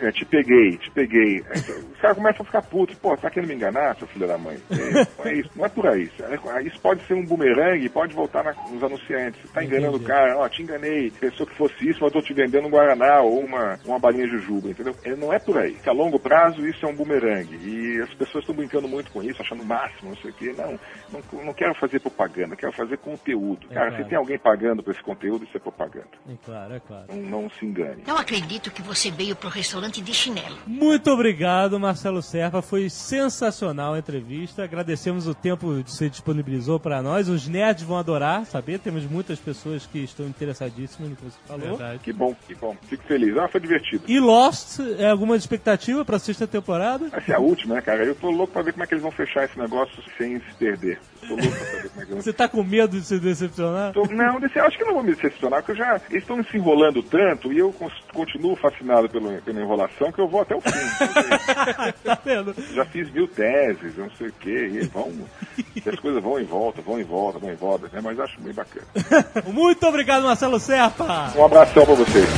É, 0.00 0.10
te 0.10 0.24
peguei, 0.24 0.76
te 0.78 0.90
peguei. 0.90 1.42
Aí, 1.50 1.60
Os 1.60 2.00
caras 2.00 2.16
começam 2.16 2.42
a 2.42 2.46
ficar 2.46 2.62
putos. 2.62 2.96
Pô, 2.98 3.16
tá 3.16 3.30
querendo 3.30 3.48
me 3.50 3.54
enganar, 3.54 3.95
seu 3.98 4.06
filho 4.08 4.26
da 4.26 4.38
mãe? 4.38 4.56
É, 4.70 5.06
não 5.18 5.24
é 5.30 5.34
isso, 5.34 5.50
não 5.56 5.64
é 5.64 5.68
por 5.68 5.86
aí. 5.86 6.10
É, 6.20 6.62
Isso 6.62 6.80
pode 6.80 7.04
ser 7.06 7.14
um 7.14 7.24
bumerangue 7.24 7.84
e 7.86 7.88
pode 7.88 8.14
voltar 8.14 8.42
na- 8.44 8.54
nos 8.70 8.82
anunciantes. 8.82 9.40
Você 9.42 9.48
tá 9.48 9.64
enganando 9.64 9.96
o 9.96 10.00
cara, 10.00 10.36
ó, 10.38 10.48
te 10.48 10.62
enganei. 10.62 11.10
Pensou 11.10 11.46
que 11.46 11.54
fosse 11.54 11.74
isso, 11.88 12.00
mas 12.02 12.12
eu 12.14 12.20
tô 12.20 12.26
te 12.26 12.32
vendendo 12.34 12.66
um 12.66 12.70
Guaraná 12.70 13.20
ou 13.20 13.40
uma, 13.40 13.78
uma 13.84 13.98
balinha 13.98 14.26
jujuba, 14.28 14.68
entendeu? 14.70 14.94
É, 15.04 15.14
não 15.16 15.32
é 15.32 15.38
por 15.38 15.58
aí. 15.58 15.76
A 15.86 15.92
longo 15.92 16.18
prazo 16.18 16.66
isso 16.66 16.84
é 16.84 16.88
um 16.88 16.94
bumerangue. 16.94 17.56
E 17.64 18.00
as 18.02 18.12
pessoas 18.14 18.42
estão 18.42 18.54
brincando 18.54 18.88
muito 18.88 19.10
com 19.10 19.22
isso, 19.22 19.40
achando 19.40 19.62
o 19.62 19.66
máximo, 19.66 20.10
não 20.10 20.16
sei 20.16 20.30
o 20.30 20.34
quê. 20.34 20.54
Não, 20.56 20.78
não, 21.12 21.44
não 21.44 21.54
quero 21.54 21.74
fazer 21.74 22.00
propaganda, 22.00 22.56
quero 22.56 22.72
fazer 22.72 22.98
conteúdo. 22.98 23.66
É 23.70 23.74
Cara, 23.74 23.88
claro. 23.90 24.02
se 24.04 24.08
tem 24.08 24.18
alguém 24.18 24.38
pagando 24.38 24.82
por 24.82 24.92
esse 24.92 25.02
conteúdo, 25.02 25.44
isso 25.44 25.56
é 25.56 25.60
propaganda. 25.60 26.08
É 26.28 26.34
claro, 26.44 26.74
é 26.74 26.80
claro. 26.80 27.06
Não, 27.14 27.42
não 27.42 27.50
se 27.50 27.64
engane. 27.64 28.02
Não 28.06 28.16
acredito 28.16 28.70
que 28.70 28.82
você 28.82 29.10
veio 29.10 29.36
pro 29.36 29.48
restaurante 29.48 30.00
de 30.00 30.12
chinelo. 30.14 30.56
Muito 30.66 31.10
obrigado, 31.10 31.78
Marcelo 31.78 32.22
Serpa. 32.22 32.60
Foi 32.62 32.88
sensacional 32.90 33.75
a 33.94 33.98
entrevista. 33.98 34.64
Agradecemos 34.64 35.26
o 35.26 35.34
tempo 35.34 35.82
que 35.84 35.90
você 35.90 36.08
disponibilizou 36.08 36.78
para 36.80 37.02
nós. 37.02 37.28
Os 37.28 37.46
nerds 37.48 37.84
vão 37.84 37.96
adorar 37.98 38.44
saber. 38.46 38.78
Temos 38.78 39.04
muitas 39.04 39.38
pessoas 39.38 39.86
que 39.86 39.98
estão 39.98 40.26
interessadíssimas 40.26 41.10
no 41.10 41.16
que 41.16 41.24
você 41.24 41.38
falou. 41.46 41.68
Verdade. 41.76 41.98
Que 42.00 42.12
bom, 42.12 42.34
que 42.46 42.54
bom. 42.54 42.76
Fico 42.88 43.02
feliz. 43.04 43.36
Ah, 43.36 43.48
foi 43.48 43.60
divertido. 43.60 44.04
E 44.06 44.18
Lost, 44.20 44.78
é 44.98 45.08
alguma 45.10 45.36
expectativa 45.36 46.04
para 46.04 46.16
a 46.16 46.20
sexta 46.20 46.46
temporada? 46.46 47.08
Vai 47.08 47.20
ser 47.22 47.34
a 47.34 47.38
última, 47.38 47.74
né, 47.76 47.80
cara? 47.80 48.04
Eu 48.04 48.14
tô 48.14 48.30
louco 48.30 48.52
pra 48.52 48.62
ver 48.62 48.72
como 48.72 48.84
é 48.84 48.86
que 48.86 48.94
eles 48.94 49.02
vão 49.02 49.12
fechar 49.12 49.44
esse 49.44 49.58
negócio 49.58 50.02
sem 50.16 50.38
se 50.38 50.54
perder. 50.58 50.98
Tô 51.20 51.34
louco 51.34 51.42
pra 51.48 51.66
saber 51.66 51.88
como 51.88 52.02
é 52.02 52.06
que 52.06 52.12
eles 52.12 52.24
Você 52.24 52.32
tá 52.32 52.48
com 52.48 52.62
medo 52.62 52.98
de 52.98 53.04
se 53.04 53.18
decepcionar? 53.18 53.92
Tô- 53.92 54.06
Não, 54.06 54.40
desse, 54.40 54.58
acho 54.58 54.76
que 54.78 54.84
não 54.84 54.94
vou 54.94 55.02
me 55.02 55.14
decepcionar, 55.14 55.62
porque 55.62 55.72
eu 55.72 55.76
já, 55.84 56.00
eles 56.10 56.22
estão 56.22 56.42
se 56.44 56.56
enrolando 56.56 57.02
tanto 57.02 57.52
e 57.52 57.58
eu 57.58 57.74
continuo 58.12 58.56
fascinado 58.56 59.08
pelo, 59.08 59.40
pela 59.42 59.60
enrolação 59.60 60.10
que 60.12 60.20
eu 60.20 60.28
vou 60.28 60.40
até 60.42 60.54
o 60.54 60.60
fim. 60.60 60.70
tá 62.04 62.18
vendo? 62.24 62.54
já 62.74 62.84
fiz 62.86 63.10
mil 63.12 63.28
teses, 63.74 63.96
não 63.96 64.10
sei 64.10 64.28
o 64.28 64.32
quê, 64.32 64.70
e 64.72 64.86
vão, 64.86 65.12
e 65.74 65.88
as 65.88 65.98
coisas 65.98 66.22
vão 66.22 66.38
em 66.38 66.44
volta, 66.44 66.82
vão 66.82 67.00
em 67.00 67.04
volta, 67.04 67.38
vão 67.38 67.50
em 67.50 67.56
volta, 67.56 67.88
né? 67.92 68.00
Mas 68.02 68.18
acho 68.20 68.40
bem 68.40 68.52
bacana. 68.52 68.86
Muito 69.46 69.86
obrigado, 69.86 70.24
Marcelo 70.24 70.60
Serpa. 70.60 71.32
Um 71.36 71.44
abração 71.44 71.84
pra 71.84 71.94
vocês. 71.94 72.28